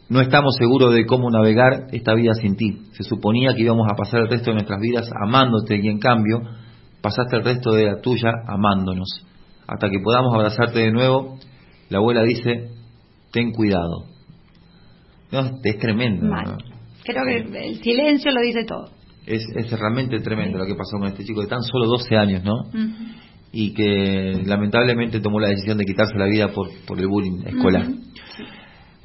No 0.09 0.21
estamos 0.21 0.55
seguros 0.55 0.93
de 0.93 1.05
cómo 1.05 1.29
navegar 1.29 1.87
esta 1.91 2.15
vida 2.15 2.33
sin 2.33 2.55
ti. 2.55 2.81
Se 2.93 3.03
suponía 3.03 3.53
que 3.53 3.61
íbamos 3.61 3.87
a 3.91 3.95
pasar 3.95 4.21
el 4.21 4.29
resto 4.29 4.49
de 4.49 4.55
nuestras 4.55 4.79
vidas 4.79 5.09
amándote 5.23 5.79
y 5.81 5.87
en 5.87 5.99
cambio 5.99 6.41
pasaste 7.05 7.35
el 7.35 7.43
resto 7.43 7.71
de 7.73 7.85
la 7.85 8.01
tuya 8.01 8.31
amándonos. 8.47 9.07
Hasta 9.67 9.89
que 9.89 9.99
podamos 9.99 10.33
abrazarte 10.33 10.79
de 10.79 10.91
nuevo, 10.91 11.37
la 11.89 11.99
abuela 11.99 12.23
dice, 12.23 12.69
ten 13.31 13.51
cuidado. 13.51 14.05
es 15.63 15.77
tremendo. 15.77 16.35
Creo 17.03 17.23
que 17.25 17.67
el 17.67 17.75
silencio 17.83 18.31
lo 18.31 18.41
dice 18.41 18.65
todo. 18.65 18.89
Es, 19.27 19.43
es 19.55 19.71
realmente 19.79 20.19
tremendo 20.19 20.57
lo 20.57 20.65
que 20.65 20.73
pasó 20.73 20.97
con 20.97 21.07
este 21.07 21.23
chico 21.23 21.41
de 21.41 21.47
tan 21.47 21.61
solo 21.61 21.87
12 21.87 22.15
años, 22.17 22.43
¿no? 22.43 22.53
y 23.57 23.73
que 23.73 24.41
lamentablemente 24.45 25.21
tomó 25.21 25.39
la 25.39 25.47
decisión 25.47 25.77
de 25.77 25.85
quitarse 25.85 26.17
la 26.17 26.25
vida 26.25 26.49
por, 26.49 26.67
por 26.85 26.99
el 26.99 27.07
bullying 27.07 27.41
escolar. 27.45 27.87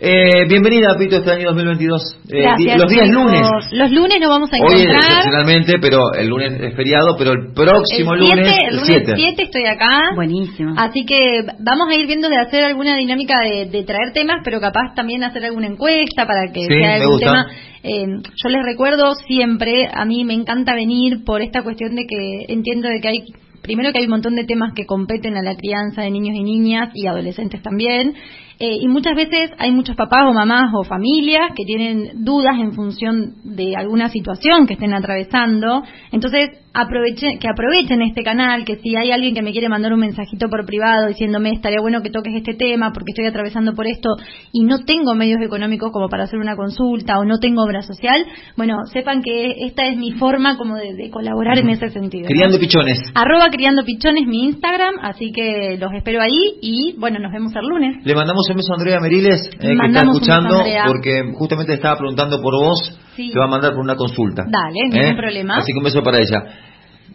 Eh, 0.03 0.47
bienvenida, 0.49 0.97
Pito, 0.97 1.17
este 1.17 1.31
año 1.31 1.49
2022. 1.49 2.21
Eh, 2.31 2.43
los 2.79 2.89
días 2.89 3.11
lunes. 3.11 3.47
Los 3.73 3.91
lunes 3.91 4.19
nos 4.19 4.31
vamos 4.31 4.51
a 4.51 4.57
encontrar. 4.57 4.81
Hoy 4.81 4.97
excepcionalmente, 4.97 5.79
pero 5.79 6.15
el 6.15 6.27
lunes 6.27 6.59
es 6.59 6.75
feriado, 6.75 7.19
pero 7.19 7.33
el 7.33 7.53
próximo 7.53 8.17
lunes. 8.17 8.57
El 8.67 8.77
lunes 8.79 9.03
7 9.15 9.43
estoy 9.43 9.67
acá. 9.67 10.13
Buenísimo. 10.15 10.73
Así 10.79 11.05
que 11.05 11.43
vamos 11.59 11.89
a 11.91 11.97
ir 11.97 12.07
viendo 12.07 12.31
de 12.31 12.39
hacer 12.39 12.65
alguna 12.65 12.97
dinámica 12.97 13.41
de, 13.43 13.85
traer 13.85 14.15
temas, 14.15 14.41
pero 14.43 14.59
capaz 14.59 14.95
también 14.95 15.23
hacer 15.23 15.45
alguna 15.45 15.67
encuesta 15.67 16.27
para 16.27 16.51
que 16.51 16.65
sea 16.65 16.95
algún 16.95 17.19
tema. 17.21 17.47
Eh, 17.83 18.07
yo 18.43 18.49
les 18.49 18.65
recuerdo 18.65 19.15
siempre, 19.27 19.87
a 19.93 20.07
mí 20.07 20.25
me 20.25 20.33
encanta 20.33 20.75
venir 20.75 21.25
por 21.27 21.43
esta 21.43 21.63
cuestión 21.63 21.95
de 21.95 22.07
que 22.07 22.53
entiendo 22.53 22.89
de 22.89 23.01
que 23.01 23.09
hay 23.09 23.25
primero 23.63 23.93
que 23.93 23.99
hay 23.99 24.05
un 24.05 24.13
montón 24.13 24.35
de 24.35 24.45
temas 24.45 24.73
que 24.75 24.87
competen 24.87 25.37
a 25.37 25.43
la 25.43 25.55
crianza 25.55 26.03
de 26.03 26.11
niños 26.11 26.35
y 26.37 26.43
niñas 26.43 26.91
y 26.95 27.07
adolescentes 27.07 27.63
también. 27.63 28.15
Eh, 28.63 28.77
y 28.83 28.89
muchas 28.89 29.17
veces 29.17 29.51
hay 29.57 29.71
muchos 29.71 29.97
papás 29.97 30.25
o 30.29 30.35
mamás 30.35 30.71
o 30.75 30.85
familias 30.85 31.53
que 31.57 31.65
tienen 31.65 32.25
dudas 32.25 32.57
en 32.61 32.75
función 32.75 33.37
de 33.43 33.75
alguna 33.75 34.11
situación 34.11 34.67
que 34.67 34.75
estén 34.75 34.93
atravesando. 34.93 35.83
Entonces, 36.13 36.51
aprovechen, 36.73 37.39
que 37.39 37.49
aprovechen 37.49 38.03
este 38.03 38.23
canal, 38.23 38.65
que 38.65 38.77
si 38.77 38.95
hay 38.97 39.11
alguien 39.11 39.35
que 39.35 39.43
me 39.43 39.53
quiere 39.53 39.69
mandar 39.69 39.93
un 39.93 40.01
mensajito 40.01 40.49
por 40.49 40.65
privado 40.67 41.09
diciéndome 41.09 41.51
estaría 41.51 41.81
bueno 41.81 42.03
que 42.03 42.11
toques 42.11 42.35
este 42.35 42.55
tema 42.55 42.93
porque 42.93 43.11
estoy 43.13 43.27
atravesando 43.27 43.75
por 43.75 43.87
esto 43.87 44.11
y 44.53 44.63
no 44.65 44.85
tengo 44.85 45.15
medios 45.15 45.41
económicos 45.43 45.91
como 45.91 46.09
para 46.09 46.25
hacer 46.25 46.39
una 46.39 46.57
consulta 46.57 47.19
o 47.19 47.25
no 47.25 47.39
tengo 47.39 47.65
obra 47.65 47.83
social, 47.83 48.25
bueno, 48.57 48.77
sepan 48.93 49.23
que 49.23 49.67
esta 49.67 49.87
es 49.87 49.97
mi 49.97 50.13
forma 50.13 50.57
como 50.57 50.77
de, 50.77 51.11
colaborar 51.11 51.59
en 51.59 51.71
ese 51.71 51.89
sentido. 51.91 52.29
Criando 52.29 52.59
pichones. 52.59 52.99
Arroba 53.15 53.51
criando 53.51 53.85
pichones 53.85 54.27
mi 54.27 54.45
Instagram, 54.45 54.95
así 55.03 55.33
que 55.33 55.77
los 55.81 55.93
espero 55.93 56.21
ahí 56.21 56.59
y 56.61 56.95
bueno, 56.99 57.19
nos 57.19 57.33
vemos 57.33 57.53
el 57.57 57.67
lunes. 57.67 58.05
Le 58.05 58.15
mandamos 58.15 58.50
un 58.53 58.59
beso 58.59 58.73
a 58.73 58.77
Andrea 58.77 59.01
Meriles, 59.01 59.51
eh, 59.53 59.59
que 59.59 59.87
está 59.87 60.03
escuchando, 60.03 60.63
porque 60.87 61.33
justamente 61.35 61.75
estaba 61.75 61.97
preguntando 61.97 62.41
por 62.41 62.55
vos, 62.55 62.99
te 63.17 63.39
va 63.39 63.45
a 63.45 63.49
mandar 63.49 63.73
por 63.73 63.81
una 63.81 63.97
consulta. 63.97 64.45
Dale, 64.45 64.89
ningún 64.89 65.13
¿Eh? 65.13 65.17
problema. 65.17 65.57
Así 65.57 65.73
que 65.73 65.79
un 65.79 65.85
beso 65.85 66.03
para 66.03 66.19
ella. 66.19 66.45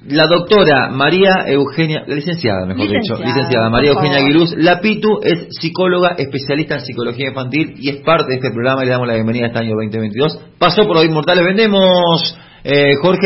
La 0.07 0.27
doctora 0.27 0.89
María 0.91 1.45
Eugenia, 1.47 2.03
licenciada 2.05 2.67
mejor 2.67 2.87
dicho, 2.87 3.15
licenciada 3.15 3.71
María 3.71 3.91
Eugenia 3.91 4.19
Aguiluz, 4.19 4.53
la 4.55 4.79
PITU 4.79 5.19
es 5.23 5.47
psicóloga 5.49 6.15
especialista 6.17 6.75
en 6.75 6.81
psicología 6.81 7.29
infantil 7.29 7.73
y 7.79 7.89
es 7.89 7.97
parte 8.03 8.25
de 8.29 8.35
este 8.35 8.51
programa 8.51 8.83
y 8.83 8.85
le 8.85 8.91
damos 8.91 9.07
la 9.07 9.15
bienvenida 9.15 9.45
a 9.45 9.47
este 9.47 9.59
año 9.59 9.71
2022. 9.71 10.39
Pasó 10.59 10.85
por 10.85 10.97
hoy 10.97 11.09
Mortales, 11.09 11.43
vendemos, 11.43 12.37
eh, 12.63 12.93
Jorge. 13.01 13.21